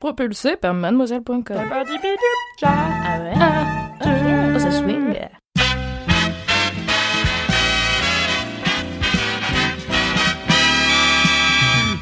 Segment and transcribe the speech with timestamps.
[0.00, 1.42] Propulsé par mademoiselle.com.
[1.50, 3.32] Ah ouais.
[3.34, 3.90] Ah,
[4.54, 5.18] oh, ça swing.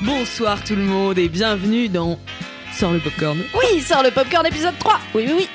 [0.02, 2.19] Bonsoir tout le monde et bienvenue dans
[2.74, 3.38] Sors le popcorn.
[3.55, 4.98] Oui, sort le popcorn épisode 3.
[5.14, 5.48] Oui, oui, oui.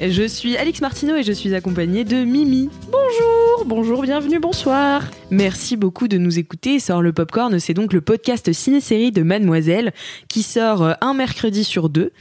[0.00, 2.70] Je suis Alix Martineau et je suis accompagnée de Mimi.
[2.92, 5.02] Bonjour, bonjour, bienvenue, bonsoir.
[5.30, 6.78] Merci beaucoup de nous écouter.
[6.78, 9.92] Sort le popcorn, c'est donc le podcast ciné-série de Mademoiselle
[10.28, 12.12] qui sort euh, un mercredi sur deux.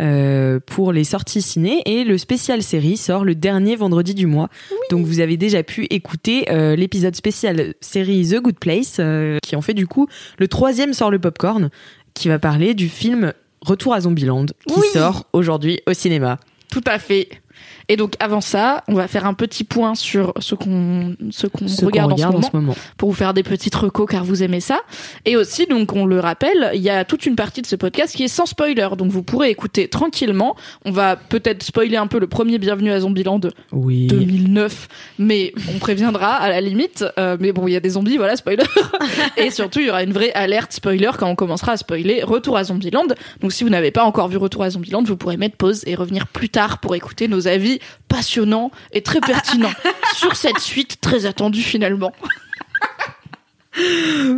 [0.00, 4.48] euh, pour les sorties ciné et le spécial série sort le dernier vendredi du mois.
[4.90, 9.54] Donc vous avez déjà pu écouter euh, l'épisode spécial série The Good Place euh, qui
[9.56, 11.70] en fait du coup le troisième sort le popcorn
[12.12, 14.86] qui va parler du film Retour à Zombieland qui Oui.
[14.92, 16.38] sort aujourd'hui au cinéma.
[16.74, 17.28] Tout à fait.
[17.88, 21.68] Et donc avant ça, on va faire un petit point sur ce qu'on ce qu'on
[21.68, 24.60] Ce qu'on regarde, en, ce moment, pour vous faire des petites recos car vous aimez
[24.60, 24.80] ça.
[25.24, 28.14] Et aussi, donc on le rappelle, il y a toute une partie de ce podcast
[28.16, 30.56] qui est sans spoiler, donc vous pourrez écouter tranquillement.
[30.84, 33.40] On va peut-être spoiler un peu le premier Bienvenue à Zombieland
[33.72, 34.06] Oui.
[34.06, 37.04] 2009, mais on préviendra à la limite.
[37.18, 38.64] Euh, mais bon, il y a des zombies, voilà, spoiler.
[39.36, 42.56] et surtout, il y aura une vraie alerte spoiler quand on commencera à spoiler Retour
[42.56, 43.06] à Zombieland.
[43.40, 45.94] Donc si vous n'avez pas encore vu Retour à Zombieland, vous pourrez mettre pause et
[45.94, 47.73] revenir plus tard pour écouter nos avis
[48.08, 49.72] passionnants et très pertinents
[50.14, 52.12] sur cette suite très attendue finalement.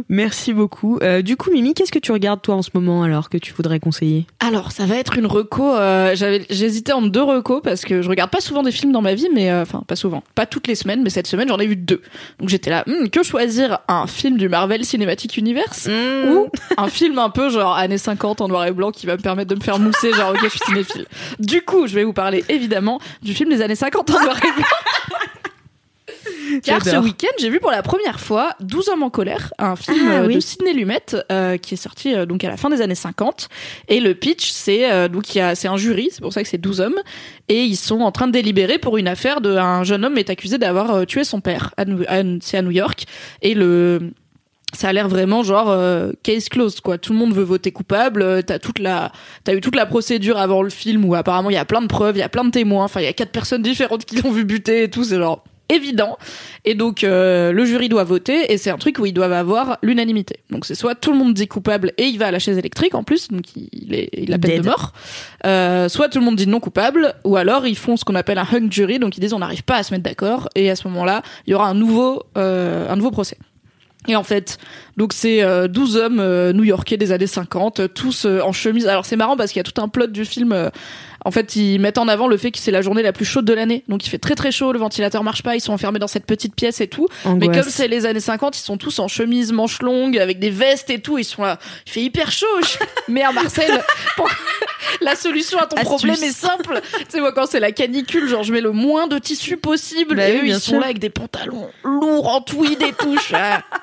[0.09, 0.99] Merci beaucoup.
[1.03, 3.53] Euh, du coup, Mimi, qu'est-ce que tu regardes toi en ce moment alors que tu
[3.53, 4.27] voudrais conseiller?
[4.41, 5.75] Alors, ça va être une reco.
[5.75, 9.03] euh, j'avais, j'hésitais entre deux recos parce que je regarde pas souvent des films dans
[9.03, 11.59] ma vie, mais euh, enfin pas souvent, pas toutes les semaines, mais cette semaine j'en
[11.59, 12.03] ai vu deux.
[12.41, 17.19] Donc j'étais là, Hmm, que choisir un film du Marvel Cinematic Universe ou un film
[17.19, 19.61] un peu genre années 50 en noir et blanc qui va me permettre de me
[19.61, 21.07] faire mousser, genre ok je suis cinéphile.
[21.41, 24.53] Du coup, je vais vous parler évidemment du film des années 50 en noir et
[24.57, 24.67] blanc.
[26.65, 29.97] Car ce week-end, j'ai vu pour la première fois 12 hommes en colère, un film
[30.11, 30.35] Ah, euh, oui.
[30.35, 31.01] de Sidney Lumet
[31.33, 33.49] euh, qui est sorti euh, donc à la fin des années 50.
[33.89, 36.43] Et le pitch, c'est euh, donc il y a c'est un jury, c'est pour ça
[36.43, 37.01] que c'est 12 hommes,
[37.49, 40.31] et ils sont en train de délibérer pour une affaire de un jeune homme est
[40.31, 41.73] accusé d'avoir euh, tué son père.
[41.77, 43.05] À New- à- c'est à New York
[43.43, 44.13] et le
[44.75, 46.99] ça a l'air vraiment genre euh, case closed quoi.
[46.99, 48.21] Tout le monde veut voter coupable.
[48.21, 49.11] euh, T'as toute la,
[49.45, 51.87] t'as eu toute la procédure avant le film où apparemment il y a plein de
[51.87, 52.85] preuves, il y a plein de témoins.
[52.85, 55.05] Enfin, il y a quatre personnes différentes qui l'ont vu buter et tout.
[55.05, 56.19] C'est genre évident.
[56.65, 59.79] Et donc euh, le jury doit voter et c'est un truc où ils doivent avoir
[59.83, 60.41] l'unanimité.
[60.51, 62.95] Donc c'est soit tout le monde dit coupable et il va à la chaise électrique
[62.95, 64.63] en plus, donc il est il a peine Dead.
[64.63, 64.93] de mort.
[65.45, 68.39] Euh, soit tout le monde dit non coupable ou alors ils font ce qu'on appelle
[68.39, 70.77] un hung jury, donc ils disent on n'arrive pas à se mettre d'accord et à
[70.77, 73.37] ce moment-là il y aura un nouveau euh, un nouveau procès.
[74.09, 74.59] Et en fait,
[74.97, 78.87] donc c'est euh, 12 hommes new-yorkais des années 50, euh, tous en chemise.
[78.87, 80.71] Alors c'est marrant parce qu'il y a tout un plot du film.
[81.27, 83.45] En fait, ils mettent en avant le fait que c'est la journée la plus chaude
[83.45, 83.83] de l'année.
[83.89, 86.25] Donc il fait très très chaud, le ventilateur marche pas, ils sont enfermés dans cette
[86.25, 87.09] petite pièce et tout.
[87.37, 90.51] Mais comme c'est les années 50, ils sont tous en chemise manches longues avec des
[90.51, 91.59] vestes et tout, ils sont là.
[91.87, 92.47] Il fait hyper chaud.
[92.63, 93.83] Je- Merde Marcel,
[94.17, 94.31] pour-
[95.01, 95.89] la solution à ton Astuce.
[95.89, 96.81] problème est simple.
[96.99, 100.15] tu sais moi quand c'est la canicule, genre je mets le moins de tissu possible
[100.17, 103.17] Bah et oui, eux ils sont là avec des pantalons lourds en tweed et tout.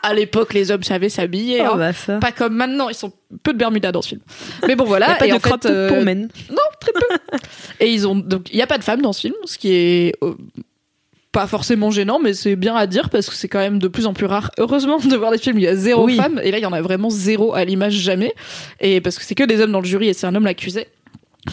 [0.02, 1.62] À l'époque les hommes savaient s'habiller.
[1.62, 1.78] Oh, hein.
[1.78, 2.18] bah ça.
[2.20, 4.22] Pas comme maintenant, ils sont peu de Bermuda dans ce film.
[4.68, 5.12] Mais bon voilà.
[5.12, 6.30] A pas et de en fait, euh, pour men.
[6.50, 7.38] non, très peu.
[7.80, 9.74] Et ils ont donc il y a pas de femmes dans ce film, ce qui
[9.74, 10.34] est euh,
[11.32, 14.06] pas forcément gênant, mais c'est bien à dire parce que c'est quand même de plus
[14.06, 14.52] en plus rare.
[14.60, 16.16] Heureusement de voir des films où il y a zéro Oui.
[16.18, 18.34] femme, et là il y en a vraiment zéro à l'image jamais.
[18.80, 20.88] Et parce que c'est que des hommes dans le jury et c'est un homme l'accusé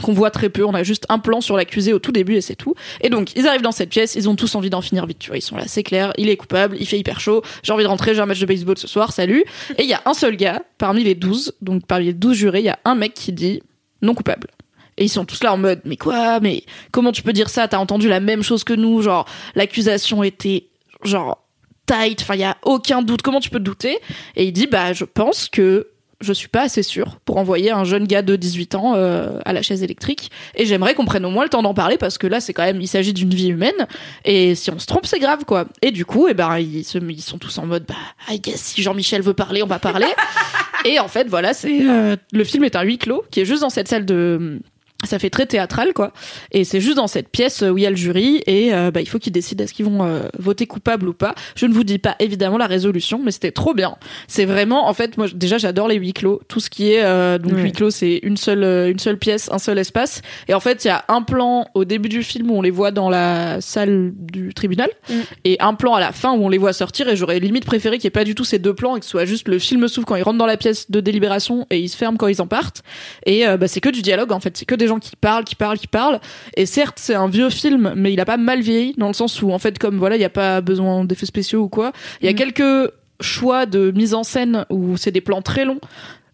[0.03, 0.65] qu'on voit très peu.
[0.65, 2.75] On a juste un plan sur l'accusé au tout début et c'est tout.
[3.01, 5.31] Et donc, ils arrivent dans cette pièce, ils ont tous envie d'en finir vite, tu
[5.31, 5.39] vois.
[5.39, 7.89] Ils sont là, c'est clair, il est coupable, il fait hyper chaud, j'ai envie de
[7.89, 9.45] rentrer, j'ai un match de baseball ce soir, salut.
[9.79, 12.61] Et il y a un seul gars, parmi les 12, donc parmi les 12 jurés,
[12.61, 13.63] il y a un mec qui dit
[14.03, 14.49] non coupable.
[14.97, 17.69] Et ils sont tous là en mode, mais quoi, mais comment tu peux dire ça?
[17.69, 20.69] T'as entendu la même chose que nous, genre, l'accusation était,
[21.05, 21.47] genre,
[21.87, 23.99] tight, enfin, il y a aucun doute, comment tu peux te douter?
[24.37, 25.89] Et il dit, bah, je pense que
[26.21, 29.53] je suis pas assez sûre pour envoyer un jeune gars de 18 ans euh, à
[29.53, 30.31] la chaise électrique.
[30.55, 32.63] Et j'aimerais qu'on prenne au moins le temps d'en parler parce que là c'est quand
[32.65, 33.87] même il s'agit d'une vie humaine.
[34.25, 35.67] Et si on se trompe c'est grave quoi.
[35.83, 37.95] Et du coup et ben ils, se- ils sont tous en mode bah
[38.29, 40.09] I guess si Jean-Michel veut parler on va parler.
[40.87, 43.61] Et en fait voilà c'est euh, le film est un huis clos qui est juste
[43.61, 44.61] dans cette salle de
[45.05, 46.13] ça fait très théâtral quoi.
[46.53, 49.01] Et c'est juste dans cette pièce où il y a le jury et euh, bah,
[49.01, 51.35] il faut qu'ils décident est-ce qu'ils vont euh, voter coupable ou pas.
[51.55, 53.97] Je ne vous dis pas évidemment la résolution mais c'était trop bien.
[54.29, 56.41] C'est vraiment en fait moi déjà j'adore les huis clos.
[56.49, 59.59] Tout ce qui est euh, donc huis clos c'est une seule une seule pièce un
[59.59, 60.23] seul espace.
[60.49, 62.71] Et en fait il y a un plan au début du film où on les
[62.71, 65.15] voit dans la salle du tribunal Mm.
[65.45, 67.99] et un plan à la fin où on les voit sortir et j'aurais limite préféré
[67.99, 69.59] qu'il n'y ait pas du tout ces deux plans et que ce soit juste le
[69.59, 72.29] film s'ouvre quand ils rentrent dans la pièce de délibération et ils se ferment quand
[72.29, 72.83] ils en partent.
[73.27, 74.57] Et euh, bah, c'est que du dialogue en fait.
[74.57, 76.21] C'est que des gens qui parlent qui parlent qui parlent.
[76.57, 79.41] Et certes c'est un vieux film mais il a pas mal vieilli dans le sens
[79.43, 82.27] où en fait comme voilà il y a pas besoin d'effets spéciaux ou quoi il
[82.27, 82.37] y a Mm.
[82.43, 85.81] quelques choix de mise en scène où c'est des plans très longs.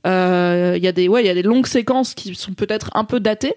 [0.06, 2.90] Euh, il y a des ouais il y a des longues séquences qui sont peut-être
[2.94, 3.56] un peu datées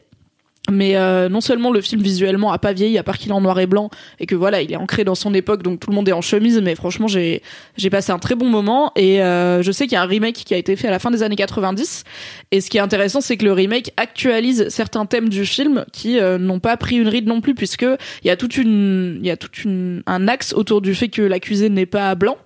[0.69, 3.41] mais euh, non seulement le film visuellement a pas vieilli à part qu'il est en
[3.41, 3.89] noir et blanc
[4.19, 6.21] et que voilà il est ancré dans son époque donc tout le monde est en
[6.21, 7.41] chemise mais franchement j'ai
[7.77, 8.91] j'ai passé un très bon moment.
[8.95, 10.99] Et euh, je sais qu'il y a un remake qui a été fait à la
[10.99, 12.03] fin des années 90
[12.51, 16.19] et ce qui est intéressant c'est que le remake actualise certains thèmes du film qui
[16.19, 19.31] euh, n'ont pas pris une ride non plus puisque il y a toute une y
[19.31, 22.37] a toute une un axe autour du fait que l'accusé n'est pas blanc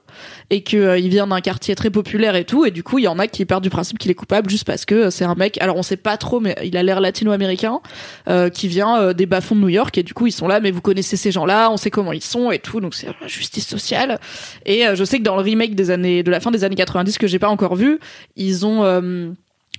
[0.50, 3.04] et que euh, il vient d'un quartier très populaire et tout et du coup il
[3.04, 5.26] y en a qui partent du principe qu'il est coupable juste parce que euh, c'est
[5.26, 7.82] un mec alors on sait pas trop mais il a l'air latino-américain
[8.28, 10.60] euh, qui vient euh, des bas-fonds de New York et du coup ils sont là
[10.60, 13.68] mais vous connaissez ces gens-là on sait comment ils sont et tout donc c'est justice
[13.68, 14.20] sociale.
[14.66, 16.76] Et euh, je sais que dans le remake des années de la fin des années
[16.76, 18.00] 90 que j'ai pas encore vu
[18.36, 18.84] ils ont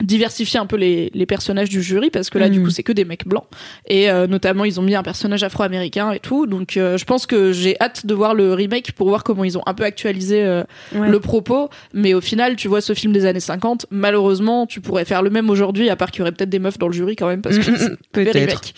[0.02, 2.64] diversifié un peu les, les personnages du jury parce que là du Mhm.
[2.64, 3.44] coup c'est que des mecs blancs
[3.87, 7.26] et euh, notamment ils ont mis un personnage afro-américain et tout donc euh, je pense
[7.26, 10.43] que j'ai hâte de voir le remake pour voir comment ils ont un peu actualisé
[10.43, 11.08] euh, Ouais.
[11.08, 15.05] le propos mais au final tu vois ce film des années 50 malheureusement tu pourrais
[15.05, 17.14] faire le même aujourd'hui à part qu'il y aurait peut-être des meufs dans le jury
[17.14, 18.41] quand même parce que Mm, mm, c'est mm, des peut-être.
[18.41, 18.75] remakes.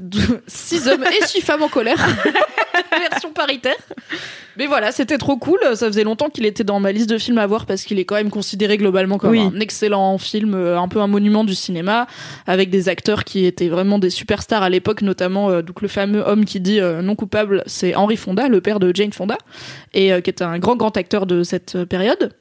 [0.00, 1.98] De- six hommes et six femmes en colère
[3.10, 3.74] version paritaire
[4.56, 7.38] mais voilà c'était trop cool ça faisait longtemps qu'il était dans ma liste de films
[7.38, 9.40] à voir parce qu'il est quand même considéré globalement comme Oui.
[9.40, 12.06] un excellent film un peu un monument du cinéma
[12.46, 16.20] avec des acteurs qui étaient vraiment des superstars à l'époque notamment euh, donc le fameux
[16.20, 19.38] homme qui dit euh, non coupable c'est Henry Fonda le père de Jane Fonda
[19.94, 22.32] et euh, qui est un grand grand acteur de cette euh, période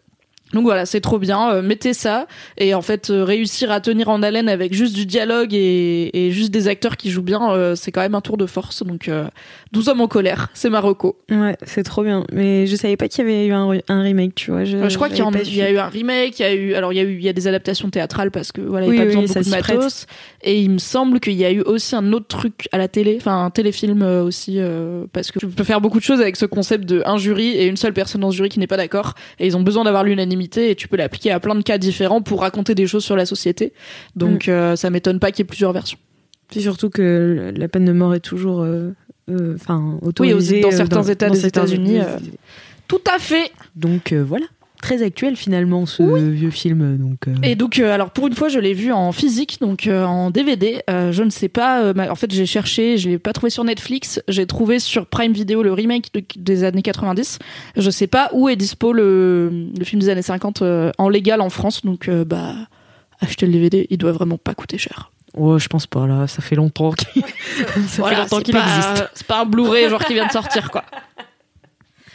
[0.53, 1.51] donc voilà, c'est trop bien.
[1.51, 5.05] Euh, mettez ça et en fait euh, réussir à tenir en haleine avec juste du
[5.05, 8.37] dialogue et, et juste des acteurs qui jouent bien, euh, c'est quand même un tour
[8.37, 8.83] de force.
[8.83, 9.27] Donc euh,
[9.71, 11.17] 12 hommes en colère, c'est Marocco.
[11.31, 12.25] Ouais, c'est trop bien.
[12.33, 14.63] Mais je savais pas qu'il y avait eu un, re- un remake, tu vois.
[14.65, 16.73] Je, Euh, je crois qu'il y, y a eu un remake, il y a eu
[16.73, 18.91] alors il y a eu il y a des adaptations théâtrales parce que voilà, il
[18.93, 20.05] n'y a Oui, pas oui, besoin de beaucoup de matos.
[20.41, 23.17] Et il me semble qu'il y a eu aussi un autre truc à la télé,
[23.19, 26.35] enfin un téléfilm euh, aussi euh, parce que tu peux faire beaucoup de choses avec
[26.37, 28.77] ce concept de un jury et une seule personne dans ce jury qui n'est pas
[28.77, 31.77] d'accord et ils ont besoin d'avoir l'unanimité et tu peux l'appliquer à plein de cas
[31.77, 33.73] différents pour raconter des choses sur la société.
[34.15, 34.51] Donc Mm.
[34.51, 35.97] euh, ça m'étonne pas qu'il y ait plusieurs versions.
[36.51, 38.91] C'est surtout que la peine de mort est toujours, euh,
[39.29, 41.99] euh, enfin, autorisée dans certains États des États-Unis.
[42.87, 43.51] Tout à fait.
[43.75, 44.45] Donc voilà,
[44.81, 46.97] très actuel finalement ce vieux film.
[46.97, 49.87] Donc euh, Et donc, euh, alors pour une fois, je l'ai vu en physique, donc
[49.87, 50.81] euh, en DVD.
[50.87, 51.93] Je ne sais pas.
[52.09, 54.21] en fait, j'ai cherché, je l'ai pas trouvé sur Netflix.
[54.27, 57.39] J'ai trouvé sur Prime Video le remake de- des années 90.
[57.77, 61.41] Je sais pas où est dispo le, le film des années 50 euh, en légal
[61.41, 61.85] en France.
[61.85, 62.53] Donc, bah,
[63.21, 65.11] acheter le DVD, il doit vraiment pas coûter cher.
[65.37, 67.21] oh, je pense pas là, ça fait longtemps qu'il
[67.87, 69.09] ça Voilà, fait longtemps qu'il existe.
[69.13, 70.83] C'est pas un Blu-ray genre qui vient de sortir, quoi.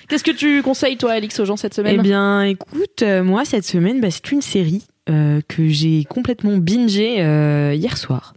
[0.09, 1.97] Qu'est-ce que tu conseilles toi, Alix, aux gens cette semaine?
[1.99, 6.57] Eh bien, écoute, euh, moi cette semaine, bah, c'est une série euh, que j'ai complètement
[6.57, 8.35] bingé euh, hier soir.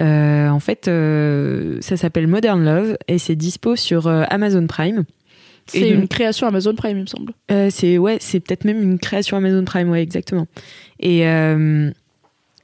[0.00, 0.90] En fait,
[1.82, 5.04] ça s'appelle Modern Love et c'est dispo sur Amazon Prime.
[5.66, 7.32] C'est une création Amazon Prime, il me semble.
[7.70, 10.46] C'est ouais, c'est peut-être même une création Amazon Prime, ouais, exactement.
[11.00, 11.26] Et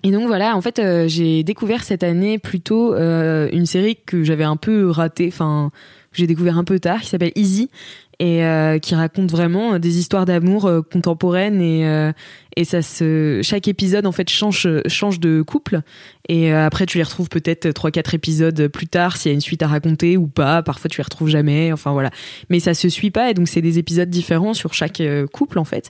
[0.06, 4.22] et donc voilà, en fait, euh, j'ai découvert cette année plutôt euh, une série que
[4.22, 5.72] j'avais un peu ratée, enfin,
[6.12, 7.70] que j'ai découvert un peu tard, qui s'appelle Easy
[8.18, 12.12] et euh, qui raconte vraiment des histoires d'amour euh, contemporaines et euh,
[12.56, 15.82] et ça se chaque épisode en fait change change de couple.
[16.28, 19.34] Et euh, après tu les retrouves peut-être trois quatre épisodes plus tard s'il y a
[19.34, 20.62] une suite à raconter ou pas.
[20.62, 21.70] Parfois tu les retrouves jamais.
[21.72, 22.10] Enfin voilà.
[22.48, 23.30] Mais ça se suit pas.
[23.30, 25.88] Et donc c'est des épisodes différents sur chaque euh, couple en fait.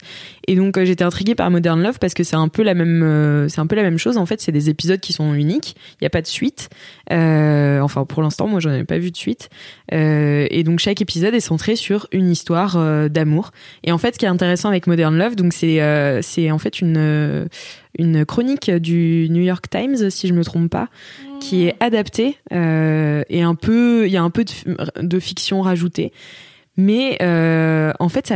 [0.49, 3.49] Et donc euh, j'étais intriguée par Modern Love parce que c'est un peu la même
[3.49, 4.41] c'est un peu la même chose en fait.
[4.41, 5.77] C'est des épisodes qui sont uniques.
[6.01, 6.69] Il y a pas de suite.
[7.09, 9.51] Enfin pour l'instant moi j'en ai pas vu de suite.
[9.93, 13.53] Et donc chaque épisode est centré sur une histoire d'amour.
[13.85, 15.81] Et en fait ce qui est intéressant avec Modern Love donc c'est
[16.23, 17.47] c'est en fait une euh,
[17.99, 20.89] une chronique du New York Times si je me trompe pas
[21.41, 24.53] qui est adaptée euh, et un peu il y a un peu de,
[25.03, 26.13] de fiction rajoutée.
[26.79, 28.27] Mais euh, en fait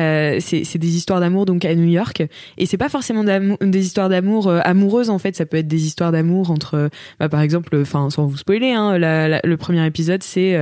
[0.41, 2.23] c'est des histoires d'amour donc à New York.
[2.57, 5.37] Et c'est pas forcément des histoires d'amour euh, amoureuses en fait.
[5.37, 8.97] Ça peut être des histoires d'amour entre bah, par exemple enfin sans vous spoiler hein,
[8.99, 10.57] la- la- le premier épisode c'est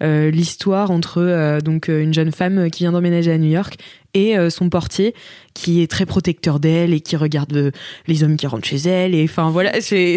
[0.00, 3.78] euh, l'histoire entre donc une jeune femme qui vient d'emménager à New York
[4.14, 5.14] et euh, son portier
[5.54, 7.70] qui est très protecteur d'elle et qui regarde euh,
[8.06, 9.14] les hommes qui rentrent chez elle.
[9.14, 10.16] Et enfin voilà, c'est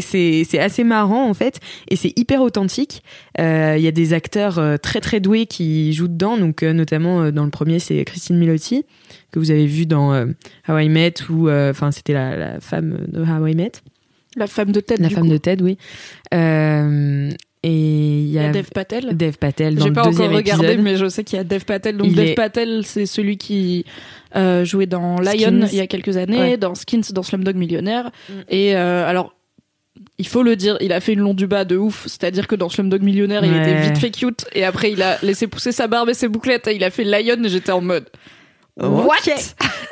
[0.60, 3.04] assez marrant en fait et c'est hyper authentique.
[3.40, 7.32] Euh, Il y a des acteurs très très doués qui jouent dedans, donc euh, notamment
[7.32, 8.86] dans le premier c'est Christine Milotti
[9.32, 10.26] que vous avez vu dans euh,
[10.70, 13.72] How I Met ou enfin c'était la, la femme de How I Met,
[14.38, 15.00] La femme de tête.
[15.00, 15.30] la femme coup.
[15.30, 15.78] de Ted, oui.
[16.34, 17.30] Euh,
[17.68, 19.18] et il y a Dev Patel.
[19.18, 20.84] Dev Patel dans J'ai le pas deuxième encore regardé, épisode.
[20.84, 21.98] mais je sais qu'il y a Dev Patel.
[21.98, 23.86] Donc Il Dev est- Patel, c'est celui qui
[24.36, 25.68] euh, jouait dans Lion Skins.
[25.72, 26.58] il y a quelques années, Ouais.
[26.58, 28.12] dans Skins, dans Slumdog Millionnaire.
[28.30, 28.34] Mm.
[28.50, 29.34] Et euh, alors,
[30.20, 32.04] il faut le dire, il a fait une long du bas de ouf.
[32.08, 34.46] C'est-à-dire que dans Slumdog Millionnaire, il était vite fait cute.
[34.54, 36.68] Et après, il a laissé pousser sa barbe et ses bouclettes.
[36.68, 38.06] Et il a fait Lion et j'étais en mode.
[38.80, 39.16] What.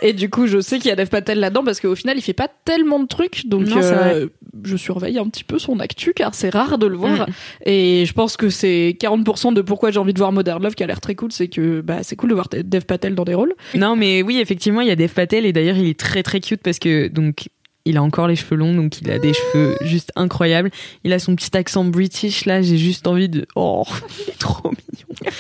[0.02, 2.22] Et du coup, je sais qu'il y a Dev Patel là-dedans parce qu'au final, il
[2.22, 3.48] fait pas tellement de trucs.
[3.48, 4.28] Donc, Non, euh,
[4.64, 7.28] je surveille un petit peu son actu car c'est rare de le voir.
[7.28, 7.34] Mm.
[7.66, 10.84] Et je pense que c'est 40% de pourquoi j'ai envie de voir Modern Love qui
[10.84, 11.32] a l'air très cool.
[11.32, 13.56] C'est que bah, c'est cool de voir Dev Patel dans des rôles.
[13.74, 16.40] Non, mais oui, effectivement, il y a Dev Patel et d'ailleurs, il est très très
[16.40, 17.48] cute parce que donc
[17.86, 20.72] il a encore les cheveux longs, donc il a des cheveux juste incroyables.
[21.04, 23.84] Il a son petit accent british là, j'ai juste envie de oh,
[24.20, 25.32] il est trop mignon.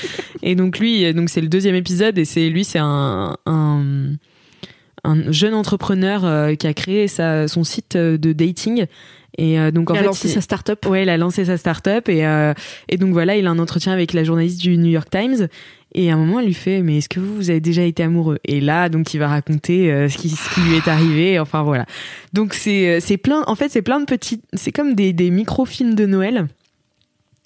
[0.43, 3.83] Et donc lui, donc c'est le deuxième épisode et c'est lui, c'est un, un
[5.03, 8.87] un jeune entrepreneur euh, qui a créé sa, son site euh, de dating
[9.37, 10.85] et euh, donc en il a fait lancé sa start-up.
[10.85, 12.53] Ouais, il a lancé sa start-up et, euh,
[12.87, 15.47] et donc voilà, il a un entretien avec la journaliste du New York Times.
[15.97, 18.03] Et à un moment, elle lui fait Mais est-ce que vous, vous avez déjà été
[18.03, 18.37] amoureux?
[18.43, 21.39] Et là, donc, il va raconter euh, ce, qui, ce qui lui est arrivé.
[21.39, 21.85] Enfin, voilà.
[22.33, 23.43] Donc, c'est euh, plein.
[23.47, 24.41] En fait, c'est plein de petits.
[24.53, 26.47] C'est comme des, des micro-films de Noël.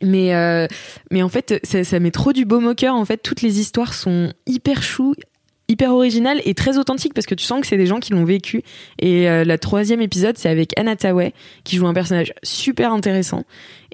[0.01, 0.65] Mais, euh,
[1.11, 2.95] mais en fait, ça, ça met trop du baume au cœur.
[2.95, 5.13] En fait, toutes les histoires sont hyper chou,
[5.67, 8.25] hyper originales et très authentiques parce que tu sens que c'est des gens qui l'ont
[8.25, 8.63] vécu.
[8.97, 13.43] Et euh, la troisième épisode, c'est avec Anna Tawai qui joue un personnage super intéressant.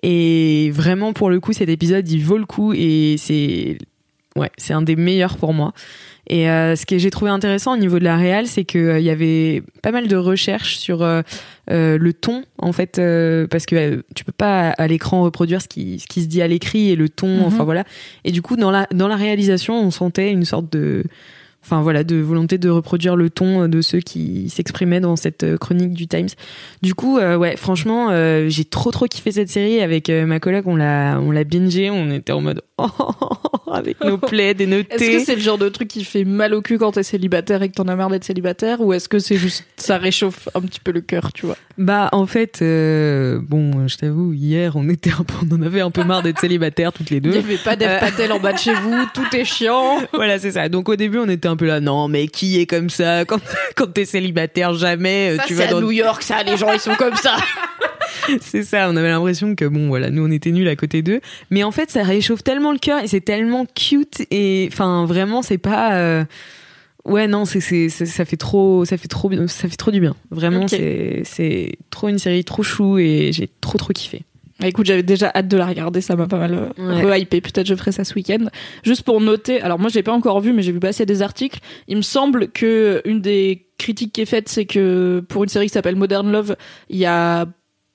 [0.02, 3.78] Et vraiment, pour le coup, cet épisode, il vaut le coup et c'est
[4.36, 5.74] ouais, c'est un des meilleurs pour moi.
[6.28, 9.00] Et euh, ce que j'ai trouvé intéressant au niveau de la réal, c'est que euh,
[9.00, 11.22] il y avait pas mal de recherches sur euh,
[11.70, 15.68] euh, le ton, en fait, euh, parce que tu peux pas à l'écran reproduire ce
[15.68, 17.44] qui, ce qui se dit à l'écrit et le ton, Mhm.
[17.44, 17.84] enfin voilà.
[18.24, 21.04] Et du coup, dans la dans la réalisation, on sentait une sorte de
[21.66, 25.58] Enfin voilà, de volonté de reproduire le ton de ceux qui s'exprimaient dans cette euh,
[25.58, 26.28] chronique du Times.
[26.84, 30.40] Du coup, euh, ouais, franchement, euh, j'ai trop trop kiffé cette série avec euh, ma
[30.40, 30.66] collègue.
[30.68, 31.90] On l'a, on l'a bingé.
[31.90, 32.88] On était en mode oh,
[33.72, 35.12] avec nos plaids et nos Est-ce thés.
[35.14, 37.70] que c'est le genre de truc qui fait mal au cul quand t'es célibataire et
[37.70, 40.80] que t'en as marre d'être célibataire ou est-ce que c'est juste ça réchauffe un petit
[40.80, 41.58] peu le cœur, tu vois?
[41.78, 45.82] Bah en fait, euh, bon, je t'avoue, hier on était un peu, on en avait
[45.82, 47.38] un peu marre d'être célibataires toutes les Il y deux.
[47.40, 48.00] avait pas Dev Euh.
[48.00, 49.98] Patel en bas de chez vous, tout est chiant.
[50.14, 50.70] voilà, c'est ça.
[50.70, 53.42] Donc au début, on était un peu là, non, mais qui est comme ça quand
[53.76, 56.72] quand t'es célibataire jamais euh, Ça, tu vas à dans New York, ça, les gens
[56.74, 57.38] ils sont comme ça.
[58.42, 61.22] c'est ça, on avait l'impression que bon voilà, nous on était nuls à côté d'eux,
[61.50, 65.42] mais en fait ça réchauffe tellement le cœur et c'est tellement cute et enfin vraiment
[65.42, 66.26] c'est pas euh,
[67.06, 70.16] ouais non c'est c'est ça fait trop ça fait trop ça fait trop du bien.
[70.32, 74.24] Vraiment c'est c'est trop une série trop chou et j'ai trop trop kiffé.
[74.60, 77.04] Bah, Écoute, j'avais déjà hâte de la regarder, ça m'a pas mal euh, Ouais.
[77.04, 77.42] re-hypé.
[77.42, 78.46] Peut-être je ferai ça ce week-end.
[78.84, 81.22] Juste pour noter, alors moi je l'ai pas encore vu, mais j'ai vu passer des
[81.22, 81.60] articles.
[81.88, 85.66] Il me semble que une des critiques qui est faite, c'est que pour une série
[85.68, 86.56] qui s'appelle Modern Love,
[86.90, 87.46] il y a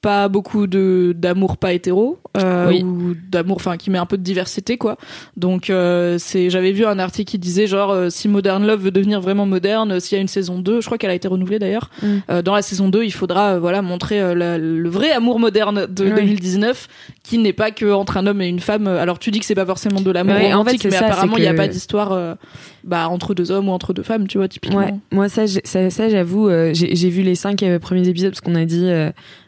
[0.03, 2.83] pas beaucoup de d'amour pas hétéro euh, Oui.
[2.83, 4.97] ou d'amour enfin qui met un peu de diversité quoi
[5.37, 8.91] donc euh, c'est j'avais vu un article qui disait genre euh, si Modern Love veut
[8.91, 11.59] devenir vraiment moderne s'il y a une saison 2 je crois qu'elle a été renouvelée
[11.59, 12.43] d'ailleurs Mm.
[12.43, 16.15] dans la saison 2 il faudra voilà montrer la- le vrai amour moderne de Oui.
[16.15, 16.89] 2019
[17.23, 19.55] qui n'est pas que entre un homme et une femme alors tu dis que c'est
[19.55, 22.37] pas forcément de l'amour Ouais, en fait, mais ça, apparemment il y a pas d'histoire
[22.85, 25.91] bah entre deux hommes ou entre deux femmes tu vois typiquement Ouais, moi ça, ça,
[25.91, 28.89] ça, j'avoue, j'ai vu les cinq premiers épisodes parce qu'on a dit,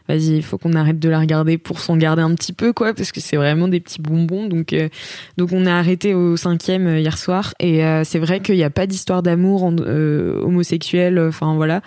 [0.09, 2.82] vas-y, il faut qu'on arrête de la regarder pour s'en garder un petit peu, quoi,
[2.91, 4.47] parce que c'est vraiment des petits bonbons.
[4.47, 4.89] Donc, euh,
[5.37, 8.63] donc on a arrêté au cinquième euh, hier soir, et euh, c'est vrai qu'il n'y
[8.63, 11.81] a pas d'histoire d'amour homosexuel, enfin voilà.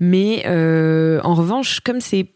[0.00, 2.26] Mais en revanche, comme c'est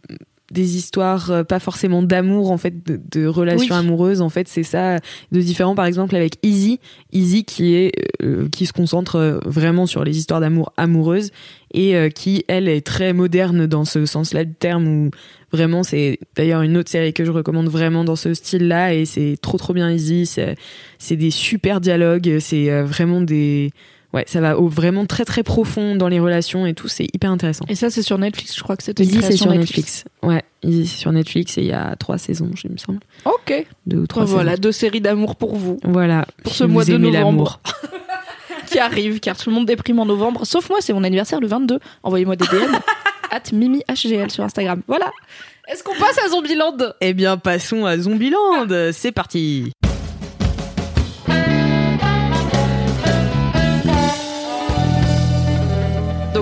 [0.52, 3.80] des histoires pas forcément d'amour en fait de, de relations Oui.
[3.80, 5.00] amoureuses en fait c'est ça
[5.32, 6.78] de différent par exemple avec Easy
[7.12, 7.90] Easy qui est
[8.22, 11.32] euh, qui se concentre vraiment sur les histoires d'amour amoureuses
[11.76, 15.10] et euh, qui elle est très moderne dans ce sens-là du terme où
[15.52, 19.36] vraiment c'est d'ailleurs une autre série que je recommande vraiment dans ce style-là et c'est
[19.40, 23.70] trop trop bien Easy c'est des super dialogues c'est euh, vraiment des
[24.14, 27.30] ouais ça va au vraiment très très profond dans les relations et tout c'est hyper
[27.30, 27.64] intéressant.
[27.68, 30.04] Et ça c'est sur Netflix je crois que c'était Easy c'est sur Netflix.
[30.22, 33.00] ouais Easy c'est sur Netflix et il y a trois saisons je me semble.
[33.26, 33.66] Ok.
[33.86, 34.62] Deux ou trois voilà saisons.
[34.62, 35.78] deux séries d'amour pour vous.
[35.84, 37.60] Voilà pour Si ce mois de novembre
[38.76, 41.46] qui arrive car tout le monde déprime en novembre sauf moi c'est mon anniversaire le
[41.46, 42.74] 22 envoyez-moi des DM
[43.30, 45.10] at mimihgl sur Instagram voilà
[45.68, 46.76] est-ce qu'on passe à Zombieland?
[47.00, 48.68] Eh bien, passons à Zombieland.
[48.92, 49.72] C'est parti.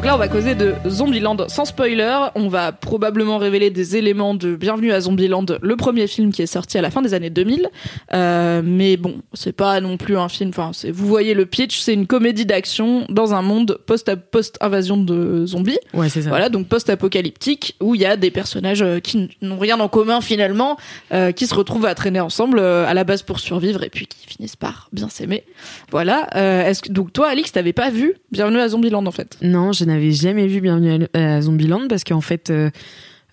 [0.04, 2.28] Donc là, on va causer de Zombieland sans spoiler.
[2.34, 6.46] On va probablement révéler des éléments de Bienvenue à Zombieland, le premier film qui est
[6.46, 7.70] sorti à la fin des années 2000.
[8.12, 10.50] Euh, mais bon, c'est pas non plus un film.
[10.50, 14.98] Enfin, vous voyez le pitch, c'est une comédie d'action dans un monde post post invasion
[14.98, 15.78] de zombies.
[15.94, 16.28] Ouais, c'est ça.
[16.28, 20.20] Voilà, donc post-apocalyptique où il y a des personnages euh, qui n'ont rien en commun
[20.20, 20.76] finalement,
[21.14, 24.06] euh, qui se retrouvent à traîner ensemble euh, à la base pour survivre et puis
[24.06, 25.44] qui finissent par bien s'aimer.
[25.90, 26.28] Voilà.
[26.68, 29.38] Est-ce que donc toi, Alix, t'avais pas vu Bienvenue à Zombieland en fait?
[29.40, 32.70] Non, je n'avais jamais vu Bienvenue à, à Zombieland parce qu'en fait, euh,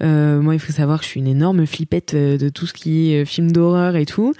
[0.04, 2.74] euh, moi, il faut savoir que je suis une énorme flippette euh, de tout ce
[2.74, 4.34] qui est euh, film d'horreur et tout.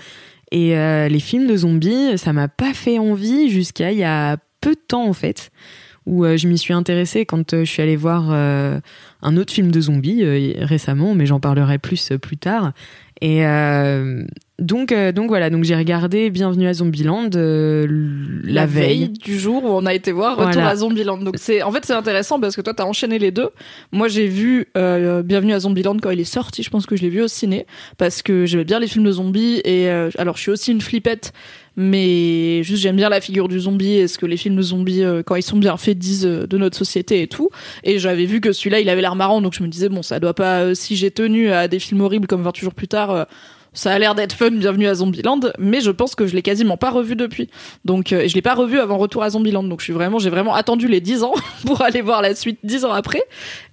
[0.52, 4.38] Et euh, les films de zombies, ça m'a pas fait envie jusqu'à il y a
[4.60, 5.50] peu de temps en fait,
[6.06, 8.80] où euh, je m'y suis intéressée quand euh, je suis allée voir euh,
[9.22, 12.74] un autre film de zombies euh, récemment, mais j'en parlerai plus euh, plus tard.
[13.22, 14.26] Et euh,
[14.62, 17.88] donc, euh, donc voilà, donc j'ai regardé Bienvenue à Zombieland euh,
[18.44, 19.10] la, veille.
[19.10, 20.70] du jour où on a été voir Retour Voilà.
[20.70, 21.18] à Zombieland.
[21.18, 23.50] Donc c'est en fait c'est intéressant parce que toi t'as enchaîné les deux.
[23.92, 26.64] Moi j'ai vu euh, Bienvenue à Zombieland quand il est sorti.
[26.64, 27.66] Je pense que je l'ai vu au ciné
[27.98, 30.82] parce que j'aimais bien les films de zombies et euh, alors je suis aussi une
[30.82, 31.34] flippette.
[31.78, 35.04] Mais juste j'aime bien la figure du zombie et ce que les films de zombies
[35.04, 37.50] euh, quand ils sont bien faits disent euh, de notre société et tout.
[37.86, 40.20] Et j'avais vu que celui-là il avait l'air marrant donc je me disais bon ça
[40.20, 43.12] doit pas euh, si j'ai tenu à des films horribles comme 28 jours plus tard
[43.12, 43.24] euh,
[43.74, 46.76] ça a l'air d'être fun, bienvenue à Zombieland, mais je pense que je l'ai quasiment
[46.76, 47.50] pas revu depuis.
[47.86, 49.64] Donc, euh, je l'ai pas revu avant Retour à Zombieland.
[49.64, 51.34] Donc, je suis vraiment, j'ai vraiment attendu les 10 ans
[51.66, 53.22] pour aller voir la suite 10 ans après.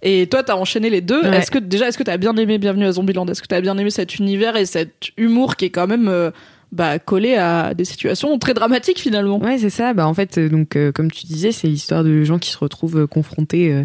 [0.03, 1.21] Et toi, t'as enchaîné les deux.
[1.23, 1.39] Ouais.
[1.39, 3.27] Est-ce que, déjà, est-ce que t'as bien aimé Bienvenue à Zombieland?
[3.27, 6.31] Est-ce que t'as bien aimé cet univers et cet humour qui est quand même, euh,
[6.71, 9.41] bah, collé à des situations très dramatiques finalement?
[9.41, 9.95] Ouais, c'est ça.
[9.95, 12.59] Bah en fait, euh, donc euh, comme tu disais, c'est l'histoire de gens qui se
[12.59, 13.85] retrouvent confrontés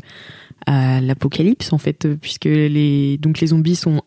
[0.67, 4.01] à l'apocalypse en fait, puisque les donc les zombies sont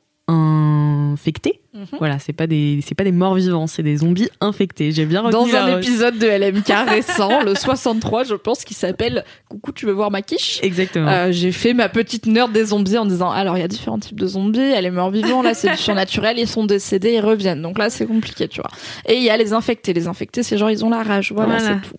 [1.17, 1.61] infectés.
[1.73, 1.87] Mhm.
[1.99, 4.93] Voilà, c'est pas des c'est pas des morts vivants, c'est des zombies infectés.
[4.93, 9.25] J'ai bien Dans la un épisode de LMK récent, le 63, je pense, qui s'appelle
[9.49, 10.61] Coucou, tu veux voir ma quiche?
[10.63, 11.09] Exactement.
[11.09, 13.99] Euh, j'ai fait ma petite nerd des zombies en disant alors il y a différents
[13.99, 16.65] types de zombies, il y a les morts vivants, là c'est du surnaturel, ils sont
[16.65, 17.63] décédés, ils reviennent.
[17.63, 18.71] Donc là c'est compliqué, tu vois.
[19.09, 19.93] Et il y a les infectés.
[19.95, 21.33] Les infectés, c'est genre ils ont la rage.
[21.33, 21.81] Voilà, Voilà.
[21.83, 21.97] c'est tout.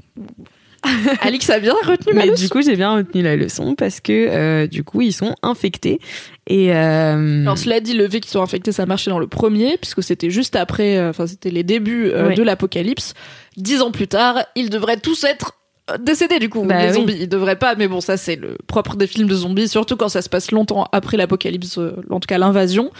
[1.21, 2.43] Alix a bien retenu ma Mais leçon.
[2.43, 5.99] du coup, j'ai bien retenu la leçon parce que euh, du coup, ils sont infectés
[6.47, 9.77] et euh, Alors cela dit, le fait qu'ils soient infectés, ça marchait dans le premier,
[9.77, 12.35] puisque c'était juste après, euh, enfin c'était les débuts Ouais.
[12.35, 13.13] de l'apocalypse.
[13.57, 15.53] Dix ans plus tard, ils devraient tous être
[16.01, 16.95] décédés du coup, Bah les oui.
[16.95, 17.17] zombies.
[17.21, 20.09] Ils devraient pas, mais bon, ça c'est le propre des films de zombies, surtout quand
[20.09, 21.77] ça se passe longtemps après l'apocalypse,
[22.09, 22.91] en tout cas l'invasion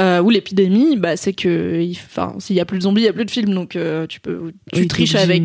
[0.00, 0.96] euh, ou l'épidémie.
[0.96, 3.30] Bah c'est que, enfin, s'il y a plus de zombies, il y a plus de
[3.32, 5.42] films, donc euh, tu peux, tu Oui, triches avec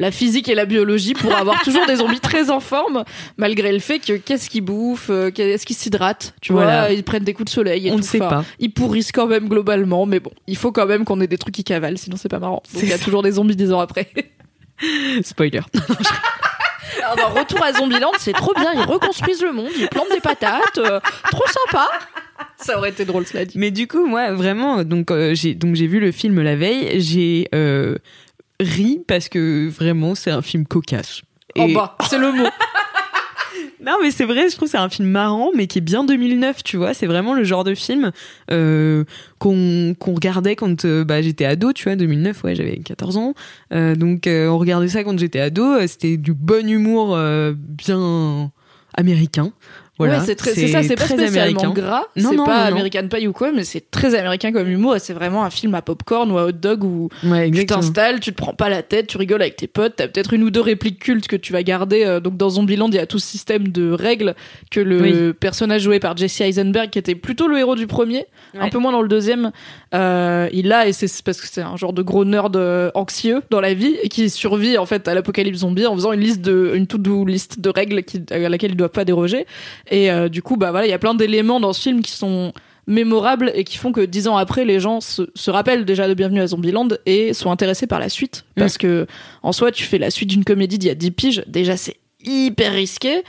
[0.00, 3.04] la physique et la biologie pour avoir toujours des zombies très en forme,
[3.36, 6.86] malgré le fait que qu'est-ce qu'ils bouffent, euh, qu'est-ce qu'ils s'hydratent, tu Voilà.
[6.86, 8.44] vois, ils prennent des coups de soleil et on ne sait Enfin, pas.
[8.58, 11.54] ils pourrissent quand même globalement, mais bon, il faut quand même qu'on ait des trucs
[11.54, 12.62] qui cavalent, sinon c'est pas marrant.
[12.72, 13.04] Donc C'est il y a ça.
[13.04, 14.08] toujours des zombies dix ans après.
[15.22, 15.60] Spoiler.
[17.02, 20.20] Alors dans Retour à Zombieland, c'est trop bien, ils reconstruisent le monde, ils plantent des
[20.20, 20.98] patates, euh,
[21.30, 21.86] trop sympa.
[22.56, 23.58] Ça aurait été drôle, cela dit.
[23.58, 27.00] Mais du coup, moi, vraiment, donc euh, j'ai donc j'ai vu le film la veille,
[27.00, 27.96] j'ai euh,
[28.60, 31.22] ri parce que vraiment, c'est un film cocasse.
[31.58, 32.46] En Et- bas, c'est le mot.
[33.84, 36.04] Non, mais c'est vrai, je trouve que c'est un film marrant, mais qui est bien
[36.04, 36.92] 2009, tu vois.
[36.92, 38.12] C'est vraiment le genre de film
[38.50, 39.04] euh,
[39.38, 41.96] qu'on qu'on regardait quand euh, bah, j'étais ado, tu vois.
[41.96, 43.34] 2009, ouais, j'avais 14 ans.
[43.72, 45.64] Euh, donc, euh, on regardait ça quand j'étais ado.
[45.64, 48.52] euh, C'était du bon humour euh, bien
[48.94, 49.50] américain.
[50.06, 51.70] Voilà, ouais, c'est très- c'est ça, c'est pas spécialement américain.
[51.70, 52.76] gras, Non, c'est non, pas non.
[52.76, 55.82] American Pie ou quoi, mais c'est très américain comme humour c'est vraiment un film à
[55.82, 59.06] popcorn ou à hot dog où Ouais, tu t'installes, tu te prends pas la tête,
[59.06, 61.62] tu rigoles avec tes potes, t'as peut-être une ou deux répliques cultes que tu vas
[61.62, 62.04] garder.
[62.04, 64.34] euh, donc dans Zombieland, il y a tout ce système de règles
[64.70, 68.26] que le personnage joué par Jesse Eisenberg, qui était plutôt le héros du premier,
[68.58, 69.50] un peu moins dans le deuxième,
[69.92, 73.42] euh, il a et c'est parce que c'est un genre de gros nerd euh, anxieux
[73.50, 76.42] dans la vie et qui survit en fait à l'apocalypse zombie en faisant une liste
[76.42, 79.46] de une to-do liste de règles qui, à laquelle il doit pas déroger.
[79.90, 82.12] Et euh, du coup, bah voilà, il y a plein d'éléments dans ce film qui
[82.12, 82.52] sont
[82.86, 86.14] mémorables et qui font que dix ans après, les gens se, se rappellent déjà de
[86.14, 88.44] Bienvenue à Zombieland et sont intéressés par la suite.
[88.56, 89.06] Parce que,
[89.42, 91.96] en soi, tu fais la suite d'une comédie d'il y a 10 piges, déjà c'est
[92.24, 93.22] hyper risqué.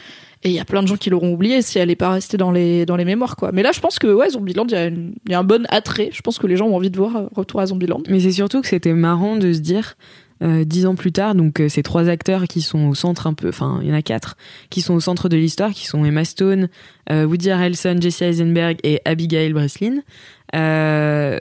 [0.43, 2.35] Et il y a plein de gens qui l'auront oublié si elle est pas restée
[2.37, 3.51] dans les, dans les mémoires, quoi.
[3.53, 5.65] Mais là, je pense que, ouais, Zombieland, il y, a une- y a un bon
[5.69, 6.09] attrait.
[6.11, 8.01] Je pense que les gens ont envie de voir euh, Retour à Zombieland.
[8.09, 9.95] Mais c'est surtout que c'était marrant de se dire,
[10.43, 13.35] euh, dix ans plus tard, donc euh, ces trois acteurs qui sont au centre un
[13.35, 14.37] peu, enfin il y en a quatre,
[14.71, 16.67] qui sont au centre de l'histoire, qui sont Emma Stone,
[17.11, 19.99] euh, Woody Harrelson, Jesse Eisenberg et Abigail Breslin,
[20.55, 21.37] euh,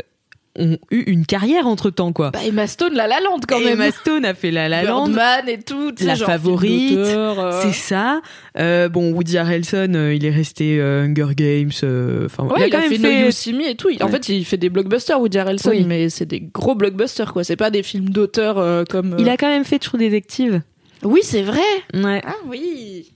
[0.59, 2.31] ont eu une carrière entre temps quoi.
[2.31, 3.73] Bah, Emma Stone, La La Land, quand Et même.
[3.81, 5.07] Emma Stone a fait La La Land.
[5.07, 5.93] Birdman et tout.
[6.01, 7.61] La genre, favorite, euh.
[7.63, 8.21] C'est ça.
[8.59, 11.71] Euh, bon, Woody Harrelson, euh, il est resté Hunger Games.
[12.27, 13.25] Enfin, Ouais, il a, quand fait, même No fait.
[13.27, 13.91] You See Me et tout.
[13.91, 15.85] Il- En fait, il fait des blockbusters, Woody Harrelson, Oui.
[15.87, 17.45] mais c'est des gros blockbusters, quoi.
[17.45, 19.17] C'est pas des films d'auteur comme.
[19.19, 20.63] Il a quand même fait True Detective.
[21.03, 21.61] Oui, c'est vrai.
[21.95, 22.21] Ouais.
[22.27, 23.13] Ah oui.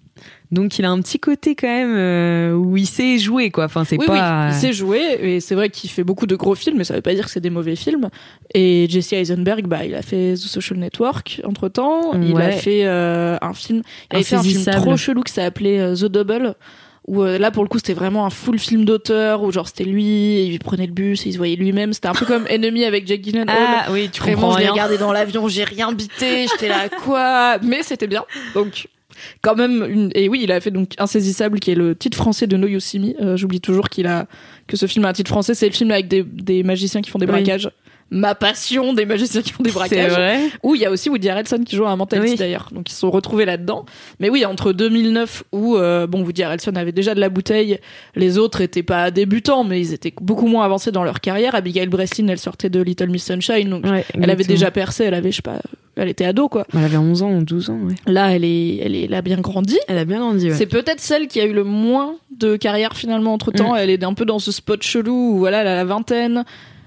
[0.55, 3.65] Donc il a un petit côté quand même euh, où il sait jouer quoi.
[3.65, 4.47] Enfin c'est Oui, pas.
[4.47, 6.95] oui, il sait jouer et c'est vrai qu'il fait beaucoup de gros films, mais ça
[6.95, 8.09] veut pas dire que c'est des mauvais films.
[8.55, 12.13] Et Jesse Eisenberg, bah, il a fait The Social Network entre temps.
[12.23, 12.53] Il a Ouais.
[12.53, 16.05] fait euh, un film, il avait fait un film trop chelou qui s'appelait euh, The
[16.07, 16.55] Double.
[17.07, 19.85] Où euh, là pour le coup c'était vraiment un full film d'auteur où genre c'était
[19.85, 22.47] lui et il prenait le bus et il se voyait lui-même c'était un peu comme
[22.49, 25.65] Ennemi avec Jake Gyllenhaal Ah oui, tu Vraiment, comprends je l'ai regardé dans l'avion, j'ai
[25.65, 28.25] rien bité, j'étais là, quoi Mais c'était bien.
[28.55, 28.89] Donc,
[29.43, 30.11] quand même, une...
[30.15, 33.23] et oui, il a fait donc Insaisissable, qui est le titre français de No Me.
[33.23, 34.27] Euh, J'oublie toujours qu'il a
[34.67, 35.55] que ce film a un titre français.
[35.55, 37.33] C'est le film avec des, des magiciens qui font des Oui.
[37.33, 37.71] braquages.
[38.15, 40.13] Ma passion des magiciens qui font des braquages.
[40.13, 40.39] vrai.
[40.63, 42.39] Où il y a aussi Woody Harrelson qui joue un mentaliste Oui.
[42.39, 42.69] d'ailleurs.
[42.73, 43.85] Donc ils se sont retrouvés là-dedans.
[44.21, 47.81] Mais oui, entre 2009 où euh, bon Woody Harrelson avait déjà de la bouteille,
[48.15, 51.55] les autres étaient pas débutants, mais ils étaient beaucoup moins avancés dans leur carrière.
[51.57, 55.15] Abigail Breslin, elle sortait de Little Miss Sunshine, donc Ouais, elle avait déjà percé, elle
[55.15, 55.59] avait, je sais pas,
[55.97, 56.67] elle était ado, quoi.
[56.73, 57.95] Elle avait 11 ans ou 12 ans, ouais.
[58.07, 59.79] Là, elle est, elle est, elle a bien grandi.
[59.89, 60.55] Elle a bien grandi, ouais.
[60.55, 63.75] C'est peut-être celle qui a eu le moins de carrière finalement entre temps.
[63.75, 63.79] Mm.
[63.79, 66.45] Elle est un peu dans ce spot chelou où voilà, elle a la vingtaine.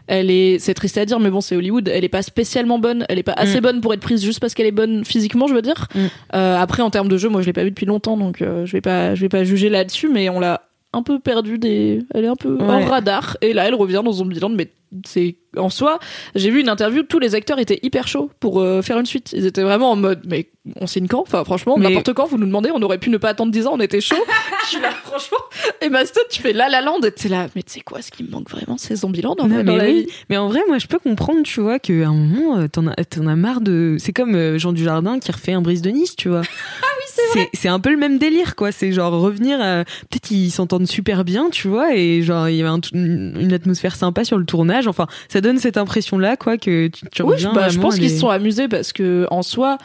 [0.08, 1.90] Elle est, c'est triste à dire, mais bon, c'est Hollywood.
[1.94, 3.06] Elle est pas spécialement bonne.
[3.10, 3.64] Elle est pas assez Mm.
[3.64, 5.88] bonne pour être prise juste parce qu'elle est bonne physiquement, je veux dire.
[5.94, 6.00] Mm.
[6.36, 8.66] Euh, après, en termes de jeu, moi, je l'ai pas vu depuis longtemps, donc euh,
[8.66, 10.62] je vais pas, je vais pas juger là-dessus, mais on l'a
[10.94, 12.64] un peu perdu des, elle est un peu Ouais.
[12.64, 13.38] hors radar.
[13.42, 14.70] Et là, elle revient dans Zombieland, mais
[15.06, 15.98] c'est en soi,
[16.36, 19.34] j'ai vu une interview, tous les acteurs étaient hyper chauds pour euh, faire une suite.
[19.34, 21.22] Ils étaient vraiment en mode, mais on signe quand?
[21.22, 23.66] Enfin, franchement, Mais- n'importe quand, vous nous demandez, on aurait pu ne pas attendre 10
[23.66, 24.16] ans, on était chaud.
[24.66, 25.38] je suis là, franchement.
[25.82, 28.12] Et Maston, tu fais La La Land, et t'es là, mais tu sais quoi, ce
[28.12, 30.04] qui me manque vraiment, c'est Zombieland en Non, vrai, dans mais la oui.
[30.04, 30.08] vie?
[30.30, 32.94] Mais en vrai, moi, je peux comprendre, tu vois, qu'à un moment, euh, t'en as,
[33.06, 33.96] t'en as marre de.
[34.00, 36.42] C'est comme euh, Jean Dujardin qui refait un brise de Nice, tu vois.
[36.84, 37.50] ah oui, c'est vrai.
[37.54, 38.72] C'est un peu le même délire, quoi.
[38.72, 39.60] C'est genre revenir.
[39.60, 43.54] à- Peut-être qu'ils s'entendent super bien, tu vois, et genre, il y avait un- une
[43.54, 44.77] atmosphère sympa sur le tournage.
[44.86, 47.54] Enfin, ça donne cette impression-là, quoi, que tu, tu Oui, reviens.
[47.54, 49.78] bah, je pense qu'ils se sont amusés parce que en soi,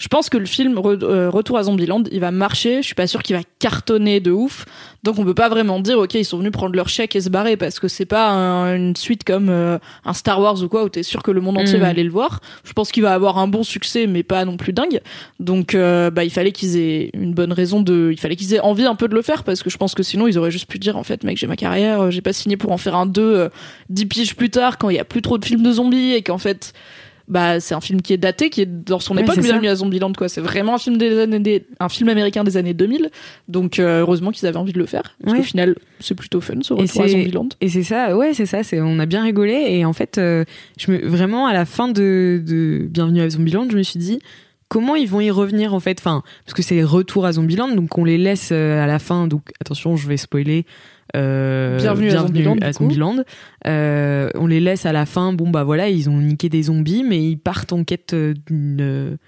[0.00, 2.78] je pense que le film Re- euh, Retour à Zombieland, il va marcher.
[2.80, 4.64] Je suis pas sûr qu'il va cartonner de ouf.
[5.02, 7.28] Donc on peut pas vraiment dire ok ils sont venus prendre leur chèque et se
[7.30, 10.84] barrer parce que c'est pas un- une suite comme euh, un Star Wars ou quoi
[10.84, 11.80] où t'es sûr que le monde entier Mm.
[11.82, 12.40] va aller le voir.
[12.64, 15.00] Je pense qu'il va avoir un bon succès mais pas non plus dingue.
[15.38, 18.60] Donc euh, bah il fallait qu'ils aient une bonne raison de, il fallait qu'ils aient
[18.60, 20.68] envie un peu de le faire parce que je pense que sinon ils auraient juste
[20.68, 22.94] pu dire en fait mec j'ai ma carrière, euh, j'ai pas signé pour en faire
[22.96, 23.48] un 2 euh,
[23.90, 26.22] dix piges plus tard quand il y a plus trop de films de zombies et
[26.22, 26.72] qu'en fait
[27.30, 29.40] bah c'est un film qui est daté qui est dans son époque ça.
[29.40, 32.56] bienvenue à Zombieland quoi c'est vraiment un film des années des- un film américain des
[32.56, 33.08] années 2000
[33.48, 35.42] donc euh, heureusement qu'ils avaient envie de le faire parce Ouais.
[35.44, 38.62] final c'est plutôt fun ce Et retour à Zombieland Et c'est ça, ouais, c'est ça.
[38.62, 40.44] C'est on a bien rigolé et en fait, euh,
[40.78, 44.18] je me vraiment à la fin de, de Bienvenue à Zombieland, je me suis dit
[44.68, 45.98] comment ils vont y revenir en fait?
[46.00, 49.26] Enfin, parce que c'est retour à Zombieland, donc on les laisse euh, à la fin.
[49.26, 50.64] Donc attention, je vais spoiler.
[51.16, 53.24] Euh, Bienvenue à Zombieland.
[53.66, 55.32] Euh, on les laisse à la fin.
[55.32, 59.18] Bon bah voilà, ils ont niqué des zombies, mais ils partent en quête euh, d'une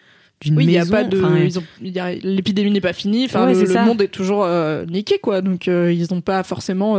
[0.41, 0.93] d'une oui il y a maison.
[0.93, 5.19] pas de Enfin, l'épidémie n'est pas finie enfin Ouais, le, monde est toujours euh, niqué
[5.19, 6.97] quoi donc ils n'ont pas forcément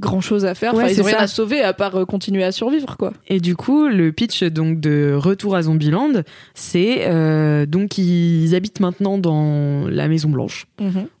[0.00, 1.24] grand chose à faire enfin Ouais, ils ont c'est rien ça.
[1.24, 4.80] à sauver à part euh, continuer à survivre quoi Et du coup, le pitch donc
[4.80, 6.22] de Retour à Zombieland,
[6.54, 10.66] c'est euh, donc ils habitent maintenant dans la Maison Blanche.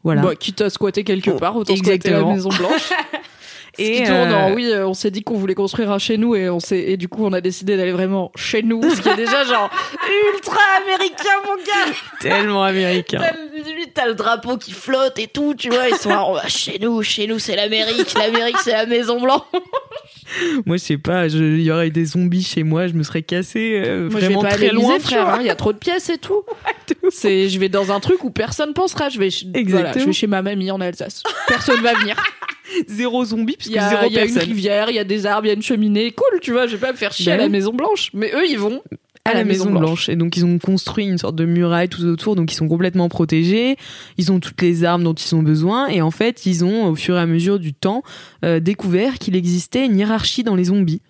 [0.04, 0.22] Voilà.
[0.22, 2.32] Bah, quitte à squatter quelque part, autant squatter la Exactement.
[2.34, 2.90] Maison Blanche.
[3.78, 5.98] Ce Et, qui tourne en euh, oui, euh, on s'est dit qu'on voulait construire un
[5.98, 8.82] chez nous et on s'est et du coup on a décidé d'aller vraiment chez nous,
[8.82, 9.70] ce qui est déjà genre
[10.34, 11.94] ultra américain mon gars.
[12.20, 13.20] tellement américain.
[13.94, 15.88] T'as, le drapeau qui flotte et tout, tu vois.
[15.88, 19.20] Ils sont là, on va chez nous, chez nous c'est l'Amérique, l'Amérique c'est la Maison
[19.20, 19.42] Blanche.
[20.66, 23.82] Moi, je sais pas, il y aurait des zombies chez moi, je me serais cassé
[23.84, 25.26] euh, Moi je vais vraiment pas très aller loin, frère.
[25.28, 26.42] hein, Il y a trop de pièces et tout.
[27.10, 29.08] C'est, je vais dans un truc où personne pensera.
[29.08, 29.30] Je vais,
[29.64, 31.22] voilà, je vais chez ma mamie en Alsace.
[31.46, 32.16] Personne va venir.
[32.88, 35.26] Zéro zombie, puisque y a, zéro il y a une rivière, il y a des
[35.26, 36.10] arbres, il y a une cheminée.
[36.12, 36.66] Cool, tu vois.
[36.66, 37.50] Je vais pas me faire chier Ben à la oui.
[37.50, 38.10] Maison Blanche.
[38.14, 38.82] Mais eux, ils vont
[39.24, 40.08] à la Maison Blanche.
[40.08, 43.08] Et donc, ils ont construit une sorte de muraille tout autour, donc ils sont complètement
[43.08, 43.76] protégés.
[44.16, 45.88] Ils ont toutes les armes dont ils ont besoin.
[45.88, 48.02] Et en fait, ils ont, au fur et à mesure du temps,
[48.44, 51.02] euh, découvert qu'il existait une hiérarchie dans les zombies.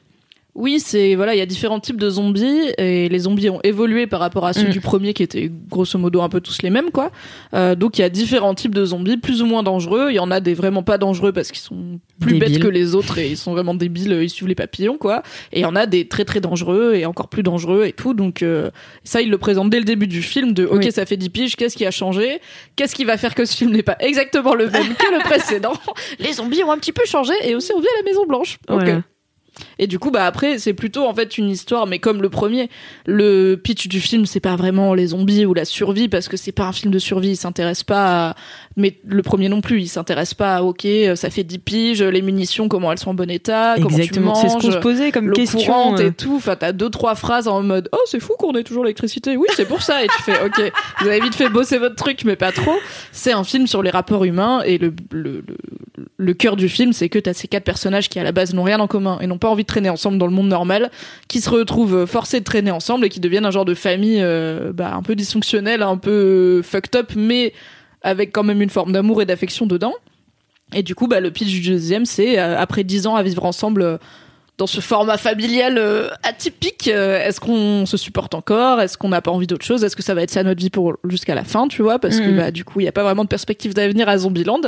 [0.61, 4.09] Oui, c'est voilà, il y a différents types de zombies et les zombies ont évolué
[4.09, 4.71] par rapport à ceux Mm.
[4.71, 7.13] du premier qui étaient grosso modo un peu tous les mêmes quoi.
[7.55, 10.09] Euh, donc il y a différents types de zombies, plus ou moins dangereux.
[10.11, 12.55] Il y en a des vraiment pas dangereux parce qu'ils sont plus Débiles.
[12.55, 15.23] bêtes que les autres et ils sont vraiment débiles, ils suivent les papillons quoi.
[15.53, 18.13] Et il y en a des très très dangereux et encore plus dangereux et tout.
[18.13, 18.71] Donc euh,
[19.05, 20.91] ça ils le présentent dès le début du film de ok Oui.
[20.91, 22.41] ça fait 10 piges, qu'est-ce qui a changé,
[22.75, 25.75] qu'est-ce qui va faire que ce film n'est pas exactement le même que le précédent?
[26.19, 28.59] Les zombies ont un petit peu changé et aussi on vit à la Maison Blanche.
[29.79, 32.69] Et du coup, bah après, c'est plutôt en fait une histoire, mais comme le premier,
[33.07, 36.53] le pitch du film, c'est pas vraiment les zombies ou la survie, parce que c'est
[36.53, 38.35] pas un film de survie, il s'intéresse pas à...
[38.77, 42.23] Mais le premier non plus, il s'intéresse pas à, ok, ça fait 10 piges, les
[42.23, 44.79] munitions, comment elles sont en bon état, Exactement, comment tu c'est manges, ce qu'on se
[44.79, 45.59] posait comme question.
[45.59, 46.09] courante euh.
[46.09, 46.37] et tout.
[46.37, 49.37] Enfin, t'as deux, trois phrases en mode, oh, c'est fou qu'on ait toujours l'électricité.
[49.37, 50.05] Oui, c'est pour ça.
[50.05, 52.77] Et tu fais, ok, vous avez vite fait bosser votre truc, mais pas trop.
[53.13, 55.57] C'est un film sur les rapports humains et le, le, le,
[56.17, 58.63] le cœur du film, c'est que t'as ces quatre personnages qui à la base n'ont
[58.63, 60.91] rien en commun et n'ont pas envie de traîner ensemble dans le monde normal,
[61.29, 64.73] qui se retrouvent forcés de traîner ensemble et qui deviennent un genre de famille euh,
[64.73, 67.53] bah, un peu dysfonctionnelle, un peu fucked up, mais
[68.03, 69.95] avec quand même une forme d'amour et d'affection dedans.
[70.75, 73.45] Et du coup, bah, le pitch du deuxième, c'est euh, après dix ans à vivre
[73.45, 73.99] ensemble euh,
[74.59, 78.81] dans ce format familial euh, atypique, euh, est-ce qu'on se supporte encore?
[78.81, 79.85] Est-ce qu'on n'a pas envie d'autre chose?
[79.85, 81.99] Est-ce que ça va être ça notre vie pour jusqu'à la fin, tu vois?
[82.01, 82.37] Parce que Mhm.
[82.37, 84.61] bah du coup, il y a pas vraiment de perspective d'avenir à Zombieland.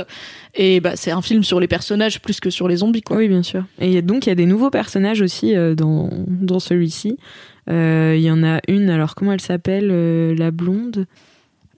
[0.54, 3.16] Et bah c'est un film sur les personnages plus que sur les zombies, quoi.
[3.16, 3.64] Oui, bien sûr.
[3.80, 7.18] Et donc, il y a des nouveaux personnages aussi euh, dans, dans celui-ci.
[7.68, 11.06] Il y en a une, alors comment elle s'appelle La blonde?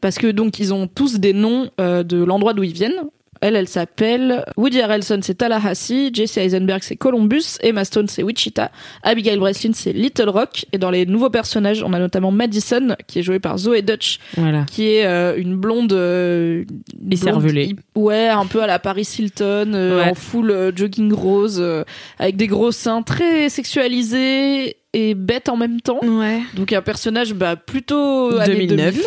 [0.00, 3.02] Parce que donc ils ont tous des noms euh, de l'endroit d'où ils viennent.
[3.42, 6.10] Elle, elle s'appelle Woody Harrelson, c'est Tallahassee.
[6.14, 7.58] Jesse Eisenberg, c'est Columbus.
[7.60, 8.70] Emma Stone, c'est Wichita.
[9.02, 10.64] Abigail Breslin, c'est Little Rock.
[10.72, 14.18] Et dans les nouveaux personnages, on a notamment Madison, qui est jouée par Zoe Dutch,
[14.36, 14.64] Voilà.
[14.70, 16.64] qui est euh, une blonde euh,
[17.00, 20.10] blonde ouais un peu à la Paris Hilton euh, Ouais.
[20.10, 21.82] en full euh, jogging rose euh,
[22.18, 26.40] avec des gros seins très sexualisés et bête en même temps Ouais.
[26.54, 28.94] donc un personnage bah plutôt années 2009.
[28.94, 29.06] 2000.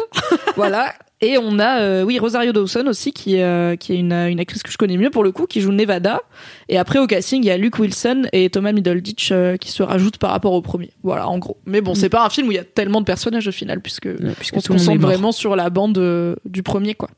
[0.56, 4.12] voilà et on a euh, oui Rosario Dawson aussi qui est euh, qui est une,
[4.12, 6.22] une actrice que je connais mieux pour le coup qui joue Nevada.
[6.68, 9.82] Et après au casting il y a Luke Wilson et Thomas Middleditch euh, qui se
[9.82, 10.92] rajoutent par rapport au premier.
[11.04, 11.58] Voilà en gros.
[11.66, 13.82] Mais bon c'est pas un film où il y a tellement de personnages au final
[13.82, 17.10] puisque Ouais, puisque on se concentre vraiment sur la bande euh, du premier quoi.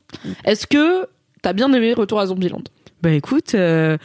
[0.44, 1.06] Est-ce que
[1.42, 2.62] t'as bien aimé Retour à Zombieland?
[3.02, 3.96] Bah écoute, euh,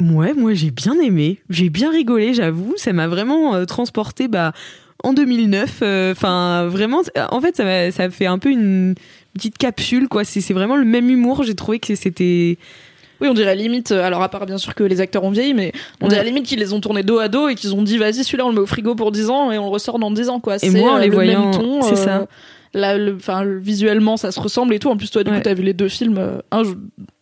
[0.00, 4.52] ouais, moi j'ai bien aimé, j'ai bien rigolé, j'avoue, ça m'a vraiment euh, transporté bah,
[5.04, 5.80] en 2009.
[5.82, 8.94] euh, Enfin, vraiment, en fait, ça, ça fait un peu une
[9.34, 10.24] petite capsule, quoi.
[10.24, 12.58] C'est c'est vraiment le même humour, j'ai trouvé que c'était.
[13.20, 15.52] Oui, on dirait limite, euh, alors à part bien sûr que les acteurs ont vieilli,
[15.52, 16.10] mais on Ouais.
[16.10, 18.46] dirait limite qu'ils les ont tournés dos à dos et qu'ils ont dit vas-y celui-là
[18.46, 20.40] on le met au frigo pour 10 ans et on le ressort dans 10 ans
[20.40, 20.56] quoi.
[20.56, 22.26] Et C'est, moi, en euh, les le voyant, même ton, c'est euh, ça.
[22.72, 23.18] Là, le,
[23.58, 24.88] visuellement ça se ressemble et tout.
[24.88, 25.36] En plus toi du Ouais.
[25.36, 26.62] coup t'as vu les deux films un,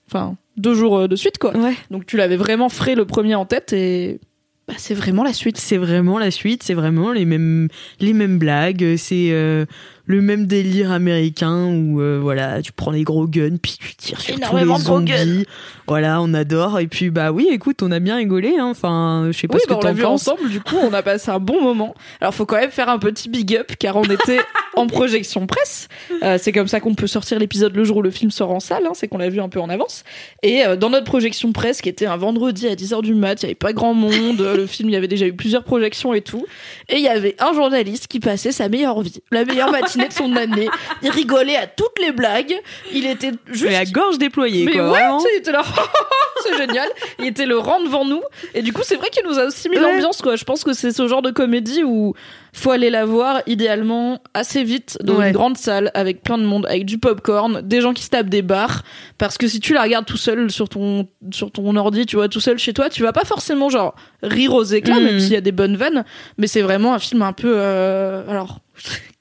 [0.09, 1.57] enfin deux jours de suite quoi.
[1.57, 1.75] Ouais.
[1.91, 4.21] Donc tu l'avais vraiment frais le premier en tête et
[4.69, 5.57] bah, c'est vraiment la suite.
[5.57, 7.69] C'est vraiment la suite, c'est vraiment les mêmes,
[8.01, 9.65] les mêmes blagues, c'est euh,
[10.09, 14.21] le même délire américain où euh, voilà, tu prends les gros guns puis tu tires
[14.21, 15.17] sur tous les Énormément gros guns.
[15.19, 15.45] zombies.
[15.87, 16.81] Voilà, on adore.
[16.81, 18.57] Et puis bah oui, écoute, on a bien rigolé.
[18.59, 18.67] hein.
[18.71, 20.27] Enfin, je sais pas Oui, ce bah, que on l'a t'en vu penses.
[20.29, 21.95] ensemble, du coup, on a passé un bon moment.
[22.21, 24.41] Alors, faut quand même faire un petit big up, car on était
[24.77, 25.89] en projection presse.
[26.23, 28.61] Euh, c'est comme ça qu'on peut sortir l'épisode le jour où le film sort en
[28.61, 30.05] salle, hein, c'est qu'on l'a vu un peu en avance.
[30.43, 33.45] Et euh, dans notre projection presse, qui était un vendredi à 10h du mat, il
[33.45, 36.21] y avait pas grand monde, le film, il y avait déjà eu plusieurs projections et
[36.23, 36.47] tout.
[36.89, 40.13] Et il y avait un journaliste qui passait sa meilleure vie, la meilleure matinée de
[40.13, 40.69] son année.
[41.03, 42.55] Il rigolait à toutes les blagues.
[42.93, 44.91] Il était juste Mais la gorge déployée, mais quoi.
[44.91, 45.01] ouais,
[45.35, 45.63] il était là,
[46.45, 46.89] c'est génial.
[47.19, 48.23] Il était le rang devant nous.
[48.55, 49.83] Et du coup, c'est vrai qu'il nous a aussi mis Ouais.
[49.83, 50.37] l'ambiance, quoi.
[50.37, 52.15] Je pense que c'est ce genre de comédie où
[52.53, 55.29] faut aller la voir, idéalement, assez vite, dans Ouais.
[55.29, 58.29] une grande salle, avec plein de monde, avec du popcorn, des gens qui se tapent
[58.31, 58.83] des barres.
[59.19, 62.29] Parce que si tu la regardes tout seul sur ton, sur ton ordi, tu vois,
[62.29, 65.37] tout seul chez toi, tu vas pas forcément, genre, rire aux éclats, même s'il y
[65.37, 66.05] a des bonnes vannes.
[66.39, 68.59] Mais c'est vraiment un film un peu, euh, alors,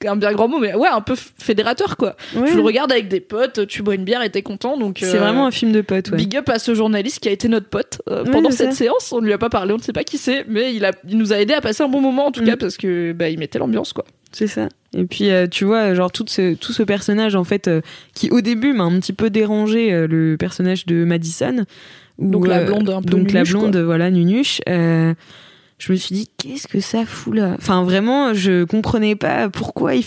[0.06, 2.14] un bien grand mot, mais ouais, un peu fédérateur, quoi.
[2.36, 2.48] Ouais.
[2.48, 4.98] Tu le regardes avec des potes, tu bois une bière et t'es content, donc.
[5.00, 6.16] C'est euh, vraiment un film de potes, ouais.
[6.16, 9.12] Big up à ce journaliste qui a été notre pote euh, Ouais, pendant cette séance.
[9.12, 10.92] On ne lui a pas parlé, on ne sait pas qui c'est, mais il, a,
[11.08, 12.46] il nous a aidé à passer un bon moment en tout Mm.
[12.46, 14.04] cas parce que bah, il mettait l'ambiance quoi.
[14.30, 14.68] C'est ça.
[14.96, 17.68] Et puis, euh, tu vois, genre, tout ce, tout ce personnage, en fait,
[18.14, 21.64] qui au début m'a un petit peu dérangé, le personnage de Madison.
[22.18, 24.60] où, Donc la blonde un peu Donc la blonde, voilà, Nunuche.
[25.78, 27.54] Je me suis dit, qu'est-ce que ça fout là?
[27.58, 30.04] Enfin, vraiment, je comprenais pas pourquoi il,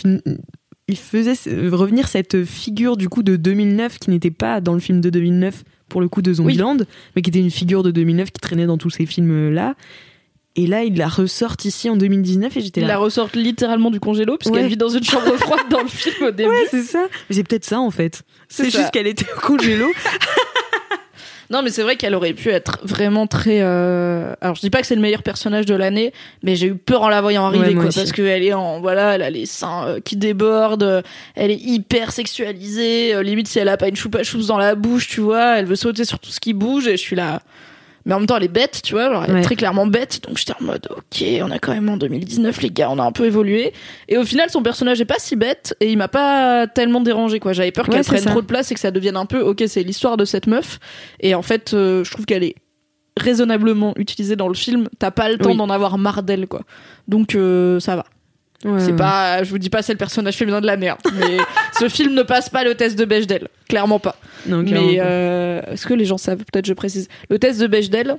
[0.96, 1.34] faisait
[1.70, 5.64] revenir cette figure, du coup, de 2009, qui n'était pas dans le film de 2009,
[5.88, 6.78] pour le coup, de Zombieland,
[7.16, 9.76] mais qui était une figure de 2009 qui traînait dans tous ces films-là.
[10.58, 12.96] Et là, il la ressort ici en 2019 et j'étais Il là.
[12.96, 14.68] la ressort littéralement du congélo puisqu'elle Ouais.
[14.68, 16.50] vit dans une chambre froide dans le film au début.
[16.50, 17.08] Ouais, c'est ça.
[17.30, 18.24] Mais c'est peut-être ça en fait.
[18.50, 19.88] C'est juste qu'elle était au congélo.
[21.52, 23.60] Non mais c'est vrai qu'elle aurait pu être vraiment très.
[23.62, 26.76] euh, Alors je dis pas que c'est le meilleur personnage de l'année, mais j'ai eu
[26.76, 28.00] peur en la voyant arriver Ouais, quoi, aussi.
[28.00, 31.02] parce qu'elle est en voilà, elle a les seins euh, qui débordent, euh,
[31.36, 34.76] elle est hyper sexualisée, euh, limite si elle a pas une choupa choups dans la
[34.76, 37.42] bouche, tu vois, elle veut sauter sur tout ce qui bouge et je suis là.
[38.06, 39.40] Mais en même temps, elle est bête, tu vois, genre, elle Ouais.
[39.40, 42.62] est très clairement bête, donc j'étais en mode, ok, on a quand même en 2019,
[42.62, 43.74] les gars, on a un peu évolué.
[44.10, 47.40] Et au final, son personnage est pas si bête, et il m'a pas tellement dérangé,
[47.40, 47.54] quoi.
[47.54, 48.32] J'avais peur Ouais, qu'elle prenne ça.
[48.32, 50.80] trop de place et que ça devienne un peu, ok, c'est l'histoire de cette meuf.
[51.20, 52.56] Et en fait, euh, je trouve qu'elle est
[53.20, 55.58] raisonnablement utilisée dans le film, t'as pas le temps Oui.
[55.58, 56.62] d'en avoir marre d'elle, quoi.
[57.08, 58.06] Donc euh, ça va.
[58.64, 58.96] Ouais, C'est ouais.
[58.96, 61.38] pas, je vous dis pas c'est le personnage féminin de la merde, mais
[61.80, 64.16] ce film ne passe pas le test de Bechdel, clairement pas.
[64.46, 66.44] Non, clairement Mais euh, est-ce que les gens savent?
[66.52, 67.08] Peut-être je précise.
[67.30, 68.18] Le test de Bechdel,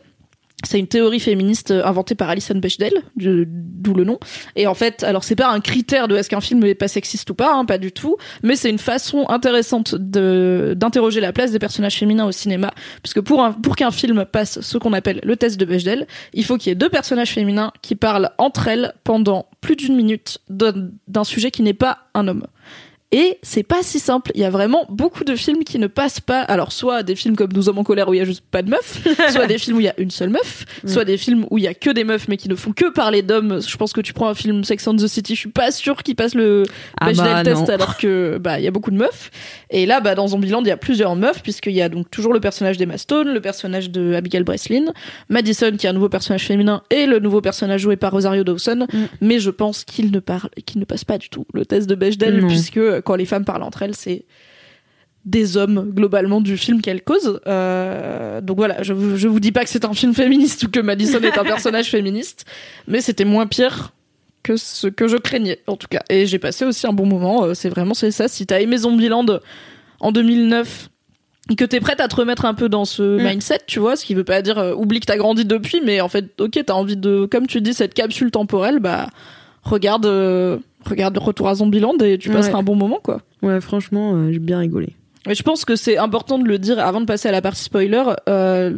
[0.64, 4.18] c'est une théorie féministe euh, inventée par Alison Bechdel, d'où le nom.
[4.56, 7.28] Et en fait, alors c'est pas un critère de est-ce qu'un film est pas sexiste
[7.30, 11.58] ou pas, hein, pas du tout, mais c'est une façon intéressante d'interroger la place des
[11.58, 15.58] personnages féminins au cinéma, puisque pour pour qu'un film passe ce qu'on appelle le test
[15.58, 19.46] de Bechdel, il faut qu'il y ait deux personnages féminins qui parlent entre elles pendant
[19.60, 22.46] plus d'une minute d'un sujet qui n'est pas un homme.
[23.12, 24.32] Et c'est pas si simple.
[24.34, 26.40] Il y a vraiment beaucoup de films qui ne passent pas.
[26.40, 28.62] Alors, soit des films comme Nous hommes en colère où il y a juste pas
[28.62, 31.44] de meufs, soit des films où il y a une seule meuf, soit des films
[31.50, 33.60] où il y a que des meufs mais qui ne font que parler d'hommes.
[33.60, 36.02] Je pense que tu prends un film Sex and the City, je suis pas sûre
[36.02, 36.62] qu'il passe le
[36.98, 39.30] Ah Bechdel bah, test alors que bah il y a beaucoup de meufs.
[39.68, 42.32] Et là, bah dans Zombieland, il y a plusieurs meufs puisqu'il y a donc toujours
[42.32, 44.92] le personnage d'Emma Stone, le personnage de Abigail Breslin,
[45.28, 48.86] Madison qui est un nouveau personnage féminin et le nouveau personnage joué par Rosario Dawson.
[48.90, 48.98] Mm.
[49.20, 51.94] Mais je pense qu'il ne parle, qu'il ne passe pas du tout le test de
[51.94, 54.24] Bechdel puisque quand les femmes parlent entre elles, c'est
[55.24, 57.40] des hommes globalement du film qu'elles causent.
[57.46, 60.80] Euh, donc voilà, je, je vous dis pas que c'est un film féministe ou que
[60.80, 62.44] Madison est un personnage féministe,
[62.88, 63.92] mais c'était moins pire
[64.42, 66.02] que ce que je craignais en tout cas.
[66.10, 67.44] Et j'ai passé aussi un bon moment.
[67.44, 68.26] euh, C'est vraiment c'est ça.
[68.26, 69.26] Si t'as aimé Zombieland
[70.00, 70.88] en 2009
[71.50, 73.22] et que t'es prête à te remettre un peu dans ce Mm.
[73.28, 76.00] mindset, tu vois, ce qui veut pas dire euh, oublie que t'as grandi depuis, mais
[76.00, 79.06] en fait, ok, t'as envie de, comme tu dis, cette capsule temporelle, bah
[79.62, 82.34] regarde, euh, regarde Retour à Zombieland et tu Ouais.
[82.36, 83.20] passeras un bon moment quoi.
[83.42, 84.90] Ouais, franchement, euh, j'ai bien rigolé.
[85.26, 87.62] Mais je pense que c'est important de le dire avant de passer à la partie
[87.62, 88.02] spoiler.
[88.28, 88.76] euh,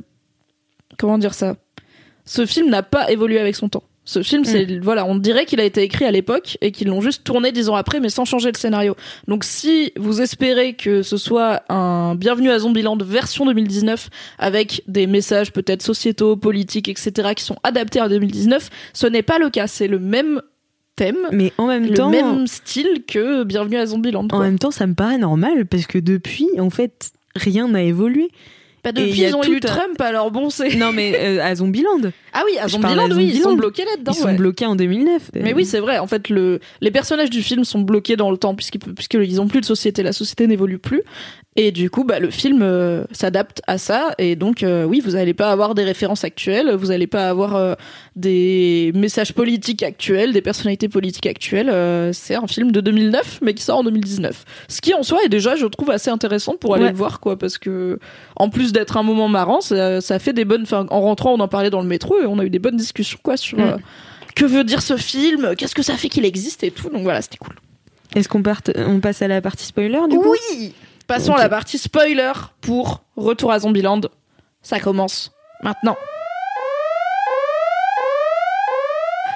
[0.99, 1.57] comment dire ça?
[2.25, 3.83] Ce film n'a pas évolué avec son temps.
[4.07, 7.01] Ce film, c'est voilà, on dirait qu'il a été écrit à l'époque et qu'ils l'ont
[7.01, 8.97] juste tourné dix ans après, mais sans changer le scénario.
[9.29, 15.07] Donc, si vous espérez que ce soit un Bienvenue à Zombieland version 2019 avec des
[15.07, 19.67] messages peut-être sociétaux, politiques, etc., qui sont adaptés à 2019, ce n'est pas le cas.
[19.69, 20.43] C'est le même
[20.97, 24.25] thème, Mais en même le temps, même style que Bienvenue à Zombieland.
[24.25, 24.41] en quoi.
[24.41, 28.31] même temps, ça me paraît normal parce que depuis, en fait, rien n'a évolué.
[28.91, 30.75] Il depuis, ils ont élu un- Trump, alors bon, c'est.
[30.77, 32.01] Non, mais euh, à Zombieland,
[32.33, 34.13] Ah oui, à Zombieland, oui, ils sont bloqués là-dedans.
[34.15, 35.31] ils sont bloqués en 2009.
[35.35, 35.99] Mais oui, c'est vrai.
[35.99, 39.47] En fait, le, les personnages du film sont bloqués dans le temps puisqu'ils puisqu'ils ont
[39.49, 40.03] plus de société.
[40.03, 41.03] La société n'évolue plus.
[41.57, 44.13] Et du coup, bah, le film euh, s'adapte à ça.
[44.19, 46.73] Et donc, euh, oui, vous n'allez pas avoir des références actuelles.
[46.75, 47.75] Vous n'allez pas avoir euh,
[48.17, 52.13] des messages politiques actuels, des personnalités politiques actuelles.
[52.13, 54.45] C'est un film de 2009, mais qui sort en 2019.
[54.69, 56.91] Ce qui, en soi, est déjà, je trouve, assez intéressant pour aller Ouais.
[56.91, 57.39] le voir, quoi.
[57.39, 57.99] Parce que,
[58.37, 60.63] en plus d'être un moment marrant, ça, ça fait des bonnes.
[60.63, 62.77] Enfin, en rentrant, on en parlait dans le métro et on a eu des bonnes
[62.77, 63.59] discussions, quoi, sur.
[63.59, 63.63] Mm.
[63.63, 63.77] euh,
[64.35, 67.23] que veut dire ce film Qu'est-ce que ça fait qu'il existe et tout Donc voilà,
[67.23, 67.55] c'était cool.
[68.15, 70.35] Est-ce qu'on parte, on passe à la partie spoiler du coup?
[70.51, 70.75] Oui
[71.07, 74.01] Passons à la partie spoiler pour Retour à Zombieland.
[74.63, 75.33] Ça commence
[75.63, 75.97] maintenant.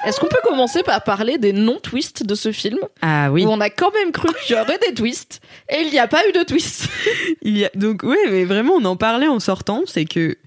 [0.05, 3.45] Est-ce qu'on peut commencer par parler des non-twists de ce film Ah oui.
[3.45, 6.07] Où on a quand même cru qu'il y aurait des twists et il n'y a
[6.07, 6.87] pas eu de twists.
[7.41, 10.37] Il y a donc ouais, mais vraiment on en parlait en sortant, c'est que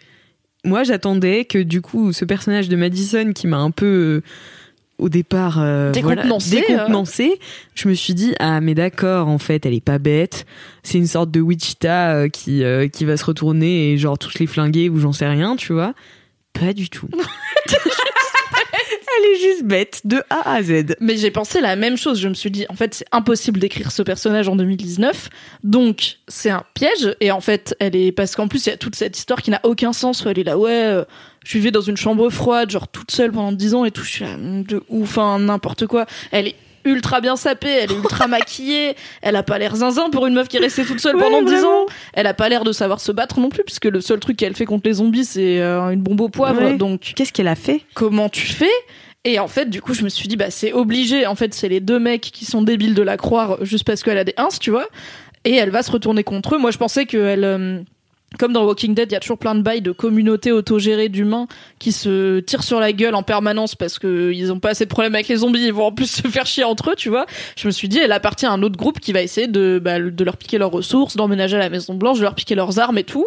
[0.65, 4.23] moi j'attendais que du coup ce personnage de Madison qui m'a un peu euh,
[5.03, 7.41] au départ euh, voilà, décontenancé,
[7.75, 10.47] je me suis dit ah mais d'accord en fait elle est pas bête,
[10.83, 14.39] c'est une sorte de Wichita euh, qui euh, qui va se retourner et genre tous
[14.39, 15.95] les flinguer ou j'en sais rien, tu vois.
[16.53, 17.09] Pas du tout.
[19.19, 20.97] elle est juste bête de A à Z.
[21.01, 22.21] Mais j'ai pensé la même chose.
[22.21, 25.29] Je me suis dit, en fait, c'est impossible d'écrire ce personnage en 2019.
[25.65, 27.15] Donc, c'est un piège.
[27.21, 29.51] Et en fait, elle est, parce qu'en plus, il y a toute cette histoire qui
[29.51, 31.05] n'a aucun sens où elle est là, ouais, euh,
[31.45, 34.05] je vivais dans une chambre froide, genre toute seule pendant 10 ans et tout.
[34.05, 36.07] Je suis là, de ouf, enfin, n'importe quoi.
[36.31, 40.27] Elle est ultra bien sapée, elle est ultra maquillée, elle a pas l'air zinzin pour
[40.27, 41.83] une meuf qui est restée toute seule Ouais, pendant 10 vraiment.
[41.83, 41.87] ans.
[42.15, 44.55] Elle a pas l'air de savoir se battre non plus, puisque le seul truc qu'elle
[44.55, 46.61] fait contre les zombies, c'est euh, une bombe au poivre.
[46.63, 46.77] Ouais.
[46.77, 47.83] Donc, Qu'est-ce qu'elle a fait?
[47.95, 48.71] comment tu fais?
[49.25, 51.27] Et en fait, du coup, je me suis dit, bah, c'est obligé.
[51.29, 54.19] En fait, c'est les deux mecs qui sont débiles de la croire juste parce qu'elle
[54.19, 54.89] a des ins, tu vois.
[55.45, 56.59] Et elle va se retourner contre eux.
[56.59, 57.45] Moi, je pensais qu'elle.
[57.45, 57.81] euh,
[58.39, 61.47] comme dans Walking Dead, il y a toujours plein de bails de communautés autogérées d'humains
[61.79, 65.15] qui se tirent sur la gueule en permanence parce qu'ils ont pas assez de problèmes
[65.15, 67.27] avec les zombies, ils vont en plus se faire chier entre eux, tu vois.
[67.57, 69.99] Je me suis dit, elle appartient à un autre groupe qui va essayer de, bah,
[69.99, 72.99] de leur piquer leurs ressources, d'emménager à la Maison Blanche, de leur piquer leurs armes
[72.99, 73.27] et tout.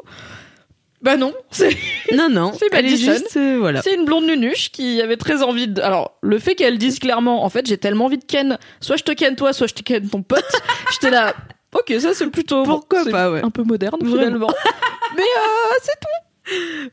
[1.02, 1.70] Bah non, c'est
[2.14, 3.14] Non non, C'est Madison.
[3.14, 3.82] juste euh, voilà.
[3.84, 5.80] c'est une blonde nunuche qui avait très envie de.
[5.82, 9.04] Alors, le fait qu'elle dise clairement, en fait, j'ai tellement envie de ken, soit je
[9.04, 10.44] te ken toi, soit je te ken ton pote,
[10.92, 11.36] j'étais là.
[11.76, 12.64] Ok, ça c'est plutôt.
[12.64, 13.42] Pourquoi pas, ouais.
[13.44, 14.16] Un peu moderne Vraiment.
[14.18, 14.48] finalement.
[15.16, 16.26] Mais euh, c'est tout.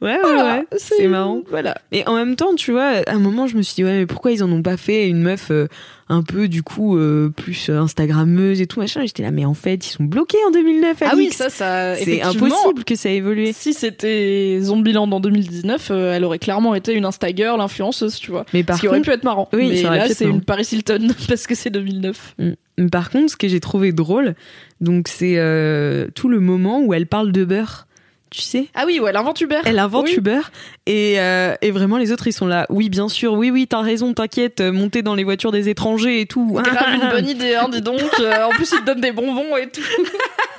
[0.01, 0.67] Ouais, ouais, Voilà, ouais.
[0.79, 1.43] C'est marrant.
[1.51, 1.77] Voilà.
[1.93, 4.07] Et en même temps, tu vois, à un moment, je me suis dit, ouais, mais
[4.07, 5.67] pourquoi ils en ont pas fait une meuf euh,
[6.09, 9.03] un peu, du coup, euh, plus euh, Instagrammeuse et tout, machin?
[9.05, 11.97] J'étais là, mais en fait, ils sont bloqués en 2009, Ah oui, ça, ça.
[11.97, 13.53] C'est impossible que ça ait évolué.
[13.53, 18.47] Si c'était Zombieland en 2019, euh, elle aurait clairement été une Instagirl, influenceuse, tu vois.
[18.55, 19.49] Mais par Ce qui aurait pu être marrant.
[19.53, 22.37] Oui, mais là, c'est une Paris Hilton parce que c'est 2009.
[22.39, 22.53] Mm.
[22.91, 24.35] Par contre, ce que j'ai trouvé drôle,
[24.81, 27.87] donc c'est euh, tout le moment où elle parle de beurre.
[28.31, 28.69] Tu sais?
[28.75, 29.59] Ah oui, ouais, elle invente Uber.
[29.67, 30.15] Elle invente Oui.
[30.17, 30.41] Uber
[30.87, 32.65] et, euh, et vraiment les autres ils sont là.
[32.71, 36.23] Oui, bien sûr, oui, oui, t'as raison, t'inquiète, euh, monter dans les voitures des étrangers
[36.23, 36.59] et tout.
[36.63, 38.01] Grave une bonne idée, hein, dis donc.
[38.01, 39.83] En plus, il te donne des bonbons et tout.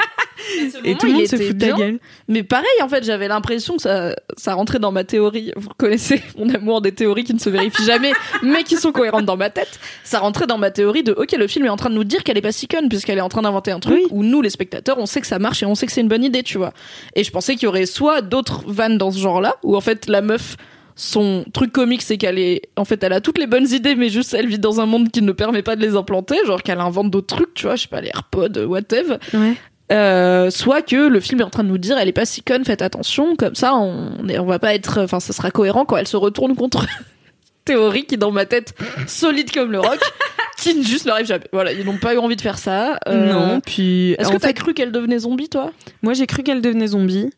[0.84, 2.00] Et, tout le monde se fout de ta gueule.
[2.28, 5.52] Mais pareil, en fait, j'avais l'impression que ça, ça rentrait dans ma théorie.
[5.56, 8.14] Vous connaissez mon amour des théories qui ne se vérifient jamais,
[8.44, 9.80] mais qui sont cohérentes dans ma tête.
[10.04, 12.24] Ça rentrait dans ma théorie de, ok, le film est en train de nous dire
[12.24, 14.08] qu'elle est pas si conne, puisqu'elle est en train d'inventer un truc Oui.
[14.12, 16.08] où nous, les spectateurs, on sait que ça marche et on sait que c'est une
[16.08, 16.74] bonne idée, tu vois.
[17.16, 20.08] Et je pensais qu'il y aurait soit d'autres vannes dans ce genre-là, où en fait,
[20.08, 20.58] la meuf,
[20.96, 24.10] son truc comique, c'est qu'elle est, en fait, elle a toutes les bonnes idées, mais
[24.10, 26.80] juste elle vit dans un monde qui ne permet pas de les implanter, genre qu'elle
[26.80, 29.18] invente d'autres trucs, tu vois, je sais pas, les AirPods, whatever.
[29.34, 29.56] Ouais.
[29.94, 32.42] Euh, soit que le film est en train de nous dire elle est pas si
[32.42, 35.86] conne, faites attention, comme ça on, est- on va pas être, enfin ça sera cohérent
[35.86, 36.86] quand elle se retourne contre
[37.66, 38.74] théorie qui dans ma tête
[39.08, 40.00] solide comme le rock,
[40.58, 41.46] qui ne juste n'arrive jamais.
[41.54, 42.98] Voilà, ils n'ont pas eu envie de faire ça.
[43.08, 45.72] Euh, Non, puis Est-ce que t'as fait, cru qu'elle devenait zombie toi?
[46.02, 47.30] Moi j'ai cru qu'elle devenait zombie,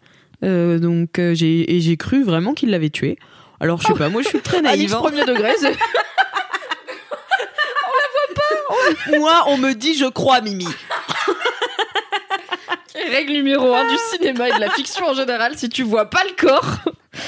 [0.43, 3.17] Euh, donc euh, j'ai et j'ai cru vraiment qu'il l'avait tuée.
[3.59, 4.93] Alors je sais pas, moi je suis très naïve.
[4.93, 4.97] hein.
[4.99, 5.51] premier degré.
[9.17, 10.67] Moi on me dit je crois Mimi.
[13.11, 16.21] Règle numéro un du cinéma et de la fiction en général, si tu vois pas
[16.23, 16.77] le corps.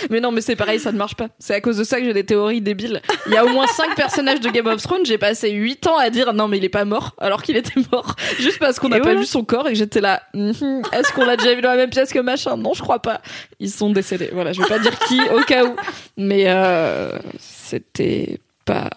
[0.10, 1.28] Mais non, mais c'est pareil, ça ne marche pas.
[1.40, 3.02] C'est à cause de ça que j'ai des théories débiles.
[3.28, 5.98] Il y a au moins 5 personnages de Game of Thrones, j'ai passé 8 ans
[5.98, 8.16] à dire non, mais il est pas mort, alors qu'il était mort.
[8.40, 10.24] Juste parce qu'on n'a pas vu son corps et que j'étais là.
[10.34, 12.58] Mhm, Est-ce qu'on l'a déjà vu dans la même pièce que machin?
[12.58, 13.22] Non, je crois pas.
[13.60, 14.30] Ils sont décédés.
[14.34, 15.76] Voilà, je vais pas dire qui, au cas où.
[16.18, 18.90] Mais euh, c'était pas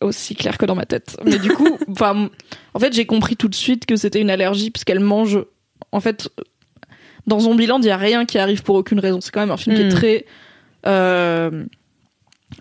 [0.00, 1.16] aussi clair que dans ma tête.
[1.24, 2.28] Mais du coup, enfin,
[2.74, 5.40] en fait, j'ai compris tout de suite que c'était une allergie parce qu'elle mange.
[5.92, 6.28] En fait,
[7.26, 9.20] dans Zombieland, il y a rien qui arrive pour aucune raison.
[9.20, 9.94] C'est quand même un film qui est Mm.
[9.94, 10.24] très
[10.86, 11.64] euh,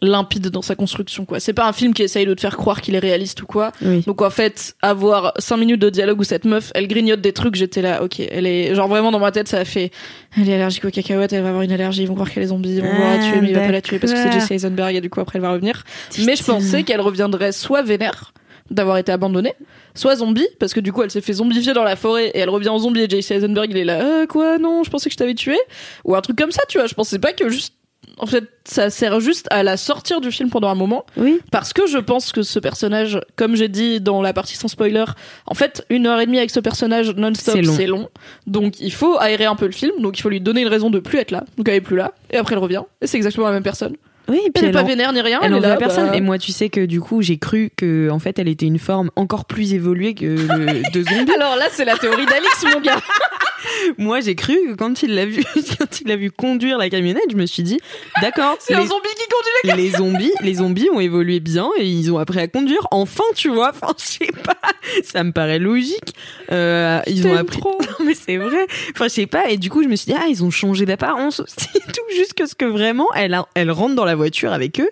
[0.01, 1.25] limpide dans sa construction.
[1.25, 1.39] quoi.
[1.39, 3.71] C'est pas un film qui essaye de te faire croire qu'il est réaliste ou quoi.
[3.83, 4.01] Oui.
[4.07, 7.55] Donc en fait, avoir cinq minutes de dialogue où cette meuf, elle grignote des trucs,
[7.55, 9.91] j'étais là, ok, elle est genre vraiment dans ma tête, ça a fait,
[10.37, 12.47] elle est allergique aux cacahuètes, elle va avoir une allergie, ils vont croire qu'elle est
[12.47, 14.17] zombie, ils vont vouloir la Ah, tuer, mais il va pas la tuer parce que
[14.19, 14.31] c'est.
[14.31, 15.83] Jesse Eisenberg et du coup après elle va revenir.
[16.25, 18.33] Mais je pensais qu'elle reviendrait soit vénère
[18.71, 19.53] d'avoir été abandonnée,
[19.93, 22.49] soit zombie parce que du coup elle s'est fait zombifier dans la forêt et elle
[22.49, 25.13] revient en zombie et Jesse Eisenberg il est là, euh, quoi, non, je pensais que
[25.13, 25.57] je t'avais tué
[26.03, 26.87] ou un truc comme ça, tu vois.
[26.87, 27.75] Je pensais pas que juste
[28.17, 31.05] en fait, ça sert juste à la sortir du film pendant un moment.
[31.17, 31.39] Oui.
[31.51, 35.03] Parce que je pense que ce personnage, comme j'ai dit dans la partie sans spoiler,
[35.47, 37.73] en fait, une heure et demie avec ce personnage non-stop, C'est long.
[37.75, 38.09] c'est long.
[38.47, 40.89] Donc il faut aérer un peu le film, donc il faut lui donner une raison
[40.89, 41.43] de plus être là.
[41.57, 43.95] Donc elle est plus là, et après elle revient, et c'est exactement la même personne.
[44.27, 45.73] Oui, et puis Elle pas en- vénère ni rien, Elle elle, en est veut là.
[45.75, 46.07] à personne.
[46.09, 48.65] bah, Et moi, tu sais que du coup, j'ai cru que en fait, elle était
[48.65, 51.31] une forme encore plus évoluée que le de zombie.
[51.33, 52.97] Alors là, c'est la théorie d'Alix, mon gars.
[53.97, 55.43] moi, j'ai cru que quand il l'a vu,
[55.79, 57.79] quand il l'a vu conduire la camionnette, je me suis dit,
[58.21, 61.69] d'accord, C'est un les, zombie qui conduit les les zombies, les zombies ont évolué bien
[61.77, 62.87] et ils ont appris à conduire.
[62.91, 63.69] Enfin, tu vois.
[63.69, 64.57] Enfin, je sais pas.
[65.03, 66.13] Ça me paraît logique.
[66.51, 67.59] Euh, ils ont appris.
[67.59, 67.77] trop.
[67.81, 68.65] Non, mais c'est vrai.
[68.93, 69.49] Enfin, je sais pas.
[69.49, 71.41] Et du coup, je me suis dit, ah, ils ont changé d'apparence
[71.75, 74.79] et tout, juste que ce que vraiment, elle, a- elle rentre dans la voiture avec
[74.79, 74.89] eux.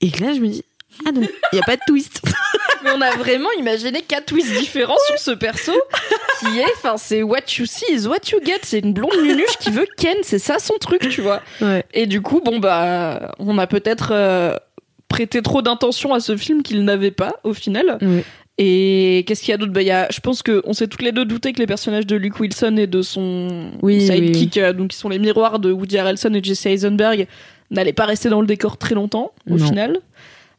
[0.00, 0.64] Et là, je me dis,
[1.06, 1.22] ah non,
[1.52, 2.20] il y a pas de twist.
[2.84, 5.72] Mais on a vraiment imaginé quatre twists différents sur ce perso
[6.40, 8.60] qui est, enfin, c'est what you see is what you get.
[8.62, 11.42] C'est une blonde nunuche qui veut Ken, c'est ça son truc, tu vois.
[11.60, 11.84] Ouais.
[11.92, 14.54] Et du coup, bon, bah, on a peut-être euh,
[15.08, 17.98] prêté trop d'intention à ce film qu'il n'avait pas, au final.
[18.58, 19.72] Et qu'est-ce qu'il y a d'autre?
[19.72, 22.06] Bah, il y a, Je pense qu'on s'est toutes les deux douté que les personnages
[22.06, 25.72] de Luke Wilson et de son Oui, sidekick, euh, donc qui sont les miroirs de
[25.72, 27.26] Woody Harrelson et Jesse Eisenberg,
[27.70, 29.66] n'allaient pas rester dans le décor très longtemps, au Non.
[29.66, 29.98] final.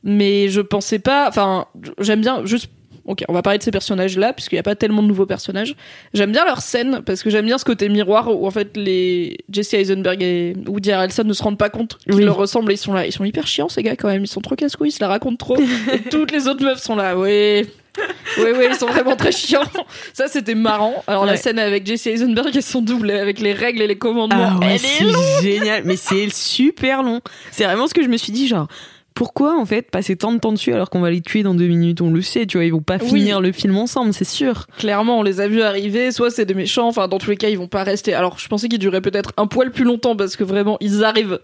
[0.04, 1.28] Mais je pensais pas.
[1.28, 1.66] Enfin,
[2.00, 2.70] j'aime bien juste.
[3.06, 5.76] Ok, on va parler de ces personnages-là, puisqu'il n'y a pas tellement de nouveaux personnages.
[6.14, 9.38] J'aime bien leur scène, parce que j'aime bien ce côté miroir où en fait les
[9.52, 12.24] Jesse Eisenberg et Woody Harrelson ne se rendent pas compte qu'ils Oui.
[12.24, 13.08] leur ressemblent et ils sont là.
[13.08, 14.24] Ils sont hyper chiants, ces gars, quand même.
[14.24, 15.58] Ils sont trop casse-couilles, ils se la racontent trop.
[15.94, 17.18] et toutes les autres meufs sont là.
[17.18, 17.66] Ouais.
[18.38, 19.64] Ouais, ouais, ils sont vraiment très chiants.
[20.14, 21.04] Ça, c'était marrant.
[21.08, 24.52] Alors, la scène avec Jesse Eisenberg et son double, avec les règles et les commandements,
[24.54, 25.24] Ah ouais, elle est longue.
[25.42, 25.84] c'est génial.
[25.86, 27.20] Mais c'est super long.
[27.52, 28.68] C'est vraiment ce que je me suis dit, genre.
[29.14, 31.68] Pourquoi en fait passer tant de temps dessus alors qu'on va les tuer dans deux
[31.68, 32.02] minutes?
[32.02, 33.08] On le sait, tu vois, ils vont pas Oui.
[33.10, 34.68] finir le film ensemble, c'est sûr.
[34.78, 37.50] Clairement, on les a vus arriver, soit c'est des méchants, enfin dans tous les cas
[37.50, 38.14] ils vont pas rester.
[38.14, 41.40] Alors je pensais qu'ils duraient peut-être un poil plus longtemps parce que vraiment ils arrivent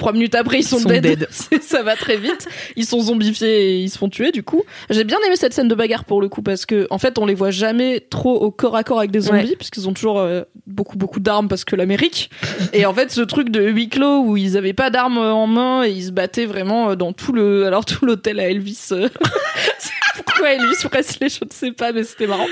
[0.00, 1.28] trois minutes après ils sont, Sont dead,
[1.62, 2.48] ça va très vite.
[2.76, 4.62] Ils sont zombifiés et ils se font tuer du coup.
[4.90, 7.26] J'ai bien aimé cette scène de bagarre pour le coup parce que en fait on
[7.26, 9.56] les voit jamais trop au corps à corps avec des zombies Ouais.
[9.56, 12.30] parce qu'ils ont toujours euh, beaucoup beaucoup d'armes parce que l'Amérique.
[12.72, 15.84] Et en fait ce truc de huis clos où ils avaient pas d'armes en main
[15.84, 19.08] et ils se battaient vraiment euh, dans tout le alors tout l'hôtel à Elvis euh,
[20.24, 22.46] pourquoi Elvis Presley je ne sais pas mais c'était marrant.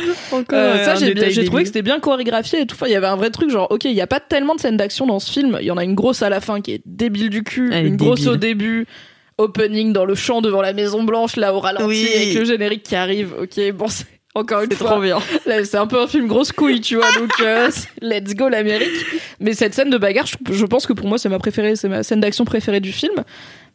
[0.53, 2.75] Euh, ça, j'ai bien- j'ai trouvé que c'était bien chorégraphié et tout.
[2.75, 4.61] Enfin, il y avait un vrai truc, genre, ok, il y a pas tellement de
[4.61, 5.59] scènes d'action dans ce film.
[5.61, 7.87] Il y en a une grosse à la fin qui est débile du cul, Elle
[7.87, 8.33] une grosse débile.
[8.33, 8.87] au début,
[9.39, 12.09] opening dans le champ devant la Maison Blanche, là au ralenti, Oui.
[12.15, 13.35] avec le générique qui arrive.
[13.41, 14.91] Ok, bon, c'est encore une fois.
[14.93, 15.19] trop bien.
[15.65, 17.11] C'est un peu un film grosse couille, tu vois.
[17.13, 17.71] Donc, euh,
[18.03, 18.89] let's go l'Amérique.
[19.41, 21.89] Mais cette scène de bagarre, je, je pense que pour moi, c'est ma préférée, c'est
[21.89, 23.15] ma scène d'action préférée du film.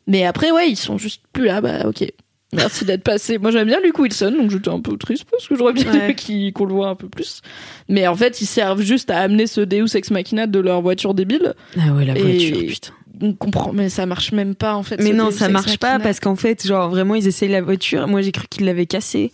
[0.07, 1.59] Mais après, ouais, ils sont juste plus là.
[1.59, 2.05] Bah, ok.
[2.53, 3.39] Merci d'être passé.
[3.39, 6.15] Moi, j'aime bien Luke Wilson, donc j'étais un peu triste parce que j'aurais bien aimé
[6.53, 7.41] qu'on le voit un peu plus.
[7.89, 11.15] Mais en fait, ils servent juste à amener ce Deus Ex Machina de leur voiture
[11.15, 11.55] débile.
[11.77, 12.93] Ah ouais, la Et- voiture, putain.
[13.21, 15.01] On comprend, mais ça marche même pas en fait.
[15.01, 18.07] Mais non, ça marche pas parce qu'en fait, genre vraiment, ils essayent la voiture.
[18.07, 19.31] Moi, j'ai cru qu'ils l'avaient cassée.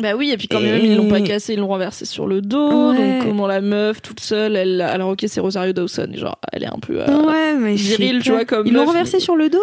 [0.00, 2.26] Bah oui, et puis quand Et- même ils l'ont pas cassé, ils l'ont renversé sur
[2.26, 2.92] le dos.
[2.92, 2.96] Ouais.
[3.18, 6.68] Donc comment la meuf toute seule, elle, alors ok c'est Rosario Dawson, genre elle est
[6.72, 7.00] un peu.
[7.02, 9.50] euh, ouais, mais je sais viril, tu vois, comme Ils l'ont renversé mais- sur le
[9.50, 9.58] dos?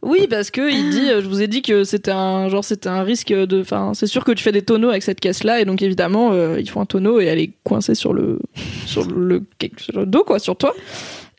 [0.00, 2.88] Oui, parce que il dit, euh, je vous ai dit que c'était un genre, c'était
[2.88, 5.64] un risque de, enfin, c'est sûr que tu fais des tonneaux avec cette caisse-là, et
[5.64, 8.38] donc évidemment, euh, il faut un tonneau et elle est coincée sur le,
[8.86, 9.42] sur le,
[9.76, 10.74] sur le dos, quoi, sur toi.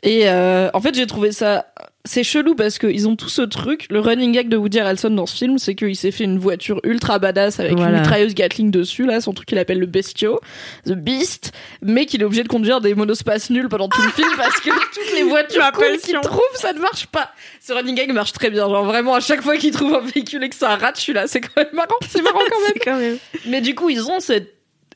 [0.04, 1.66] Et euh, en fait, j'ai trouvé ça,
[2.04, 3.88] c'est chelou parce que ils ont tout ce truc.
[3.89, 6.82] Le running gag de Woody Harrelson dans ce film, c'est qu'il s'est fait une voiture
[6.84, 10.41] ultra badass avec une mitrailleuse Gatling dessus, là, son truc qu'il appelle le Bestio,
[10.86, 14.28] The Beast, mais qu'il est obligé de conduire des monospaces nuls pendant tout le film
[14.38, 17.32] parce que toutes les voitures cool qu'il trouve, ça ne marche pas.
[17.62, 18.68] Ce running gag marche très bien.
[18.68, 21.14] Genre vraiment, à chaque fois qu'il trouve un véhicule et que ça rate, je suis
[21.14, 21.28] là.
[21.28, 21.95] C'est quand même marrant.
[22.10, 22.74] C'est marrant quand même.
[22.84, 23.18] Quand même.
[23.45, 24.51] Mais du coup, ils ont cet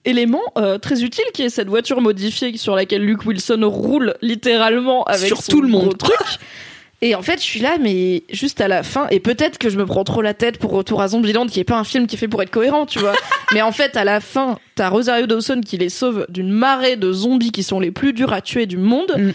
[0.05, 5.03] élément euh, très utile qui est cette voiture modifiée sur laquelle Luke Wilson roule littéralement
[5.05, 5.97] avec Sur son tout le monde.
[5.97, 6.15] truc.
[7.03, 9.77] Et en fait, je suis là, mais juste à la fin, et peut-être que je
[9.77, 12.15] me prends trop la tête pour Retour à Zombieland, qui est pas un film qui
[12.15, 13.13] est fait pour être cohérent, tu vois.
[13.53, 17.13] mais en fait, à la fin, t'as Rosario Dawson qui les sauve d'une marée de
[17.13, 19.31] zombies qui sont les plus durs à tuer du monde, Mm.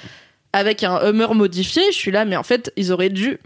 [0.52, 1.84] avec un Hummer modifié.
[1.92, 3.38] Je suis là, mais en fait, ils auraient dû,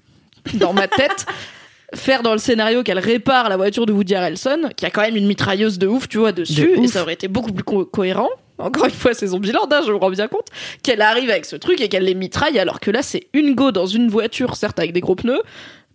[0.55, 1.27] dans ma tête,
[1.95, 5.17] faire dans le scénario qu'elle répare la voiture de Woody Harrelson, qui a quand même
[5.17, 6.91] une mitrailleuse de ouf, tu vois, dessus, De et ouf.
[6.93, 8.29] ça aurait été beaucoup plus co- cohérent.
[8.59, 10.47] Encore une fois, c'est Zombieland, hein, je me rends bien compte,
[10.83, 13.71] qu'elle arrive avec ce truc et qu'elle les mitraille, alors que là, c'est une go
[13.71, 15.43] dans une voiture, certes avec des gros pneus,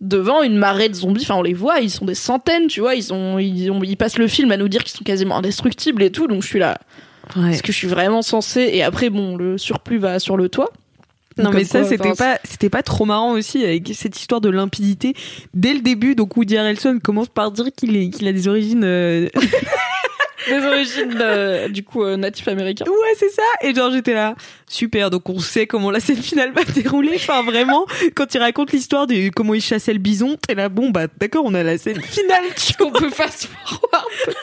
[0.00, 1.22] devant une marée de zombies.
[1.24, 3.96] Enfin, on les voit, ils sont des centaines, tu vois, ils, ont, ils, ont- ils
[3.96, 6.58] passent le film à nous dire qu'ils sont quasiment indestructibles et tout, donc je suis
[6.60, 6.78] là.
[7.36, 7.50] Ouais.
[7.50, 10.70] Est-ce que je suis vraiment censée Et après, bon, le surplus va sur le toit?
[11.38, 14.50] Non Comme mais ça c'était pas c'était pas trop marrant aussi avec cette histoire de
[14.50, 15.14] limpidité
[15.54, 16.14] dès le début.
[16.14, 19.28] Donc Woody Harrelson commence par dire qu'il est qu'il a des origines euh,
[20.48, 22.84] Des origines, euh, du coup, euh, natifs américains.
[22.84, 23.42] ouais c'est ça.
[23.62, 24.34] Et genre j'étais là
[24.68, 25.08] super.
[25.10, 27.12] Donc on sait comment la scène finale va dérouler.
[27.14, 30.90] Enfin vraiment quand il raconte l'histoire de comment il chassait le bison t'es là bon
[30.90, 32.44] bah d'accord on a la scène finale
[32.78, 34.36] Qu'on peut fast forward.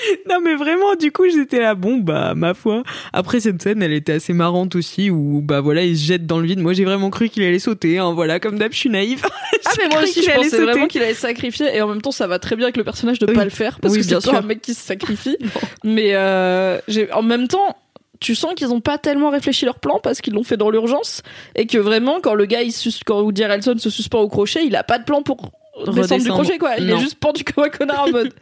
[0.28, 2.82] Non mais vraiment du coup j'étais là bon bah ma foi
[3.12, 6.38] après cette scène elle était assez marrante aussi où bah voilà il se jette dans
[6.40, 8.90] le vide moi j'ai vraiment cru qu'il allait sauter hein, voilà comme d'hab je suis
[8.90, 9.22] naïve
[9.66, 10.62] Ah mais moi aussi je pensais sauter.
[10.64, 12.84] vraiment qu'il allait se sacrifier et en même temps ça va très bien avec le
[12.84, 13.34] personnage de Oui.
[13.34, 14.34] pas le faire parce Oui, que bien sûr.
[14.34, 15.36] un mec qui se sacrifie.
[15.84, 16.78] mais euh,
[17.12, 17.76] en même temps
[18.20, 21.22] tu sens qu'ils ont pas tellement réfléchi leur plan parce qu'ils l'ont fait dans l'urgence
[21.54, 24.64] et que vraiment quand le gars il sus quand Woody Harrelson se suspend au crochet
[24.64, 25.36] il a pas de plan pour
[25.84, 26.34] descendre du Redescendre.
[26.42, 26.96] crochet quoi il Non.
[26.96, 28.32] est juste pendu comme un connard en mode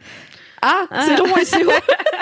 [0.65, 1.71] ah, c'est long et c'est haut.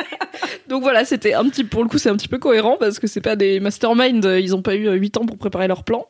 [0.68, 3.08] Donc voilà, c'était un petit, pour le coup, c'est un petit peu cohérent parce que
[3.08, 6.08] c'est pas des masterminds, euh, ils ont pas eu 8 ans pour préparer leur plan.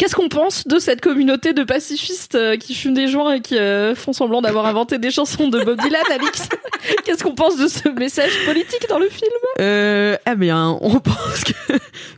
[0.00, 3.58] Qu'est-ce qu'on pense de cette communauté de pacifistes euh, qui fument des joints et qui
[3.58, 6.48] euh, font semblant d'avoir inventé des chansons de Bob Dylan, Alix?
[7.04, 9.30] Qu'est-ce qu'on pense de ce message politique dans le film?
[9.60, 11.74] Euh, ah bien, on pense que,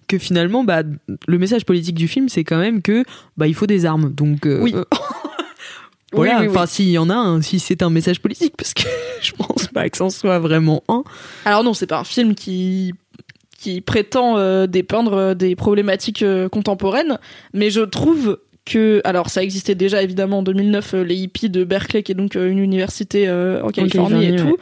[0.06, 0.84] que finalement, bah,
[1.26, 3.02] le message politique du film, c'est quand même que
[3.36, 4.12] bah, il faut des armes.
[4.12, 4.76] Donc, euh, Oui.
[6.12, 6.32] Voilà.
[6.32, 6.54] Oui, oui, oui.
[6.54, 8.82] Enfin, s'il y en a un, si c'est un message politique, parce que
[9.22, 11.04] je pense pas que c'en soit vraiment un.
[11.44, 12.92] Alors non, c'est pas un film qui
[13.62, 17.18] qui prétend euh, dépeindre euh, des problématiques euh, contemporaines,
[17.54, 21.62] mais je trouve que alors ça existait déjà évidemment en 2009 euh, les hippies de
[21.62, 24.56] Berkeley qui est donc une université en Californie, et tout.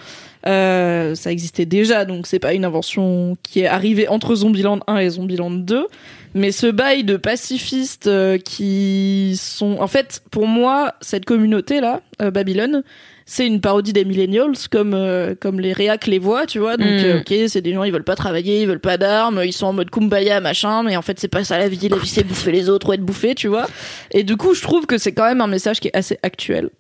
[0.45, 5.11] Ça existait déjà donc c'est pas une invention qui est arrivée entre Zombieland 1 et
[5.11, 5.87] Zombieland 2
[6.35, 12.03] mais ce bail de pacifistes euh, qui sont en fait pour moi cette communauté là
[12.23, 12.83] euh, Babylone
[13.27, 16.89] c'est une parodie des millennials comme euh, comme les réacs les voient tu vois donc
[16.89, 17.05] Mm.
[17.05, 19.67] euh, ok c'est des gens ils veulent pas travailler ils veulent pas d'armes ils sont
[19.67, 22.25] en mode kumbaya machin mais en fait c'est pas ça la vie la vie c'est
[22.25, 23.67] bouffer les autres ou être bouffé tu vois
[24.13, 26.71] et du coup je trouve que c'est quand même un message qui est assez actuel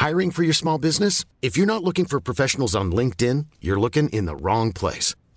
[0.00, 1.24] Hiring for your small business?
[1.42, 5.16] If you're not looking for professionals on LinkedIn, you're looking in the wrong place.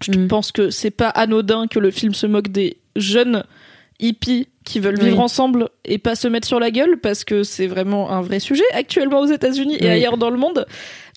[0.00, 0.28] Je Mm.
[0.28, 3.44] pense que c'est pas anodin que le film se moque des jeunes
[3.98, 7.66] hippies qui veulent vivre ensemble et pas se mettre sur la gueule parce que c'est
[7.68, 10.66] vraiment un vrai sujet actuellement aux États-Unis et ailleurs dans le monde.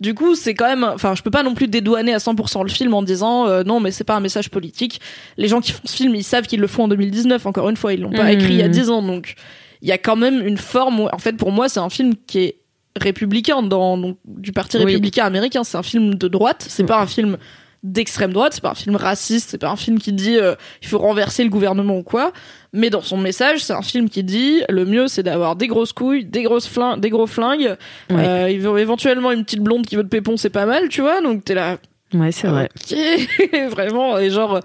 [0.02, 2.70] Du coup, c'est quand même, enfin, je peux pas non plus dédouaner à 100% le
[2.70, 5.02] film en disant euh, non, mais c'est pas un message politique.
[5.38, 7.46] Les gens qui font ce film, ils savent qu'ils le font en 2019.
[7.48, 8.40] Encore une fois, ils l'ont pas Mhm.
[8.40, 9.34] écrit il y a 10 ans, donc
[9.82, 11.00] il y a quand même une forme.
[11.02, 12.56] où- en fait, pour moi, c'est un film qui est
[12.98, 14.86] républicain dans donc, du parti Oui.
[14.86, 15.64] républicain américain.
[15.64, 16.66] C'est un film de droite.
[16.70, 17.38] C'est pas un film
[17.84, 18.54] d'extrême droite.
[18.54, 19.50] C'est pas un film raciste.
[19.52, 22.32] C'est pas un film qui dit euh, il faut renverser le gouvernement ou quoi.
[22.74, 25.94] Mais dans son message, c'est un film qui dit le mieux c'est d'avoir des grosses
[25.94, 27.76] couilles, des grosses flingues, des gros flingues.
[28.10, 28.28] Ouais.
[28.28, 31.22] Euh, éventuellement une petite blonde qui veut de pépon, c'est pas mal, tu vois.
[31.22, 31.78] Donc t'es là,
[32.14, 32.70] Ouais, c'est vrai.
[33.70, 34.62] Vraiment, et genre,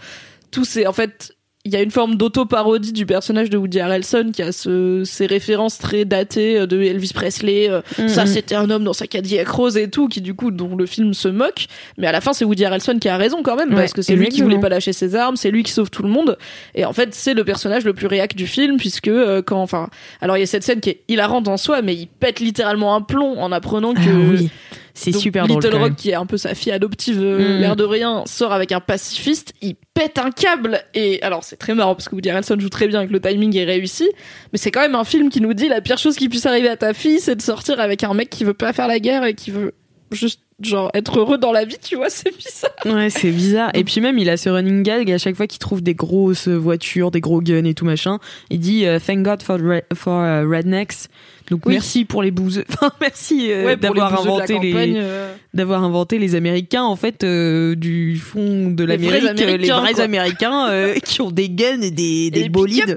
[0.51, 1.34] tout c'est, en fait,
[1.67, 5.25] il y a une forme d'auto-parodie du personnage de Woody Harrelson qui a ce, ces
[5.25, 8.27] références très datées euh, de Elvis Presley, euh, ça Mhm.
[8.27, 11.15] c'était un homme dans sa Cadillac rose et tout, qui du coup, dont le film
[11.15, 13.77] se moque, mais à la fin c'est Woody Harrelson qui a raison quand même, Ouais,
[13.77, 16.03] parce que c'est lui qui voulait pas lâcher ses armes, c'est lui qui sauve tout
[16.03, 16.37] le monde,
[16.75, 19.89] et en fait c'est le personnage le plus réac du film, puisque euh, quand, enfin,
[20.21, 22.95] alors il y a cette scène qui est hilarante en soi, mais il pète littéralement
[22.95, 24.51] un plomb en apprenant que Ah oui,
[24.97, 25.61] c'est super drôle.
[25.63, 27.61] Little Rock, qui est un peu sa fille adoptive, euh, Mm.
[27.61, 30.81] l'air de rien, sort avec un pacifiste, il pète un câble.
[30.95, 33.21] Et alors, c'est très marrant parce que Woody Harrelson joue très bien et que le
[33.21, 34.09] timing est réussi.
[34.53, 36.69] Mais c'est quand même un film qui nous dit la pire chose qui puisse arriver
[36.69, 39.25] à ta fille, c'est de sortir avec un mec qui veut pas faire la guerre
[39.25, 39.73] et qui veut
[40.13, 42.71] juste, genre, être heureux dans la vie, tu vois, c'est bizarre.
[42.85, 43.71] Ouais, c'est bizarre.
[43.75, 46.47] Et puis même, il a ce running gag à chaque fois qu'il trouve des grosses
[46.47, 48.21] voitures, des gros guns et tout machin.
[48.51, 49.59] Il dit euh, Thank God for,
[49.95, 51.09] for uh, rednecks.
[51.51, 51.75] Donc Oui.
[51.75, 52.65] merci pour les bouseux.
[52.73, 57.75] Enfin, merci euh, Ouais, d'avoir inventé les euh, d'avoir inventé les Américains en fait euh,
[57.75, 60.01] du fond de Les vrais l'Amérique, les vrais.
[60.01, 62.97] Américains euh, qui ont des guns et des, des des bolides.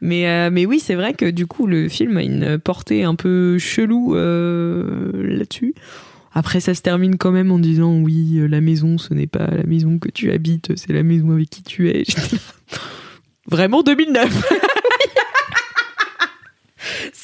[0.00, 3.58] Mais mais oui, c'est vrai que du coup le film a une portée un peu
[3.58, 5.74] chelou là-dessus.
[6.36, 9.62] Après, ça se termine quand même en disant oui, la maison, ce n'est pas la
[9.62, 12.02] maison que tu habites, c'est la maison avec qui tu es.
[13.46, 14.42] Vraiment 2009.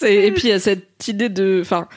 [0.07, 1.89] Et puis il y a cette idée de enfin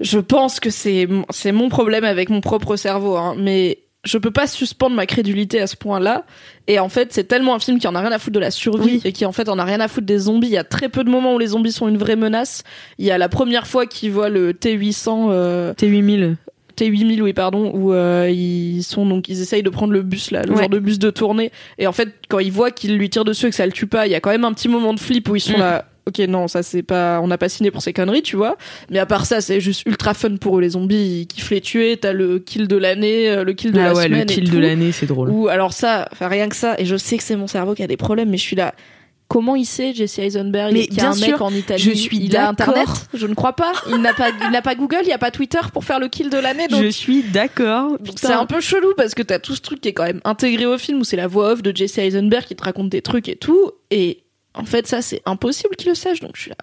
[0.00, 4.30] je pense que c'est c'est mon problème avec mon propre cerveau hein, mais je peux
[4.30, 6.24] pas suspendre ma crédulité à ce point-là
[6.66, 8.50] et en fait c'est tellement un film qui en a rien à foutre de la
[8.50, 9.00] survie Oui.
[9.04, 10.88] et qui en fait en a rien à foutre des zombies il y a très
[10.88, 12.62] peu de moments où les zombies sont une vraie menace
[12.96, 16.36] il y a la première fois qu'ils voient le T800 euh, T8000.
[16.78, 20.44] T8000 oui pardon où euh, ils sont donc ils essayent de prendre le bus là
[20.44, 20.60] le Ouais.
[20.60, 23.48] genre de bus de tournée et en fait quand ils voient qu'ils lui tirent dessus
[23.48, 25.00] et que ça le tue pas il y a quand même un petit moment de
[25.00, 25.60] flip où ils sont Mm.
[25.60, 28.56] là ok non ça c'est pas on n'a pas signé pour ces conneries tu vois
[28.90, 31.60] mais à part ça c'est juste ultra fun pour eux les zombies ils kiffent les
[31.60, 34.32] tuer t'as le kill de l'année euh, le kill de Ah la ouais, semaine le
[34.32, 34.60] et kill de tout.
[34.60, 35.30] l'année, c'est drôle.
[35.30, 37.82] ou alors ça enfin rien que ça et je sais que c'est mon cerveau qui
[37.82, 38.74] a des problèmes mais je suis là
[39.28, 41.92] Comment il sait Jesse Eisenberg Mais y a bien un mec sûr, en Italie je
[41.92, 42.74] suis Il a d'accord.
[42.74, 42.88] internet?
[43.14, 43.70] Je ne crois pas.
[43.88, 46.08] Il n'a pas, il n'a pas Google, il n'y a pas Twitter pour faire le
[46.08, 46.66] kill de l'année.
[46.66, 47.96] Donc Je suis d'accord.
[48.16, 50.66] c'est un peu chelou parce que t'as tout ce truc qui est quand même intégré
[50.66, 53.28] au film où c'est la voix off de Jesse Eisenberg qui te raconte des trucs
[53.28, 53.70] et tout.
[53.92, 54.24] Et
[54.54, 56.20] en fait, ça, c'est impossible qu'il le sache.
[56.20, 56.56] Donc je suis là.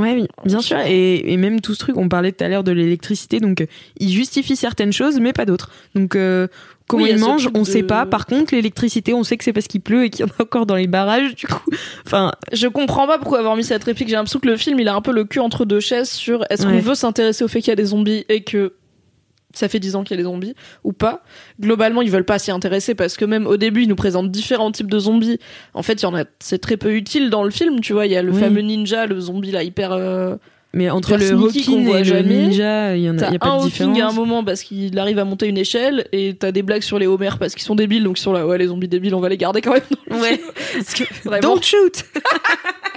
[0.00, 0.78] Ouais, bien sûr.
[0.80, 3.66] Et, et même tout ce truc, on parlait tout à l'heure de l'électricité, donc euh,
[4.00, 5.70] il justifie certaines choses, mais pas d'autres.
[5.94, 6.48] Donc, euh,
[6.86, 8.06] comment Oui, mange, on de- sait pas.
[8.06, 10.42] Par contre, l'électricité, on sait que c'est parce qu'il pleut et qu'il y en a
[10.42, 11.70] encore dans les barrages, du coup.
[12.06, 14.08] Enfin, Je comprends pas pourquoi avoir mis cette réplique.
[14.08, 16.44] J'ai l'impression que le film, il a un peu le cul entre deux chaises sur
[16.50, 18.72] est-ce qu'on veut s'intéresser au fait qu'il y a des zombies et que
[19.54, 21.22] ça fait 10 ans qu'il y a des zombies ou pas.
[21.60, 24.70] Globalement, ils veulent pas s'y intéresser parce que même au début, ils nous présentent différents
[24.72, 25.38] types de zombies.
[25.74, 28.06] En fait, il y en a, c'est très peu utile dans le film, tu vois.
[28.06, 28.38] Il y a le Oui.
[28.40, 29.92] fameux ninja, le zombie là hyper.
[29.92, 30.36] euh,
[30.74, 32.20] mais entre Hyper le Hawking voit et le.
[32.20, 33.98] Ninja, il y en a, y a pas un de différence.
[34.00, 36.98] à un moment parce qu'il arrive à monter une échelle et t'as des blagues sur
[36.98, 39.20] les Homers parce qu'ils sont débiles donc ils sont là ouais les zombies débiles on
[39.20, 39.80] va les garder quand même
[40.10, 40.36] dans le Ouais.
[40.36, 40.50] film.
[40.74, 41.54] Parce que vraiment.
[41.54, 42.04] Don't shoot!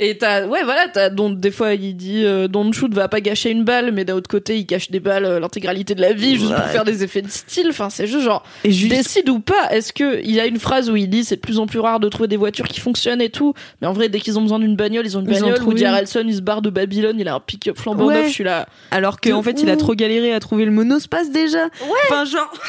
[0.00, 3.20] et t'as ouais voilà t'as donc des fois il dit euh, don't shoot va pas
[3.20, 6.12] gâcher une balle mais d'un autre côté il cache des balles euh, l'intégralité de la
[6.12, 6.70] vie juste pour Ouais.
[6.70, 9.92] faire des effets de style enfin c'est juste genre Et juste, décide ou pas est-ce
[9.92, 12.00] que il y a une phrase où il dit c'est de plus en plus rare
[12.00, 14.58] de trouver des voitures qui fonctionnent et tout mais en vrai dès qu'ils ont besoin
[14.58, 15.84] d'une bagnole ils ont une Ils en bagnole trouvent Woody.
[15.84, 18.14] Harrelson il se barre de Babylone il a un pick-up flambant Ouais.
[18.14, 21.30] neuf je suis là alors qu'en fait, il a trop galéré à trouver le monospace
[21.30, 21.68] déjà.
[22.10, 22.52] Enfin, genre.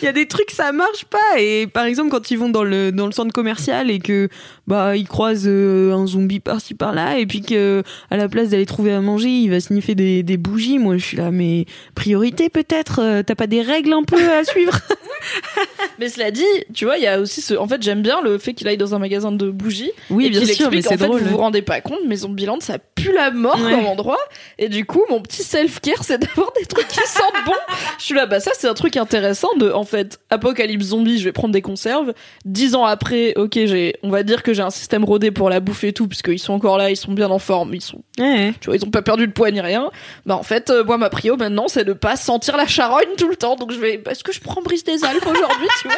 [0.00, 2.64] Il y a des trucs ça marche pas et par exemple quand ils vont dans
[2.64, 4.28] le dans le centre commercial et que
[4.66, 8.66] bah ils croisent euh, un zombie par-ci par-là et puis que à la place d'aller
[8.66, 12.48] trouver à manger il va sniffer des, des bougies moi je suis là mais priorité
[12.48, 14.78] peut-être euh, t'as pas des règles un peu à suivre?
[15.98, 16.44] Mais cela dit,
[16.74, 17.54] tu vois, il y a aussi ce.
[17.54, 19.92] En fait, j'aime bien le fait qu'il aille dans un magasin de bougies.
[20.10, 21.20] Oui, et bien sûr, mais c'est en fait, drôle.
[21.20, 23.70] Vous vous rendez pas compte, mais Zombieland, ça pue la mort Ouais.
[23.72, 24.18] comme endroit.
[24.58, 27.52] Et du coup, mon petit self-care, c'est d'avoir des trucs qui sentent bon.
[27.98, 31.24] Je suis là, bah ça, c'est un truc intéressant de, en fait, apocalypse zombie, je
[31.24, 32.14] vais prendre des conserves.
[32.44, 35.60] Dix ans après, ok, j'ai, on va dire que j'ai un système rodé pour la
[35.60, 38.52] bouffe et tout, puisqu'ils sont encore là, ils sont bien en forme, ils sont Ouais.
[38.60, 39.90] tu vois, ils ont pas perdu de poids ni rien.
[40.26, 43.28] Bah en fait, euh, moi ma prio maintenant, c'est de pas sentir la charogne tout
[43.28, 43.56] le temps.
[43.56, 45.96] Donc je vais, est-ce que je prends Brice des Alpes aujourd'hui, tu vois?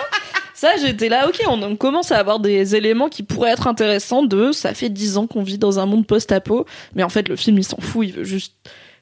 [0.54, 4.22] Ça, j'étais là, ok, on, on commence à avoir des éléments qui pourraient être intéressants.
[4.22, 7.36] De, ça fait dix ans qu'on vit dans un monde post-apo, mais en fait le
[7.36, 8.54] film il s'en fout, il veut juste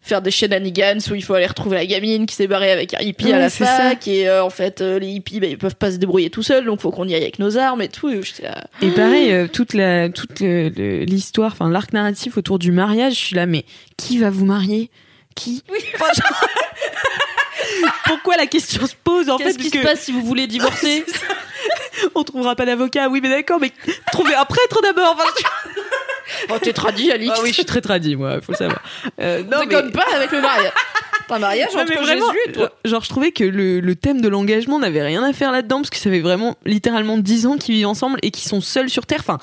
[0.04, 2.98] faire des shenanigans où il faut aller retrouver la gamine qui s'est barrée avec un
[3.00, 5.92] hippie à la fac et euh, en fait euh, les hippies bah, ils peuvent pas
[5.92, 8.10] se débrouiller tout seuls donc faut qu'on y aille avec nos armes et tout.
[8.10, 13.14] Et là Et pareil, euh, toute la toute l'histoire, enfin l'arc narratif autour du mariage,
[13.14, 13.64] je suis là, mais
[13.96, 14.90] qui va vous marier?
[15.36, 15.62] Qui?
[15.94, 16.46] Enfin, genre-
[18.06, 21.04] Pourquoi la question se pose en fait qu'est-ce qui se passe si vous voulez divorcer?
[22.14, 23.70] On trouvera pas d'avocat Oui, mais d'accord, mais
[24.10, 25.14] trouvez un prêtre d'abord.
[25.16, 25.61] Enfin,
[26.50, 28.82] oh t'es tradit Alix Ah oui, je suis très tradie, moi, faut le savoir.
[29.20, 30.72] Euh, non, mais- pas avec le mariage.
[31.28, 32.64] T'as un mariage Ouais, entre vraiment, Jésus et toi.
[32.84, 35.78] euh, genre je trouvais que le, le thème de l'engagement n'avait rien à faire là-dedans
[35.78, 38.90] parce que ça fait vraiment littéralement 10 ans qu'ils vivent ensemble et qu'ils sont seuls
[38.90, 39.20] sur Terre.
[39.20, 39.38] Enfin,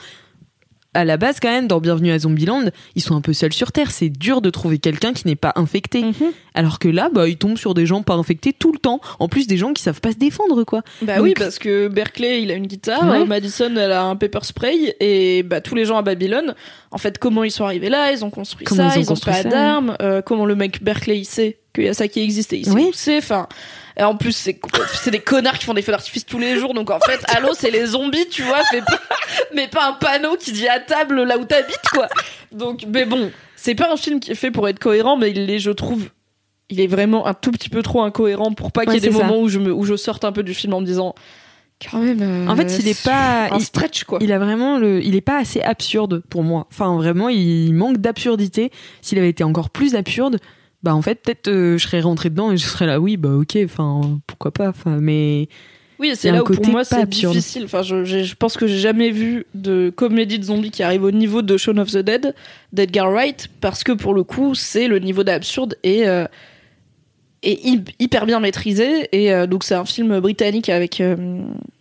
[0.95, 2.65] à la base quand même, dans Bienvenue à Zombieland,
[2.95, 3.91] ils sont un peu seuls sur Terre.
[3.91, 6.01] C'est dur de trouver quelqu'un qui n'est pas infecté.
[6.03, 6.13] Mhm.
[6.55, 8.99] Alors que là, bah, ils tombent sur des gens pas infectés tout le temps.
[9.19, 10.81] En plus, des gens qui savent pas se défendre, quoi.
[11.03, 13.19] Bah Donc- oui, parce que Berkeley, il a une guitare, Ouais.
[13.19, 16.55] euh, Madison, elle a un pepper spray, et bah tous les gens à Babylone,
[16.91, 18.11] en fait, comment ils sont arrivés là?
[18.11, 20.55] Ils ont construit Comment ça, ils ont ils ont, construit pas d'armes, euh, comment le
[20.55, 22.85] mec Berkeley, il sait qu'il y a ça qui existe et il sait Oui.
[22.89, 23.47] où c'est, enfin...
[23.99, 24.57] Et en plus, c'est
[24.93, 27.49] c'est des connards qui font des feux d'artifice tous les jours, donc en fait, allô,
[27.53, 28.99] c'est les zombies, tu vois, mais pas,
[29.53, 32.07] mais pas un panneau qui dit à table là où t'habites, quoi.
[32.51, 35.49] Donc, mais bon, c'est pas un film qui est fait pour être cohérent, mais il
[35.51, 36.05] est, je trouve,
[36.69, 39.07] il est vraiment un tout petit peu trop incohérent pour pas qu'il y ait Ouais,
[39.09, 39.23] des ça.
[39.25, 41.13] moments où je me, où je sorte un peu du film en me disant,
[41.91, 42.21] quand même.
[42.21, 44.19] euh, En fait, il est pas, un il- stretch quoi.
[44.21, 46.67] Il a vraiment le, il est pas assez absurde pour moi.
[46.71, 48.71] Enfin, vraiment, il manque d'absurdité.
[49.01, 50.39] S'il avait été encore plus absurde,
[50.83, 53.29] bah en fait, peut-être euh, je serais rentré dedans et je serais là, oui, bah
[53.33, 54.69] ok, enfin, pourquoi pas.
[54.69, 55.47] Enfin, mais
[55.99, 56.95] Oui, c'est là où pour moi c'est
[57.33, 57.63] difficile.
[57.65, 61.11] Enfin, je, je pense que j'ai jamais vu de comédie de zombies qui arrive au
[61.11, 62.33] niveau de Shaun of the Dead
[62.71, 66.25] d'Edgar Wright parce que pour le coup c'est le niveau d'absurde et euh,
[67.43, 71.01] hy- hyper bien maîtrisé et euh, donc c'est un film britannique avec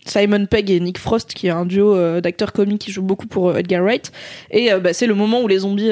[0.09, 3.27] Simon Pegg et Nick Frost qui est un duo euh, d'acteurs comiques qui joue beaucoup
[3.27, 4.11] pour euh, Edgar Wright.
[4.51, 5.91] Et euh, bah, c'est le moment où les zombies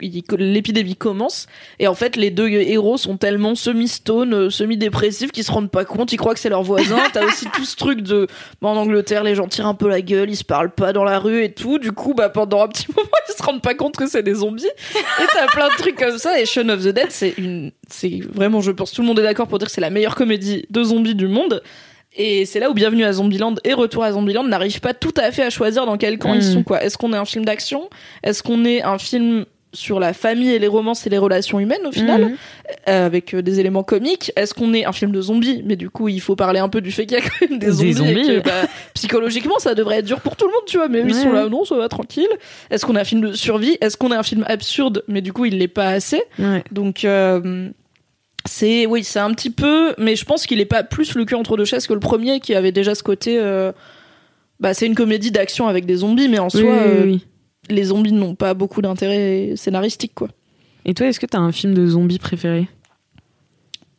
[0.00, 1.46] l'épidémie commence.
[1.78, 6.12] Et en fait les deux héros sont tellement semi-stone semi-dépressifs qu'ils se rendent pas compte.
[6.12, 8.26] Ils croient que c'est leur voisin t'as aussi tout ce truc de
[8.62, 11.04] bah, en Angleterre les gens tirent un peu la gueule ils se parlent pas dans
[11.04, 11.78] la rue et tout.
[11.78, 14.34] Du coup bah pendant un petit moment ils se rendent pas compte que c'est des
[14.34, 14.66] zombies.
[14.94, 16.40] Et t'as plein de trucs comme ça.
[16.40, 19.24] Et Shaun of the Dead c'est une c'est vraiment je pense tout le monde est
[19.24, 21.62] d'accord pour dire que c'est la meilleure comédie de zombies du monde
[22.16, 25.30] et c'est là où Bienvenue à Zombieland et Retour à Zombieland n'arrivent pas tout à
[25.30, 26.52] fait à choisir dans quel camp ils Mm.
[26.54, 27.88] sont quoi est-ce qu'on est un film d'action?
[28.22, 31.86] Est-ce qu'on est un film sur la famille et les romances et les relations humaines
[31.86, 32.22] au final?
[32.22, 32.36] Mhm.
[32.88, 34.32] euh, avec euh, des éléments comiques?
[34.34, 35.62] Est-ce qu'on est un film de zombies?
[35.64, 37.60] Mais du coup, il faut parler un peu du fait qu'il y a quand même
[37.60, 38.10] des Des zombies.
[38.32, 40.88] et que, bah, psychologiquement, ça devrait être dur pour tout le monde, tu vois.
[40.88, 41.50] Mais eux, ils Ouais, sont là, ouais.
[41.50, 42.26] non, ça va tranquille.
[42.70, 43.78] Est-ce qu'on est un film de survie?
[43.80, 45.04] Est-ce qu'on est un film absurde?
[45.06, 46.20] Mais du coup, il l'est pas assez.
[46.40, 46.64] Ouais.
[46.72, 47.68] Donc, euh,
[48.50, 49.94] c'est oui, c'est un petit peu.
[49.96, 52.40] Mais je pense qu'il est pas plus le cul entre deux chaises que le premier,
[52.40, 53.38] qui avait déjà ce côté.
[53.38, 53.72] euh,
[54.58, 57.16] bah, c'est une comédie d'action avec des zombies, mais en Oui, soi, oui, euh,
[57.70, 60.28] les zombies n'ont pas beaucoup d'intérêt scénaristique, quoi.
[60.84, 62.68] Et toi, est-ce que t'as un film de zombies préféré?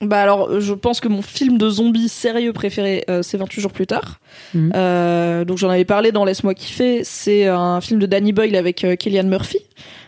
[0.02, 3.72] Bah alors, je pense que mon film de zombies sérieux préféré, euh, c'est 28 jours
[3.72, 4.20] plus tard.
[4.56, 7.04] Euh, donc j'en avais parlé dans Laisse-moi kiffer.
[7.04, 9.60] C'est un film de Danny Boyle avec euh, Killian Murphy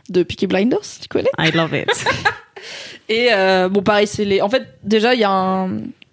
[0.10, 1.30] de Peaky Blinders, tu connais?
[1.40, 1.88] I love it.
[3.14, 4.42] Et euh, bon, pareil, c'est les.
[4.42, 5.70] En fait, déjà, il y a un,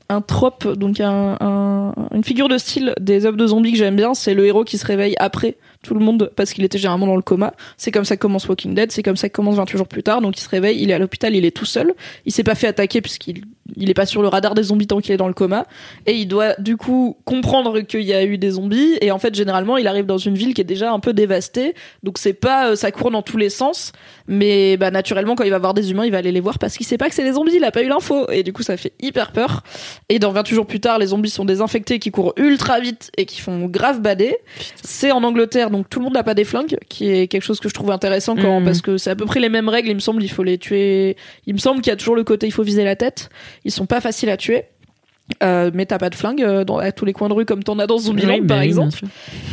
[0.08, 3.96] un trope, donc un, un- une figure de style des œuvres de zombies que j'aime
[3.96, 4.12] bien.
[4.14, 7.16] C'est le héros qui se réveille après tout le monde parce qu'il était généralement dans
[7.16, 7.54] le coma.
[7.78, 8.92] C'est comme ça que commence Walking Dead.
[8.92, 10.20] C'est comme ça que commence 28 jours plus tard.
[10.20, 11.94] Donc il se réveille, il est à l'hôpital, il est tout seul.
[12.26, 13.44] Il s'est pas fait attaquer puisqu'il
[13.76, 15.66] il est pas sur le radar des zombies tant qu'il est dans le coma.
[16.06, 18.98] Et il doit du coup comprendre qu'il y a eu des zombies.
[19.00, 21.74] Et en fait, généralement, il arrive dans une ville qui est déjà un peu dévastée.
[22.02, 23.92] Donc c'est pas, euh, ça court dans tous les sens.
[24.26, 26.76] Mais bah naturellement, quand il va voir des humains, il va aller les voir parce
[26.76, 27.52] qu'il sait pas que c'est des zombies.
[27.56, 28.28] Il a pas eu l'info.
[28.30, 29.62] Et du coup, ça fait hyper peur.
[30.08, 33.26] Et dans 28 jours plus tard, les zombies sont désinfectés, qui courent ultra vite et
[33.26, 34.36] qui font grave bader.
[34.82, 37.60] C'est en Angleterre, donc tout le monde n'a pas des flingues, qui est quelque chose
[37.60, 38.64] que je trouve intéressant quand, Mhm.
[38.64, 39.88] parce que c'est à peu près les mêmes règles.
[39.88, 41.16] Il me semble, il faut les tuer.
[41.46, 43.30] Il me semble qu'il y a toujours le côté, il faut viser la tête.
[43.64, 44.64] Ils sont pas faciles à tuer.
[45.44, 47.62] Euh, mais t'as pas de flingue euh, dans, à tous les coins de rue comme
[47.62, 48.98] t'en as dans Zombieland Oui, par oui, exemple.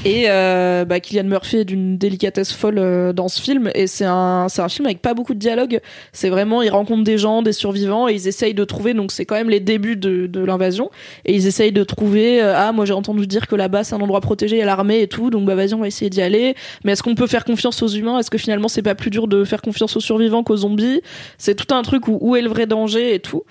[0.05, 3.69] Et euh, bah, Kylian Murphy est d'une délicatesse folle euh, dans ce film.
[3.75, 5.79] Et c'est un, c'est un film avec pas beaucoup de dialogue.
[6.13, 8.95] C'est vraiment, ils rencontrent des gens, des survivants, et ils essayent de trouver.
[8.95, 10.89] Donc c'est quand même les débuts de, de l'invasion.
[11.25, 12.41] Et ils essayent de trouver.
[12.41, 14.65] euh, ah, moi j'ai entendu dire que là-bas c'est un endroit protégé, il y a
[14.65, 15.29] l'armée et tout.
[15.29, 16.55] Donc bah vas-y, on va essayer d'y aller.
[16.85, 18.17] Mais est-ce qu'on peut faire confiance aux humains?
[18.17, 21.01] Est-ce que finalement c'est pas plus dur de faire confiance aux survivants qu'aux zombies?
[21.37, 23.43] C'est tout un truc où où est le vrai danger et tout.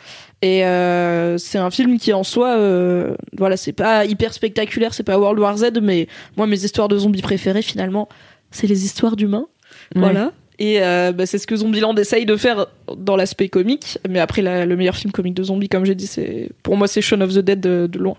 [0.43, 5.03] Et euh, c'est un film qui en soi, euh, voilà, c'est pas hyper spectaculaire, c'est
[5.03, 8.09] pas World War Z, mais moi mes histoires de zombies préférées finalement,
[8.51, 9.47] c'est les histoires d'humains,
[9.95, 10.03] Ouais.
[10.03, 10.33] voilà.
[10.59, 12.67] Et euh, bah, c'est ce que Zombieland essaye de faire
[12.97, 16.07] dans l'aspect comique, mais après la- le meilleur film comique de zombies, comme j'ai dit,
[16.07, 18.17] c'est pour moi c'est Shaun of the Dead de, de loin.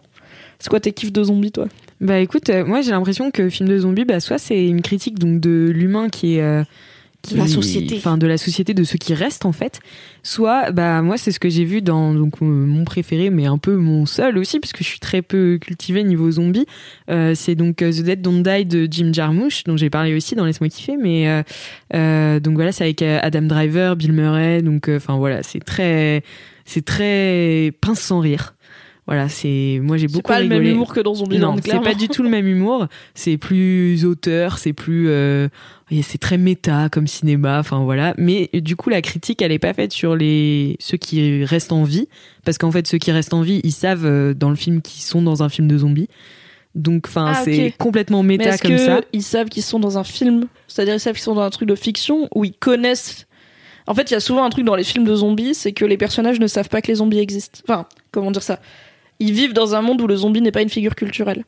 [0.60, 1.66] C'est quoi tes kiffs de zombies toi?
[2.02, 5.40] Bah écoute, moi j'ai l'impression que film de zombies, bah soit c'est une critique donc
[5.40, 6.64] de l'humain qui est
[7.28, 7.96] qui- De la société.
[7.98, 9.80] enfin de la société, de ceux qui restent en fait.
[10.24, 13.76] Soit bah moi c'est ce que j'ai vu dans donc mon préféré, mais un peu
[13.76, 16.66] mon seul aussi, parce que je suis très peu cultivée niveau zombies.
[17.10, 20.36] Euh, c'est donc euh, The Dead Don't Die de Jim Jarmusch, dont j'ai parlé aussi
[20.36, 20.98] dans Laisse-moi kiffer.
[20.98, 21.44] Mais euh,
[21.94, 25.60] euh, donc voilà, c'est avec euh, Adam Driver, Bill Murray, donc euh, enfin voilà, c'est
[25.64, 26.24] très
[26.66, 28.54] c'est très pince sans rire.
[29.08, 31.80] Voilà, c'est moi j'ai C'est beaucoup pas le même humour que dans Zombieland, Non, c'est
[31.82, 32.88] pas du tout le même humour.
[33.16, 35.48] C'est plus auteur, c'est plus, euh,
[36.04, 37.60] c'est très méta comme cinéma.
[37.60, 38.14] Enfin voilà.
[38.18, 41.86] Mais du coup, la critique, elle est pas faite sur les ceux qui restent en
[41.86, 42.10] vie,
[42.44, 45.04] parce qu'en fait, ceux qui restent en vie, ils savent euh, dans le film qu'ils
[45.04, 46.10] sont dans un film de zombies.
[46.76, 49.00] Donc, enfin, Ah, c'est complètement méta comme que ça.
[49.14, 50.48] ils savent qu'ils sont dans un film?
[50.68, 53.26] C'est-à-dire ils savent qu'ils sont dans un truc de fiction où ils connaissent?
[53.88, 55.86] En fait, il y a souvent un truc dans les films de zombies, c'est que
[55.86, 57.62] les personnages ne savent pas que les zombies existent.
[57.64, 58.60] Enfin, comment dire ça?
[59.20, 61.44] Ils vivent dans un monde où le zombie n'est pas une figure culturelle.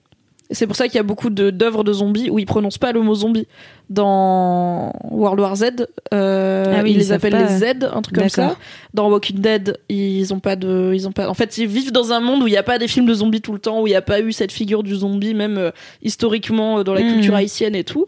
[0.52, 3.02] C'est pour ça qu'il y a beaucoup d'œuvres de zombies où ils prononcent pas le
[3.02, 3.46] mot zombie.
[3.94, 5.66] Dans World War Z,
[6.14, 7.44] euh, Ah oui, ils ils les appellent pas.
[7.44, 8.56] les Z, un truc comme ça.
[8.94, 11.30] Dans Walking Dead, ils ont pas de, ils ont pas.
[11.30, 13.14] En fait, ils vivent dans un monde où il n'y a pas des films de
[13.14, 15.58] zombies tout le temps, où il n'y a pas eu cette figure du zombie, même
[15.58, 17.14] euh, historiquement euh, dans la Mhm.
[17.14, 18.08] culture haïtienne et tout.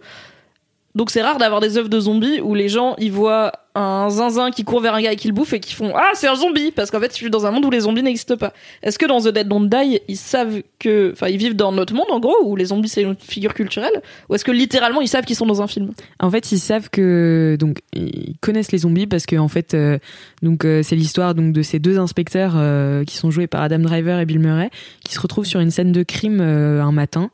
[0.95, 4.51] Donc c'est rare d'avoir des œuvres de zombies où les gens ils voient un zinzin
[4.51, 6.35] qui court vers un gars et qui le bouffe et qui font ah c'est un
[6.35, 6.71] zombie!
[6.71, 8.53] Parce qu'en fait ils vivent dans un monde où les zombies n'existent pas.
[8.83, 11.93] Est-ce que dans The Dead Don't Die ils savent que enfin ils vivent dans notre
[11.93, 14.01] monde en gros où les zombies c'est une figure culturelle?
[14.29, 15.91] Ou est-ce que littéralement ils savent qu'ils sont dans un film?
[16.19, 19.97] En fait, ils savent que donc ils connaissent les zombies parce que en fait euh,
[20.41, 23.79] donc euh, c'est l'histoire donc de ces deux inspecteurs euh, qui sont joués par Adam
[23.79, 24.69] Driver et Bill Murray
[25.03, 27.31] qui se retrouvent sur une scène de crime un matin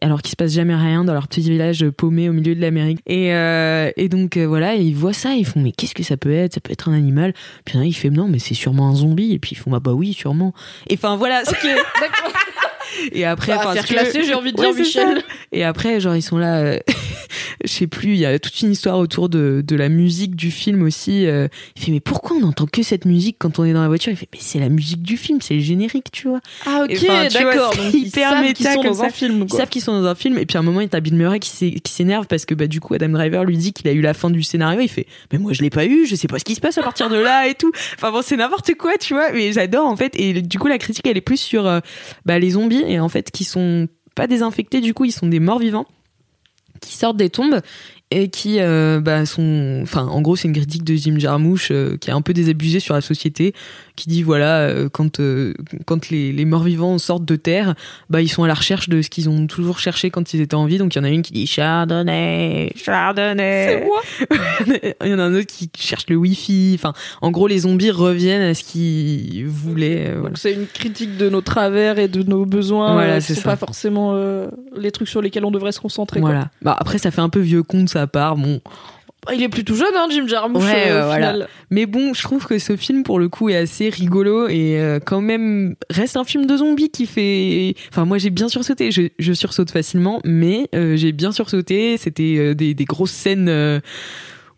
[0.00, 3.00] alors qu'il se passe jamais rien dans leur petit village paumé au milieu de l'Amérique.
[3.06, 6.16] Et euh, et donc euh, voilà ils voient ça ils font mais qu'est-ce que ça
[6.16, 6.54] peut être?
[6.54, 7.34] Ça peut être un animal.
[7.64, 9.32] Puis il fait non mais c'est sûrement un zombie.
[9.32, 10.54] Et puis ils font bah bah oui sûrement.
[10.88, 11.62] Et enfin voilà Ok
[12.00, 12.32] d'accord.
[13.12, 14.74] Et après enfin, faire que- classer j'ai envie de dire.
[14.74, 15.22] Michel.
[15.52, 16.78] et après, genre, ils sont là, euh,
[17.64, 20.50] je sais plus, il y a toute une histoire autour de, de la musique du
[20.50, 21.26] film aussi.
[21.26, 23.88] euh, il fait, mais pourquoi on n'entend que cette musique quand on est dans la
[23.88, 24.12] voiture?
[24.12, 26.40] Il fait, mais c'est la musique du film, c'est le générique, tu vois.
[26.66, 29.92] Ah ok d'accord donc ils savent qu'ils sont dans un film Ils savent qu'ils sont
[30.00, 32.26] dans un film, et puis à un moment, il y a Bill Murray qui s'énerve
[32.26, 34.42] parce que bah, du coup, Adam Driver lui dit qu'il a eu la fin du
[34.42, 34.80] scénario.
[34.80, 36.78] Il fait, mais moi, je l'ai pas eu, je sais pas ce qui se passe
[36.78, 37.70] à partir de là et tout.
[37.96, 40.12] Enfin bon, c'est n'importe quoi, tu vois, mais j'adore en fait.
[40.18, 41.80] Et du coup, la critique, elle est plus sur euh,
[42.26, 45.40] bah, les zombies, et en fait, qui sont pas désinfectés, du coup, ils sont des
[45.40, 45.86] morts vivants
[46.80, 47.60] qui sortent des tombes
[48.10, 51.96] et qui euh, bah, sont enfin en gros c'est une critique de Jim Jarmusch euh,
[51.96, 53.54] qui est un peu désabusé sur la société
[54.00, 55.52] qui dit voilà euh, quand euh,
[55.84, 57.74] quand les, les morts vivants sortent de terre
[58.08, 60.54] bah ils sont à la recherche de ce qu'ils ont toujours cherché quand ils étaient
[60.54, 64.00] en vie donc il y en a une qui dit chardonnay chardonnay C'est moi.
[65.04, 67.90] il y en a un autre qui cherche le wifi enfin en gros les zombies
[67.90, 70.36] reviennent à ce qu'ils voulaient euh, voilà.
[70.36, 72.94] C'est une critique de nos travers et de nos besoins.
[72.94, 74.18] Voilà, euh, c'est pas forcément
[74.76, 76.20] les trucs sur lesquels on devrait se concentrer.
[76.20, 76.30] quoi.
[76.30, 78.60] voilà bah après ça fait un peu vieux con de sa part bon
[79.34, 80.62] Il est plutôt jeune, hein, Jim Jarmusch.
[80.64, 81.32] Ouais, euh, voilà.
[81.32, 81.48] final.
[81.70, 84.98] Mais bon, je trouve que ce film, pour le coup, est assez rigolo et euh,
[84.98, 87.74] quand même reste un film de zombies qui fait.
[87.90, 88.90] Enfin, moi, j'ai bien sursauté.
[88.90, 91.96] Je, je sursaute facilement, mais euh, j'ai bien sursauté.
[91.98, 93.48] C'était euh, des, des grosses scènes.
[93.48, 93.80] euh,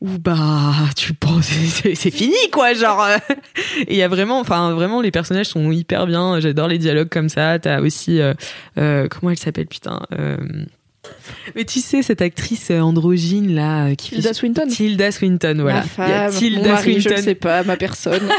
[0.00, 1.46] où bah tu penses
[1.94, 3.18] c'est fini quoi genre euh.
[3.86, 7.08] et il y a vraiment enfin vraiment les personnages sont hyper bien j'adore les dialogues
[7.08, 8.34] comme ça t'as aussi euh,
[8.78, 10.36] euh, comment elle s'appelle putain euh,
[11.54, 14.66] mais tu sais cette actrice euh, androgyne là euh, qui fait Tilda Swinton.
[14.68, 15.84] Tilda Swinton, voilà.
[15.96, 17.16] Ma Il y a femme, Tilda mon mari, je Swinton.
[17.16, 18.22] ne sais pas, ma personne.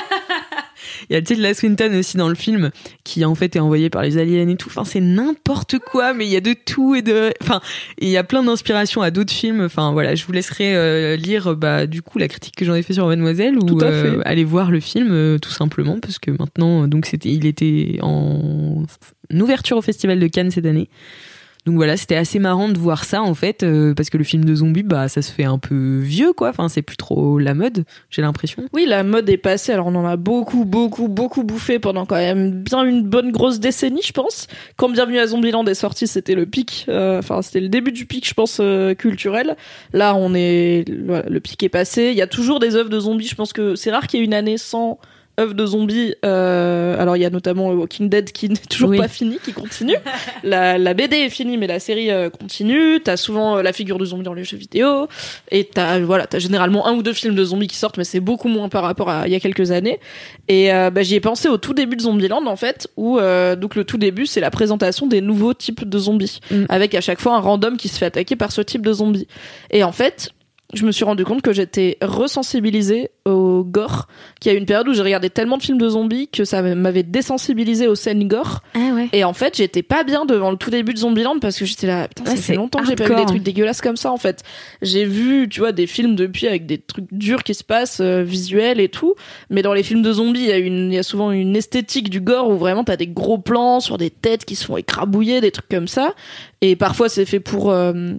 [1.09, 2.71] Il y a Tilda Swinton aussi dans le film
[3.03, 4.69] qui en fait est envoyée par les aliens et tout.
[4.69, 7.31] Enfin, c'est n'importe quoi, mais il y a de tout et de.
[7.41, 7.61] Enfin,
[7.99, 9.61] il y a plein d'inspirations à d'autres films.
[9.61, 12.83] Enfin, voilà, je vous laisserai euh, lire bah du coup la critique que j'en ai
[12.83, 16.87] fait sur Mademoiselle ou euh, aller voir le film euh, tout simplement parce que maintenant
[16.87, 18.83] donc c'était il était en
[19.31, 20.89] ouverture au Festival de Cannes cette année.
[21.65, 24.43] Donc voilà, c'était assez marrant de voir ça en fait, euh, parce que le film
[24.43, 26.49] de zombies, bah ça se fait un peu vieux quoi.
[26.49, 28.63] Enfin, c'est plus trop la mode, j'ai l'impression.
[28.73, 29.71] Oui, la mode est passée.
[29.71, 33.59] Alors on en a beaucoup, beaucoup, beaucoup bouffé pendant quand même bien une bonne grosse
[33.59, 34.47] décennie, je pense.
[34.75, 36.85] Quand Bienvenue à Zombieland est sorti, c'était le pic.
[36.89, 39.55] euh, Enfin, c'était le début du pic, je pense, euh, culturel.
[39.93, 42.09] Là, on est, le pic est passé.
[42.11, 43.27] Il y a toujours des œuvres de zombies.
[43.27, 44.99] Je pense que c'est rare qu'il y ait une année sans
[45.39, 46.13] œuvres de zombies.
[46.25, 48.97] Euh, alors, il y a notamment Walking Dead qui n'est toujours Oui.
[48.97, 49.95] pas fini, qui continue.
[50.43, 52.99] la, la BD est finie, mais la série euh, continue.
[53.03, 55.07] T'as souvent euh, la figure de zombie dans les jeux vidéo.
[55.51, 58.19] Et t'as, voilà, t'as généralement un ou deux films de zombies qui sortent, mais c'est
[58.19, 59.99] beaucoup moins par rapport à il y a quelques années.
[60.47, 63.55] Et euh, bah, j'y ai pensé au tout début de Zombieland, en fait, où, euh,
[63.55, 66.39] donc le tout début, c'est la présentation des nouveaux types de zombies.
[66.51, 66.65] Mm.
[66.69, 69.27] Avec à chaque fois un random qui se fait attaquer par ce type de zombie.
[69.71, 70.29] Et en fait,
[70.73, 74.07] je me suis rendu compte que j'étais resensibilisée au gore,
[74.39, 76.45] qu'il y a eu une période où j'ai regardé tellement de films de zombies que
[76.45, 78.61] ça m'avait désensibilisée aux scènes gore.
[78.73, 79.09] Ah ouais.
[79.13, 81.87] Et en fait, j'étais pas bien devant le tout début de Zombieland parce que j'étais
[81.87, 84.17] là, putain, ça fait longtemps que j'ai pas vu des trucs dégueulasses comme ça en
[84.17, 84.43] fait.
[84.81, 88.23] J'ai vu, tu vois, des films depuis avec des trucs durs qui se passent, euh,
[88.23, 89.15] visuels et tout.
[89.49, 91.55] Mais dans les films de zombies, il y a une, il y a souvent une
[91.55, 94.77] esthétique du gore où vraiment t'as des gros plans sur des têtes qui se font
[94.77, 96.13] écrabouiller, des trucs comme ça.
[96.61, 98.13] Et parfois c'est fait pour, euh,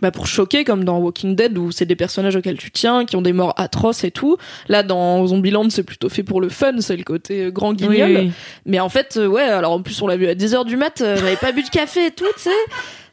[0.00, 3.16] bah pour choquer comme dans Walking Dead où c'est des personnages auxquels tu tiens qui
[3.16, 4.36] ont des morts atroces et tout
[4.68, 8.10] là dans Zombieland c'est plutôt fait pour le fun c'est le côté euh, grand guignol
[8.16, 8.32] oui.
[8.66, 11.00] mais en fait, euh, ouais, alors en plus on l'a vu à 10h du mat,
[11.00, 12.50] euh, j'avais pas bu de café et tout, tu sais.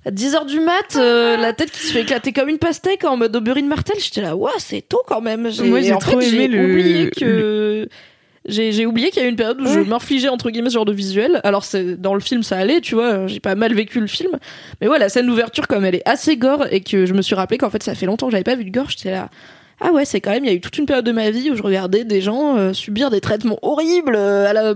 [0.06, 3.18] À 10h du mat, euh, la tête qui se fait éclater comme une pastèque en
[3.18, 5.42] mode Aubery de Martel, j'étais là, ouais, c'est tôt quand même.
[5.64, 7.90] Moi, j'ai en trop fait, aimé j'ai le- oublié que
[8.50, 10.86] j'ai oublié qu'il y a eu une période où je m'infligeais entre guillemets ce genre
[10.86, 11.40] de visuel.
[11.44, 14.32] Alors c'est dans le film ça allait, tu vois, j'ai pas mal vécu le film.
[14.82, 17.36] Mais ouais, la scène d'ouverture comme elle est assez gore et que je me suis
[17.36, 19.30] rappelé qu'en fait ça fait longtemps que j'avais pas vu de gore, j'étais là
[19.82, 21.50] ah ouais, c'est quand même, il y a eu toute une période de ma vie
[21.52, 24.74] où je regardais des gens euh, subir des traitements horribles euh, à la,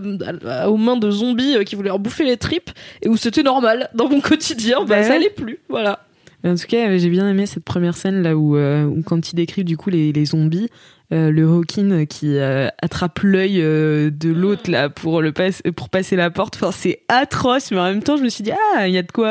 [0.48, 2.70] à aux mains de zombies euh, qui voulaient leur bouffer les tripes
[3.02, 4.80] et où c'était normal dans mon quotidien.
[4.82, 6.06] Bah, Bah ça allait plus, voilà.
[6.46, 9.64] En tout cas, j'ai bien aimé cette première scène là où, où quand il décrit
[9.64, 10.68] du coup les, les zombies,
[11.12, 15.90] euh, le Hawking qui euh, attrape l'œil euh, de l'autre là pour le passe, pour
[15.90, 16.56] passer la porte.
[16.56, 19.04] Enfin, c'est atroce, mais en même temps, je me suis dit ah, il y a
[19.04, 19.30] de quoi,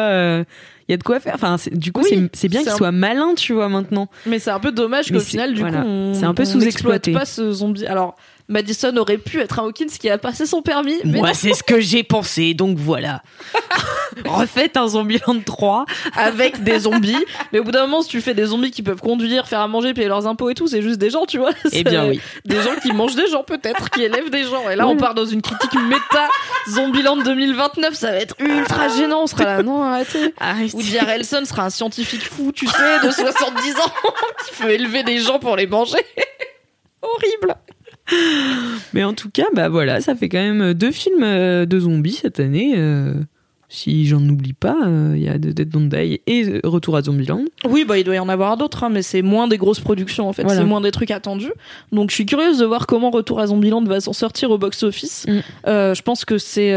[0.89, 1.35] il y a de quoi faire.
[1.35, 4.09] Enfin, du coup, Oui, c'est- bien qu'il un- soit malin, tu vois maintenant.
[4.27, 5.81] Mais c'est un peu dommage qu'au final, du voilà.
[5.83, 7.13] coup, on, C'est un peu sous-exploité.
[7.13, 7.87] pas ce zombie.
[7.87, 8.17] Alors,
[8.53, 11.63] Madison aurait pu être un Hawkins qui a passé son permis, mais non, c'est ce
[11.63, 13.23] que j'ai pensé, donc voilà.
[14.27, 15.87] Refaites un Zombieland 3.
[16.17, 17.25] avec des zombies.
[17.53, 19.69] mais au bout d'un moment, si tu fais des zombies qui peuvent conduire, faire à
[19.69, 21.51] manger, payer leurs impôts et tout, c'est juste des gens, tu vois.
[21.73, 22.21] Eh bien oui.
[22.45, 24.69] Des gens qui mangent des gens peut-être, qui élèvent des gens.
[24.69, 26.29] Et là, on part dans une critique méta
[26.69, 29.23] Zombieland 2029, ça va être ultra gênant.
[29.23, 30.35] On sera là, non, arrêtez.
[30.75, 33.93] Woody Harrelson sera un scientifique fou, tu sais, de 70 ans,
[34.47, 36.05] qui veut élever des gens pour les manger.
[37.03, 37.57] Horrible.
[38.95, 42.13] Mais en tout cas, bah voilà, ça fait quand même deux films euh, de zombies
[42.13, 42.75] cette année.
[42.77, 43.15] euh,
[43.75, 47.45] si j'en oublie pas, euh, il y a Dead Don't Die et Retour à Zombieland.
[47.67, 50.29] Oui, bah il doit y en avoir d'autres, hein, mais c'est moins des grosses productions
[50.29, 50.61] en fait, Voilà.
[50.61, 51.53] c'est moins des trucs attendus.
[51.91, 55.25] Donc je suis curieuse de voir comment Retour à Zombieland va s'en sortir au box-office.
[55.27, 55.39] Mm.
[55.69, 56.71] Euh, je pense que c'est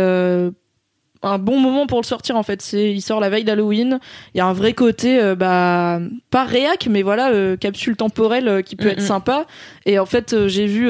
[1.25, 2.61] un bon moment pour le sortir en fait.
[2.61, 3.99] C'est, il sort la veille d'Halloween.
[4.33, 5.99] Il y a un vrai côté, euh, bah
[6.29, 9.07] pas réac, mais voilà, euh, capsule temporelle euh, qui peut Mm, être mm.
[9.07, 9.45] sympa.
[9.85, 10.89] Et en fait, j'ai vu,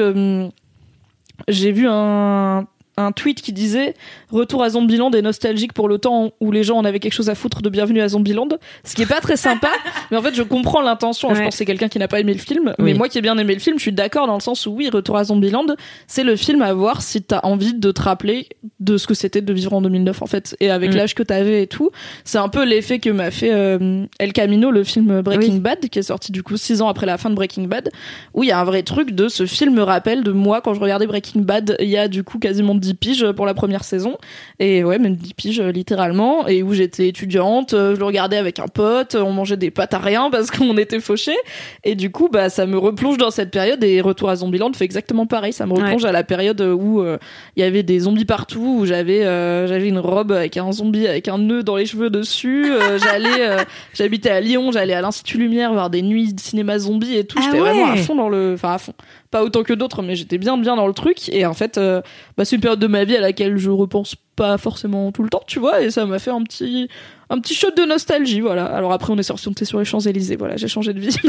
[1.48, 2.66] j'ai vu un
[2.96, 3.94] un tweet qui disait
[4.30, 7.28] Retour à Zombieland est nostalgique pour le temps où les gens en avaient quelque chose
[7.30, 8.48] à foutre de Bienvenue à Zombieland.
[8.84, 9.68] Ce qui est pas très sympa,
[10.10, 11.34] mais en fait, je comprends l'intention.
[11.34, 12.74] Je pense que c'est quelqu'un qui n'a pas aimé le film.
[12.78, 14.70] Mais moi qui ai bien aimé le film, je suis d'accord dans le sens où
[14.72, 15.66] oui, Retour à Zombieland,
[16.06, 18.48] c'est le film à voir si t'as envie de te rappeler
[18.80, 20.56] de ce que c'était de vivre en 2009, en fait.
[20.60, 20.96] Et avec Mm.
[20.96, 21.90] l'âge que t'avais et tout.
[22.24, 25.58] C'est un peu l'effet que m'a fait euh, El Camino, le film Breaking Oui.
[25.60, 27.90] Bad, qui est sorti du coup six ans après la fin de Breaking Bad,
[28.34, 30.72] où il y a un vrai truc de ce film me rappelle de moi quand
[30.74, 33.84] je regardais Breaking Bad il y a du coup quasiment 10 piges pour la première
[33.84, 34.16] saison.
[34.58, 36.46] Et ouais, même 10 piges littéralement.
[36.46, 39.94] Et où j'étais étudiante, euh, je le regardais avec un pote, on mangeait des pâtes
[39.94, 41.36] à rien parce qu'on était fauchés.
[41.84, 44.84] Et du coup, bah, ça me replonge dans cette période et Retour à Zombieland fait
[44.84, 45.52] exactement pareil.
[45.52, 47.18] Ça me replonge à la période où euh,
[47.56, 51.06] il y avait des zombies partout, où j'avais euh, j'avais une robe avec un zombie
[51.06, 52.72] avec un nœud dans les cheveux dessus.
[52.72, 53.56] Euh, j'allais,
[53.94, 57.38] j'habitais à Lyon, j'allais à l'Institut Lumière voir des nuits de cinéma zombie et tout.
[57.40, 58.94] Ah J'étais vraiment à fond dans le, enfin à fond.
[59.30, 61.28] Pas autant que d'autres, mais j'étais bien bien dans le truc.
[61.30, 62.00] Et en fait, euh,
[62.36, 65.28] bah, c'est une période de ma vie à laquelle je repense pas forcément tout le
[65.28, 65.82] temps, tu vois.
[65.82, 66.88] Et ça m'a fait un petit
[67.28, 68.66] un petit shot de nostalgie, voilà.
[68.66, 70.56] Alors après, on est sorti, sur les Champs Élysées, voilà.
[70.56, 71.16] J'ai changé de vie.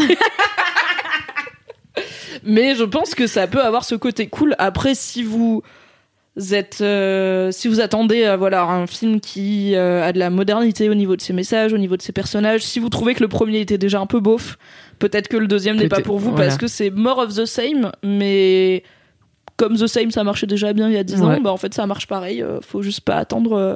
[2.43, 4.56] Mais je pense que ça peut avoir ce côté cool.
[4.60, 5.64] Après, si vous
[6.52, 10.93] êtes, euh, si vous attendez, euh, voilà, un film qui a de la modernité au
[10.93, 13.60] niveau de ses messages, au niveau de ses personnages, si vous trouvez que le premier
[13.60, 14.60] était déjà un peu beauf,
[15.00, 16.45] peut-être que le deuxième n'est pas pour vous voilà.
[16.45, 18.84] parce que c'est more of the same, mais
[19.58, 21.22] comme The Same ça marchait déjà bien il y a 10 Ouais.
[21.38, 22.41] ans, bah en fait ça marche pareil.
[22.43, 23.54] euh, faut juste pas attendre.
[23.54, 23.76] euh,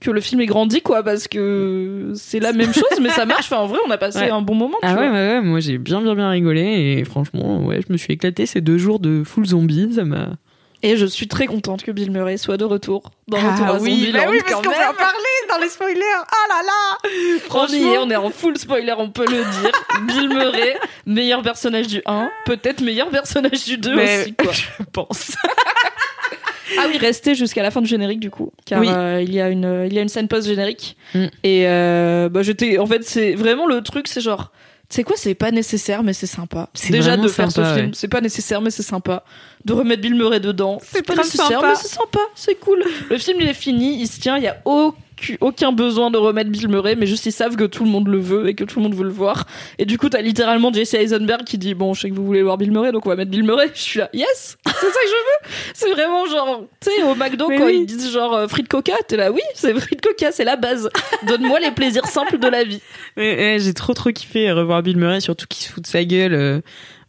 [0.00, 3.44] que le film est grandi quoi parce que c'est la même chose mais ça marche
[3.44, 4.30] enfin en vrai on a passé Ouais.
[4.30, 5.12] un bon moment tu Ah ouais, vois.
[5.12, 8.46] ouais, ouais, moi j'ai bien bien bien rigolé et franchement, ouais, je me suis éclaté
[8.46, 10.30] ces deux jours de full zombie, ça m'a.
[10.82, 14.20] Et je suis très contente que Bill Murray soit de retour dans Retour à Zombieland,
[14.48, 14.96] quand même.
[14.96, 16.00] parler dans les spoilers.
[16.20, 17.10] Oh là là
[17.54, 19.72] on y est, on est en full spoiler, on peut le dire.
[20.06, 20.76] Bill Murray,
[21.06, 24.52] meilleur personnage du 1, peut-être meilleur personnage du 2 Mais- aussi, quoi.
[24.78, 25.32] je pense.
[26.78, 28.50] Ah oui, restez jusqu'à la fin du générique, du coup.
[28.64, 28.88] Car Oui.
[28.90, 30.96] euh, il, y a une, il y a une scène post-générique.
[31.14, 31.24] Mm.
[31.44, 32.78] Et euh, bah, j'étais.
[32.78, 34.52] En fait, c'est vraiment le truc, c'est genre.
[34.92, 36.68] Sais quoi, c'est pas nécessaire, mais c'est sympa.
[36.74, 37.92] C'est Déjà de faire sympa, ce film, ouais.
[37.94, 39.24] c'est pas nécessaire, mais c'est sympa.
[39.64, 41.68] De remettre Bill Murray dedans, c'est pas nécessaire, sympa.
[41.68, 42.84] mais c'est sympa, c'est cool.
[43.08, 44.98] Le film, il est fini, il se tient, il y a aucun,
[45.40, 48.18] aucun besoin de remettre Bill Murray, mais juste ils savent que tout le monde le
[48.18, 49.46] veut et que tout le monde veut le voir.
[49.78, 52.42] Et du coup, t'as littéralement Jesse Eisenberg qui dit Bon, je sais que vous voulez
[52.42, 53.70] voir Bill Murray, donc on va mettre Bill Murray.
[53.74, 55.52] Je suis là, yes, c'est ça que je veux.
[55.74, 57.78] C'est vraiment genre, tu sais, au McDo, Mais quand oui.
[57.80, 60.88] ils disent genre euh, frites coca, t'es là, oui, c'est frites coca, c'est la base.
[61.26, 62.80] Donne-moi les plaisirs simples de la vie.
[63.16, 66.34] J'ai trop trop kiffé revoir Bill Murray, surtout qu'il se fout de sa gueule.
[66.34, 66.60] euh,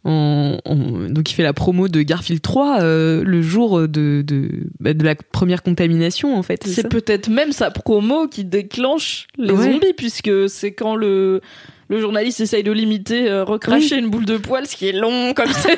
[0.04, 4.48] en- en- donc il fait la promo de Garfield 3 euh, le jour de, de,
[4.80, 6.64] bah, de la première contamination en fait.
[6.66, 9.72] C'est peut-être même sa promo qui déclenche les Ouais.
[9.72, 11.40] zombies, puisque c'est quand le,
[11.88, 15.34] le journaliste essaye de l'imiter, euh, recracher une boule de poil, ce qui est long
[15.34, 15.76] comme scène,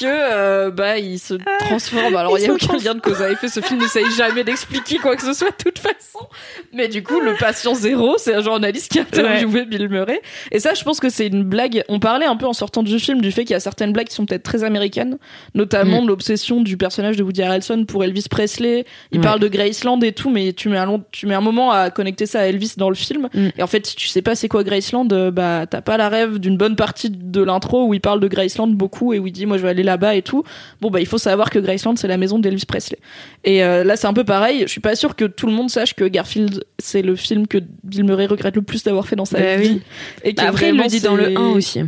[0.00, 2.16] que euh, bah il se transforme.
[2.16, 3.48] Alors il il y a aucun lien de cause à effet.
[3.48, 6.26] Ce film n'essaye jamais d'expliquer quoi que ce soit de toute façon.
[6.72, 10.20] Mais du coup, le patient zéro, c'est un journaliste qui a interviewé Bill Murray.
[10.52, 11.82] Et ça, je pense que c'est une blague.
[11.88, 14.08] On parlait un peu en sortant du film du fait qu'il y a certaines blagues
[14.08, 15.18] qui sont peut-être très américaines,
[15.54, 16.04] notamment Mm.
[16.04, 18.84] de l'obsession du personnage de Woody Harrelson pour Elvis Presley.
[19.12, 19.24] Il Ouais.
[19.24, 21.90] parle de Graceland et tout, mais tu mets un long, tu mets un moment à
[21.90, 23.28] connecter ça à Elvis dans le film.
[23.34, 23.48] Mm.
[23.58, 26.38] Et en fait, si tu sais pas c'est quoi Graceland, bah t'as pas la rêve
[26.38, 29.46] d'une bonne partie de l'intro où il parle de Graceland beaucoup et où il dit
[29.46, 30.42] moi je vais aller là-bas et tout.
[30.80, 32.98] Bon bah il faut savoir que Graceland c'est la maison d'Elvis Presley.
[33.44, 34.60] Et euh, là c'est un peu pareil.
[34.62, 37.58] Je suis pas sûre que tout le monde sache que Garfield c'est le film que
[37.84, 39.68] Bill Murray regrette le plus d'avoir fait dans sa Bah vie.
[39.68, 39.82] oui.
[40.24, 41.80] Et Bah, après il le dit dans le c'est- 1 aussi.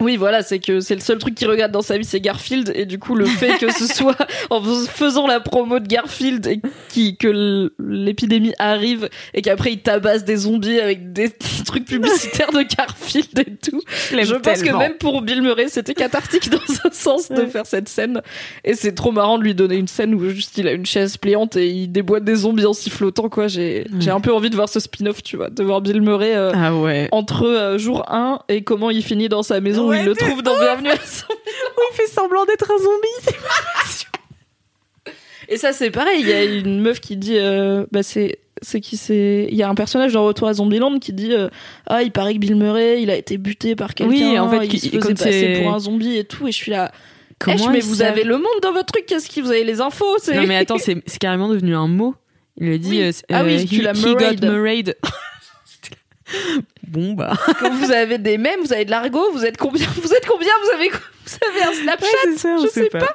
[0.00, 2.72] Oui, voilà, c'est que c'est le seul truc qu'il regarde dans sa vie, c'est Garfield,
[2.74, 4.16] et du coup, le fait que ce soit
[4.48, 10.24] en faisant la promo de Garfield et qui, que l'épidémie arrive et qu'après il tabasse
[10.24, 11.30] des zombies avec des
[11.66, 13.80] trucs publicitaires de Garfield et tout.
[14.10, 17.88] Je pense que même pour Bill Murray, c'était cathartique dans un sens de faire cette
[17.88, 18.22] scène.
[18.64, 21.16] Et c'est trop marrant de lui donner une scène où juste il a une chaise
[21.16, 23.48] pliante et il déboîte des zombies en sifflotant, quoi.
[23.48, 26.34] J'ai, j'ai un peu envie de voir ce spin-off, tu vois, de voir Bill Murray,
[26.34, 27.08] euh, Ah ouais.
[27.12, 30.14] entre euh, jour 1 et comment il finit dans sa maison où Ouais, il le
[30.14, 31.26] trouve dans Bienvenue à son...
[31.92, 33.36] il fait semblant d'être un zombie.
[35.48, 38.80] Et ça c'est pareil, il y a une meuf qui dit euh, bah c'est c'est
[38.80, 41.48] qui c'est il y a un personnage dans Retour à Zombieland qui dit euh,
[41.86, 44.66] ah il paraît que Bill Murray il a été buté par quelqu'un Oui, en fait,
[44.66, 46.92] il se faisait passer pour un zombie et tout et je suis là
[47.40, 49.64] Comment Eh, mais vous savent avez le monde dans votre truc qu'est-ce qui vous avez
[49.64, 52.14] les infos Non mais attends, c'est carrément devenu un mot.
[52.58, 52.90] Il a dit.
[52.90, 53.02] Oui.
[53.02, 54.96] euh, Ah oui, euh, tu l'as murrayed.
[56.86, 57.32] bon bah.
[57.58, 60.48] Quand vous avez des mèmes vous avez de l'argot vous êtes combien vous êtes combien
[60.64, 63.14] vous avez vous avez un Snapchat ça, je sais pas.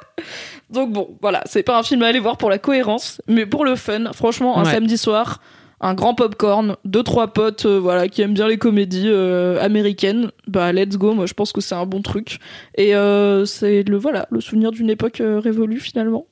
[0.70, 3.64] Donc bon, voilà, c'est pas un film à aller voir pour la cohérence, mais pour
[3.64, 4.12] le fun.
[4.12, 4.72] Franchement, un Ouais.
[4.72, 5.40] samedi soir,
[5.80, 10.30] un grand popcorn, deux trois potes, euh, voilà, qui aiment bien les comédies euh, américaines.
[10.48, 11.12] Bah let's go.
[11.12, 12.38] Moi, je pense que c'est un bon truc.
[12.76, 16.26] Et euh, c'est le voilà, le souvenir d'une époque révolue finalement,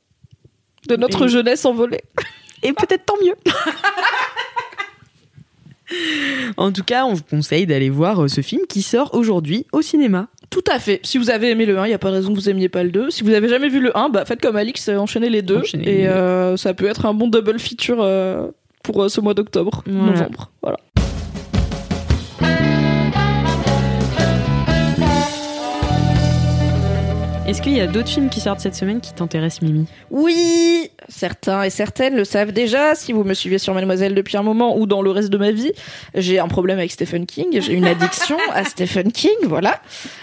[0.88, 2.00] de notre Et- jeunesse envolée.
[2.62, 3.34] Et peut-être tant mieux.
[6.56, 9.82] en tout cas, on vous conseille d'aller voir euh, ce film qui sort aujourd'hui au
[9.82, 10.28] cinéma.
[10.50, 11.00] Tout à fait.
[11.02, 12.68] Si vous avez aimé le 1, il y a pas de raison que vous aimiez
[12.68, 13.10] pas le 2.
[13.10, 15.58] Si vous avez jamais vu le 1, bah faites comme Alix, euh, enchaînez les deux.
[15.58, 16.10] Enchaînez les et deux.
[16.10, 18.48] euh, ça peut être un bon double feature euh,
[18.82, 20.10] pour ce mois d'octobre, Voilà.
[20.12, 20.50] novembre.
[20.62, 20.78] Voilà.
[27.54, 29.86] Est-ce qu'il y a d'autres films qui sortent cette semaine qui t'intéressent, Mimi?
[30.10, 32.96] Oui, certains et certaines le savent déjà.
[32.96, 35.52] Si vous me suivez sur Mademoiselle depuis un moment ou dans le reste de ma
[35.52, 35.70] vie,
[36.16, 37.60] j'ai un problème avec Stephen King.
[37.60, 39.80] J'ai une addiction à Stephen King, voilà,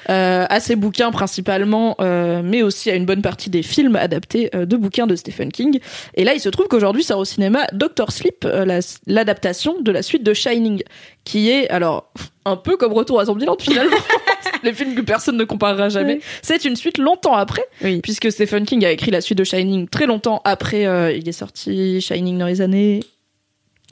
[0.10, 4.50] euh, à ses bouquins principalement, euh, mais aussi à une bonne partie des films adaptés
[4.54, 5.80] euh, de bouquins de Stephen King.
[6.16, 10.02] Et là, il se trouve qu'aujourd'hui sort au cinéma Doctor Sleep, la- l'adaptation de la
[10.02, 10.84] suite de Shining,
[11.24, 12.12] qui est alors
[12.46, 13.98] un peu comme Retour à Zombieland finalement.
[14.64, 16.20] Les films que personne ne comparera jamais.
[16.44, 18.00] C'est une suite longtemps après, Oui.
[18.02, 20.86] puisque Stephen King a écrit la suite de Shining très longtemps après.
[20.86, 23.00] euh, il est sorti Shining dans les années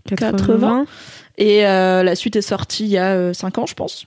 [0.07, 0.85] 80.
[1.37, 4.05] et euh, la suite est sortie il y a 5 ans, je pense.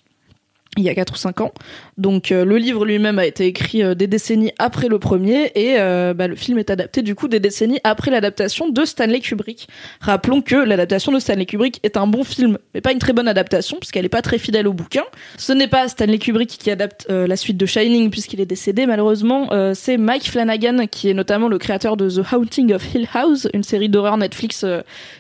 [0.79, 1.53] Il y a 4 ou 5 ans.
[1.99, 5.79] Donc euh, le livre lui-même a été écrit euh, des décennies après le premier et
[5.79, 9.69] euh, bah, le film est adapté du coup des décennies après l'adaptation de Stanley Kubrick.
[10.01, 13.29] Rappelons que l'adaptation de Stanley Kubrick est un bon film, mais pas une très bonne
[13.29, 15.03] adaptation puisqu'elle n'est pas très fidèle au bouquin.
[15.37, 19.51] Ce n'est pas Stanley Kubrick qui adapte la suite de Shining puisqu'il est décédé malheureusement.
[19.75, 23.63] c'est Mike Flanagan qui est notamment le créateur de The Haunting of Hill House, une
[23.63, 24.65] série d'horreur Netflix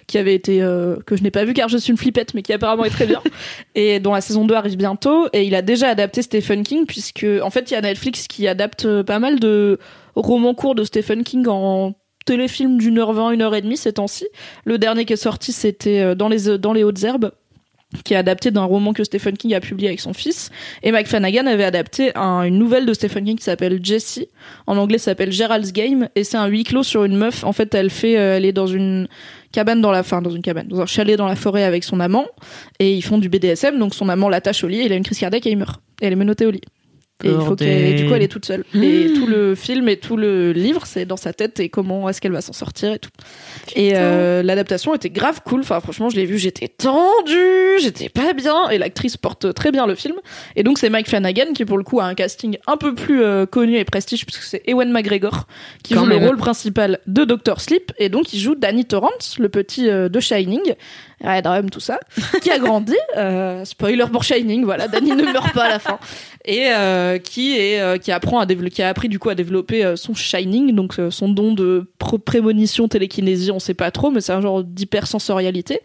[0.06, 0.58] qui avait été
[1.06, 3.06] que je n'ai pas vu car je suis une flippette mais qui apparemment est très
[3.06, 3.20] bien
[3.74, 7.26] et dont la saison 2 arrive bientôt et il a déjà adapté Stephen King puisque
[7.42, 9.78] en fait il y a Netflix qui adapte euh, pas mal de
[10.14, 13.94] romans courts de Stephen King en téléfilm d'une heure vingt, une heure et demie ces
[13.94, 14.26] temps-ci.
[14.64, 17.32] Le dernier qui est sorti c'était euh, les dans les hautes herbes
[18.04, 20.50] qui est adapté d'un roman que Stephen King a publié avec son fils.
[20.82, 24.28] Et Mike Flanagan avait adapté une nouvelle de Stephen King qui s'appelle Jessie.
[24.66, 26.08] En anglais, ça s'appelle Gerald's Game.
[26.14, 27.44] Et c'est un huis clos sur une meuf.
[27.44, 29.08] En fait, elle fait, euh, elle est dans une
[29.52, 32.00] cabane dans la, fin, dans une cabane, dans un chalet dans la forêt avec son
[32.00, 32.26] amant.
[32.78, 33.78] Et ils font du BDSM.
[33.78, 34.82] Donc son amant l'attache au lit.
[34.84, 35.80] Il a une crise cardiaque et il meurt.
[36.00, 36.62] Et elle est menottée au lit.
[37.24, 38.64] Et il faut qu'elle, du coup, elle est toute seule.
[38.74, 39.14] Et mmh.
[39.14, 42.32] tout le film et tout le livre, c'est dans sa tête et comment est-ce qu'elle
[42.32, 43.10] va s'en sortir et tout.
[43.74, 45.60] Et euh, l'adaptation était grave cool.
[45.60, 48.68] Enfin, franchement, je l'ai vu, j'étais tendue, j'étais pas bien.
[48.70, 50.16] Et l'actrice porte très bien le film.
[50.56, 53.22] Et donc, c'est Mike Flanagan qui, pour le coup, a un casting un peu plus
[53.22, 55.46] euh, connu et prestige puisque c'est Ewan McGregor
[55.82, 57.60] qui joue le rôle principal de Dr.
[57.60, 57.92] Sleep.
[57.98, 60.74] Et donc, il joue Danny Torrance, le petit euh, de Shining.
[61.24, 61.98] Red Rum, tout ça,
[62.42, 62.96] qui a grandi.
[63.16, 65.98] Euh, spoiler pour Shining, voilà, Danny ne meurt pas à la fin,
[66.44, 69.96] et euh, qui est euh, qui apprend à qui a appris du coup à développer
[69.96, 71.86] son Shining, donc son don de
[72.24, 75.80] prémonition, télékinésie, on sait pas trop, mais c'est un genre d'hypersensorialité,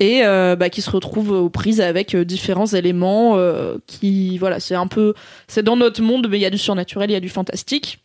[0.00, 3.38] et bah, qui se retrouve aux prises avec différents éléments
[3.86, 5.14] qui, voilà, c'est un peu,
[5.46, 8.00] c'est dans notre monde, mais il y a du surnaturel, il y a du fantastique.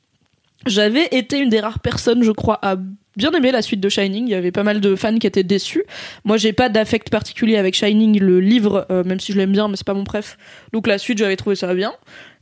[0.66, 2.78] J'avais été une des rares personnes, je crois, à
[3.16, 4.28] bien aimé la suite de Shining.
[4.28, 5.84] Il y avait pas mal de fans qui étaient déçus.
[6.24, 9.68] Moi, j'ai pas d'affect particulier avec Shining, le livre, euh, même si je l'aime bien,
[9.68, 10.38] mais c'est pas mon préf.
[10.72, 11.94] Donc la suite, j'avais trouvé ça bien.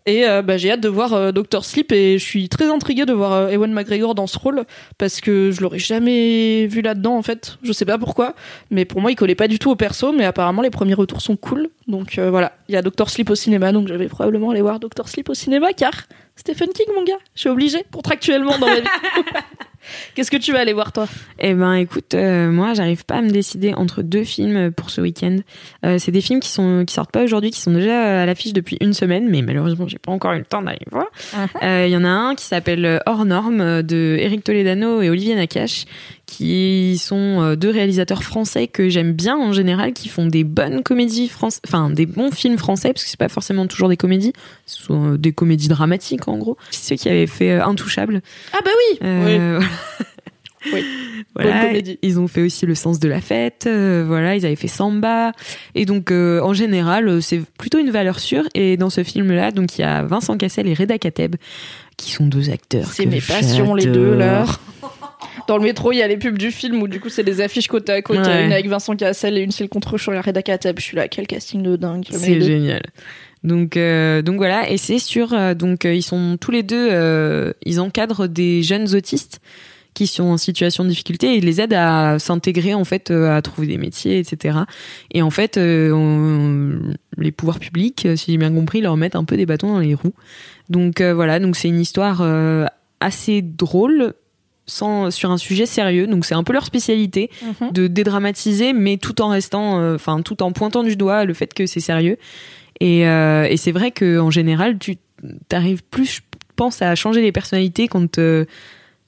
[0.07, 3.06] Et euh, bah, j'ai hâte de voir euh, Doctor Sleep et je suis très intriguée
[3.06, 4.64] de voir Ewan McGregor dans ce rôle
[4.98, 7.60] parce que je l'aurais jamais vu là-dedans en fait.
[7.61, 8.34] Je sais pas pourquoi,
[8.72, 10.11] mais pour moi il collait pas du tout au perso.
[10.11, 11.69] Mais apparemment les premiers retours sont cool.
[11.88, 15.07] Donc voilà, il y a Doctor Sleep au cinéma, donc j'avais probablement aller voir Doctor
[15.07, 16.07] Sleep au cinéma car
[16.42, 18.88] Stephen King mon gars, je suis obligée contractuellement dans ma vie.
[20.16, 21.08] Qu'est-ce que tu vas aller voir toi?
[21.38, 25.02] Eh ben, écoute, euh, moi, j'arrive pas à me décider entre deux films pour ce
[25.02, 25.38] week-end.
[25.86, 28.54] Euh, c'est des films qui sont qui sortent pas aujourd'hui, qui sont déjà à l'affiche
[28.54, 31.06] depuis une semaine, mais malheureusement, j'ai pas encore eu le temps d'aller voir.
[31.34, 31.64] Uh-huh.
[31.64, 35.36] Euh, il y en a un qui s'appelle Hors norme de Eric Toledano et Olivier
[35.36, 35.86] Nakache,
[36.32, 41.28] qui sont deux réalisateurs français que j'aime bien en général, qui font des bonnes comédies
[41.28, 44.34] françaises, enfin des bons films français, parce que c'est pas forcément toujours des comédies,
[44.66, 46.58] ce sont des comédies dramatiques en gros.
[46.72, 48.22] C'est ceux qui avaient fait Intouchable.
[48.53, 48.99] Ah bah oui.
[49.02, 49.66] oui.
[50.74, 50.86] Oui.
[51.36, 51.72] voilà,
[52.02, 53.66] ils ont fait aussi le sens de la fête.
[53.68, 55.32] Euh, voilà, ils avaient fait Samba.
[55.76, 58.44] Et donc, euh, en général, euh, c'est plutôt une valeur sûre.
[58.53, 61.36] Et dans ce film-là, donc il y a Vincent Cassel et Reda Kateb,
[61.98, 62.91] qui sont deux acteurs.
[62.91, 64.45] C'est mes passions, les deux là.
[65.48, 67.42] Dans le métro, il y a les pubs du film où du coup c'est des
[67.42, 70.42] affiches côte à côte, une avec Vincent Cassel et une c'est le contre-champ, et Reda
[70.42, 70.80] Kateb.
[70.80, 72.06] Je suis là, quel casting de dingue.
[72.10, 72.84] C'est génial.
[73.44, 75.56] Donc, donc voilà, et c'est sur.
[75.56, 79.42] donc ils sont tous les deux, ils encadrent des jeunes autistes
[79.94, 83.36] qui sont en situation de difficulté et ils les aident à s'intégrer en fait euh,
[83.36, 84.60] à trouver des métiers etc
[85.12, 86.80] et en fait euh,
[87.18, 89.94] les pouvoirs publics si j'ai bien compris leur mettent un peu des bâtons dans les
[89.94, 90.14] roues
[90.70, 92.24] donc euh, voilà donc c'est une histoire
[93.00, 94.14] assez drôle
[94.72, 97.72] sans, sur un sujet sérieux donc c'est un peu leur spécialité mhm.
[97.72, 101.65] de dédramatiser mais tout en restant enfin tout en pointant du doigt le fait que
[101.65, 102.18] c'est sérieux
[102.80, 104.98] et, et c'est vrai que en général tu
[105.49, 106.22] t'arrives plus je
[106.56, 108.18] pense à changer les personnalités quand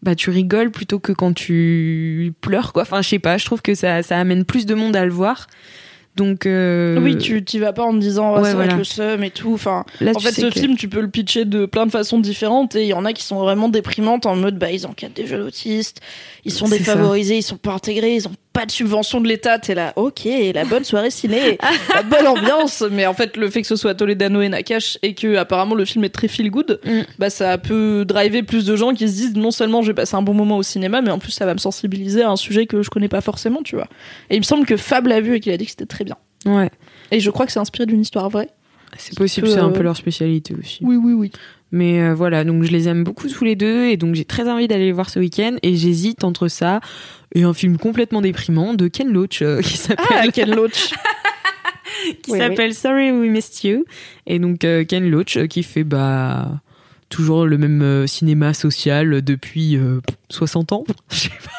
[0.03, 2.83] bah tu rigoles plutôt que quand tu pleures quoi.
[2.83, 5.11] Enfin je sais pas, je trouve que ça ça amène plus de monde à le
[5.11, 5.47] voir.
[6.15, 6.99] Donc euh...
[6.99, 9.53] oui, tu t'y vas pas en te disant oh, ouais, ça le seum et tout.
[9.53, 12.83] Enfin, en fait, ce film, tu peux le pitcher de plein de façons différentes et
[12.83, 15.41] il y en a qui sont vraiment déprimantes en mode bah ils encadrent des jeunes
[15.41, 16.01] autistes,
[16.45, 19.73] ils sont défavorisés, ils sont pas intégrés, ils ont pas de subvention de l'État, t'es
[19.73, 21.57] là, ok, la bonne soirée ciné,
[21.93, 25.15] la bonne ambiance, mais en fait le fait que ce soit Toledano et Nakash et
[25.15, 27.01] que apparemment le film est très feel good, mm.
[27.17, 30.15] bah ça peut driver plus de gens qui se disent non seulement je vais passer
[30.15, 32.67] un bon moment au cinéma, mais en plus ça va me sensibiliser à un sujet
[32.67, 33.87] que je connais pas forcément, tu vois.
[34.29, 36.03] Et il me semble que Fab l'a vu et qu'il a dit que c'était très
[36.03, 36.17] bien.
[36.45, 36.69] Ouais.
[37.11, 38.49] Et je crois que c'est inspiré d'une histoire vraie.
[38.97, 40.79] C'est possible, c'est un peu leur spécialité aussi.
[40.83, 41.31] Oui, oui, oui.
[41.73, 44.47] Mais euh, voilà, donc je les aime beaucoup tous les deux et donc j'ai très
[44.47, 46.79] envie d'aller les voir ce week-end et j'hésite entre ça
[47.35, 50.93] et un film complètement déprimant de Ken Loach euh, qui s'appelle ah, Ken Loach
[52.21, 53.85] qui s'appelle Sorry We Missed You
[54.27, 56.61] et donc euh, Ken Loach qui fait bah
[57.09, 59.77] toujours le même cinéma social depuis
[60.29, 60.83] 60 ans.
[61.11, 61.51] Je sais pas.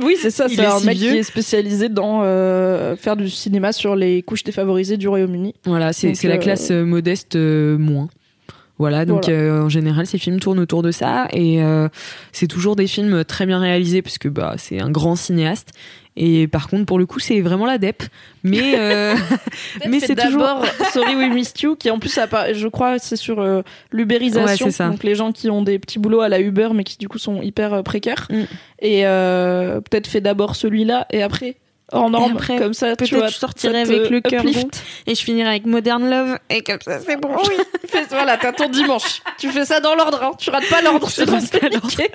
[0.00, 0.48] Oui, c'est ça.
[0.48, 1.12] C'est est un si mec vieux.
[1.12, 5.54] qui est spécialisé dans euh, faire du cinéma sur les couches défavorisées du Royaume-Uni.
[5.64, 8.08] Voilà, c'est la classe euh, modeste euh, moins.
[8.78, 9.38] Voilà, donc Voilà.
[9.38, 11.88] euh, en général, ces films tournent autour de ça et euh,
[12.32, 15.70] c'est toujours des films très bien réalisés parce que bah c'est un grand cinéaste.
[16.16, 18.02] Et par contre, pour le coup, c'est vraiment la dep.
[18.44, 19.14] Mais euh,
[19.88, 23.40] mais c'est toujours d'abord Sorry We Missed You, qui en plus, je crois, c'est sur
[23.40, 23.62] euh, Ouais,
[23.92, 24.66] l'ubérisation.
[24.66, 24.88] c'est ça.
[24.88, 27.18] donc les gens qui ont des petits boulots à la Uber, mais qui du coup
[27.18, 28.28] sont hyper euh, précaires.
[28.30, 28.42] Mm.
[28.80, 31.56] Et euh, peut-être fait d'abord celui-là et après
[31.92, 34.44] en norme, après, comme ça, tu peut-être vois, je sortirai avec le cœur
[35.06, 37.30] et je finirai avec Modern Love et comme ça c'est bon.
[37.36, 37.54] Oui,
[37.88, 39.20] fais- voilà, t'as ton dimanche.
[39.38, 40.32] Tu fais ça dans l'ordre, hein.
[40.38, 41.60] tu rates pas l'ordre, c'est niqué.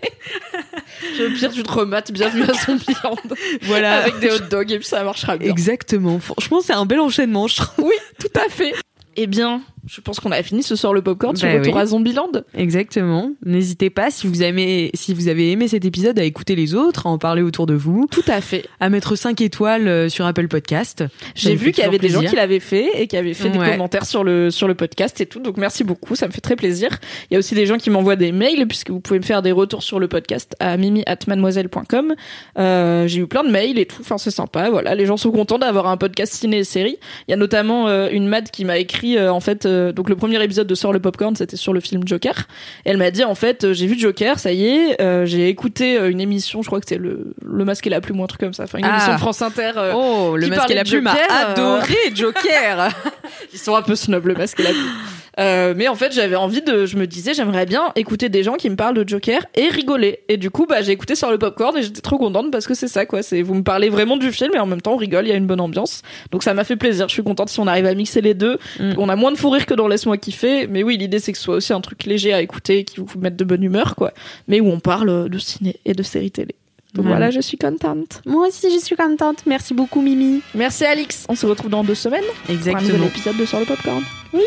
[1.21, 3.17] Au pire, tu te remates, bienvenue à Zombieland.
[3.63, 3.99] Voilà.
[3.99, 5.49] Avec des hot dogs et puis ça marchera bien.
[5.49, 6.19] Exactement.
[6.19, 7.85] Franchement, c'est un bel enchaînement, je trouve.
[7.85, 8.73] Oui, tout à fait.
[9.15, 11.81] Eh bien, je pense qu'on a fini ce soir le popcorn sur Bah Retour oui.
[11.81, 12.31] à Zombieland.
[12.53, 13.31] Exactement.
[13.45, 17.07] N'hésitez pas si vous aimez si vous avez aimé cet épisode à écouter les autres,
[17.07, 18.65] à en parler autour de vous, Tout à fait.
[18.79, 21.03] à mettre 5 étoiles euh, sur Apple Podcast.
[21.35, 23.57] J'ai vu qu'il y avait des gens qui l'avaient fait et qui avaient fait des
[23.57, 25.39] commentaires sur le, sur le podcast et tout.
[25.39, 26.89] Donc merci beaucoup, ça me fait très plaisir.
[27.29, 29.41] Il y a aussi des gens qui m'envoient des mails puisque vous pouvez me faire
[29.41, 32.15] des retours sur le podcast à mimi@mademoiselle.com.
[32.57, 33.97] Euh, j'ai eu plein de mails et tout.
[34.01, 34.69] Enfin, c'est sympa.
[34.69, 36.97] Voilà, les gens sont contents d'avoir un podcast ciné et série.
[37.27, 40.09] Il y a notamment euh, une Mad qui m'a écrit euh, en fait euh, donc
[40.09, 42.47] le premier épisode de Sort le popcorn, c'était sur le film Joker.
[42.85, 45.47] Et elle m'a dit en fait, euh, j'ai vu Joker, ça y est, euh, j'ai
[45.49, 48.23] écouté euh, une émission, je crois que c'est le le masque et la plume ou
[48.23, 48.63] un truc comme ça.
[48.63, 48.95] Enfin une Ah.
[48.97, 49.71] émission France Inter.
[49.95, 52.89] Oh, le masque et la plume a Joker, euh, adoré Joker.
[53.53, 55.75] ils sont un peu snob le masque et la plume.
[55.77, 58.69] Mais en fait, j'avais envie de, je me disais, j'aimerais bien écouter des gens qui
[58.71, 60.21] me parlent de Joker et rigoler.
[60.29, 62.73] Et du coup, bah, j'ai écouté sur le popcorn et j'étais trop contente parce que
[62.73, 63.21] c'est ça, quoi.
[63.21, 65.33] C'est, vous me parlez vraiment du film et en même temps, on rigole, il y
[65.33, 66.01] a une bonne ambiance.
[66.31, 67.07] Donc ça m'a fait plaisir.
[67.07, 68.57] Je suis contente si on arrive à mixer les deux.
[68.79, 68.93] Mm.
[68.97, 70.65] On a moins de fou rire que dans Laisse-moi kiffer.
[70.67, 73.07] Mais oui, l'idée, c'est que ce soit aussi un truc léger à écouter qui vous
[73.19, 74.11] mette de bonne humeur, quoi.
[74.47, 76.55] Mais où on parle de ciné et de séries télé.
[76.93, 77.17] Donc Voilà.
[77.27, 78.21] voilà, je suis contente.
[78.25, 79.39] Moi aussi, je suis contente.
[79.45, 80.41] Merci beaucoup, Mimi.
[80.55, 81.25] Merci Alix.
[81.29, 83.05] On se retrouve dans deux semaines pour un nouvel Exactement.
[83.07, 84.01] épisode de Sur le Popcorn.
[84.33, 84.41] Oui.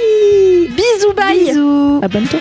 [0.68, 1.44] Bisous, bye.
[1.44, 2.00] Bisous.
[2.02, 2.40] Abonne-toi.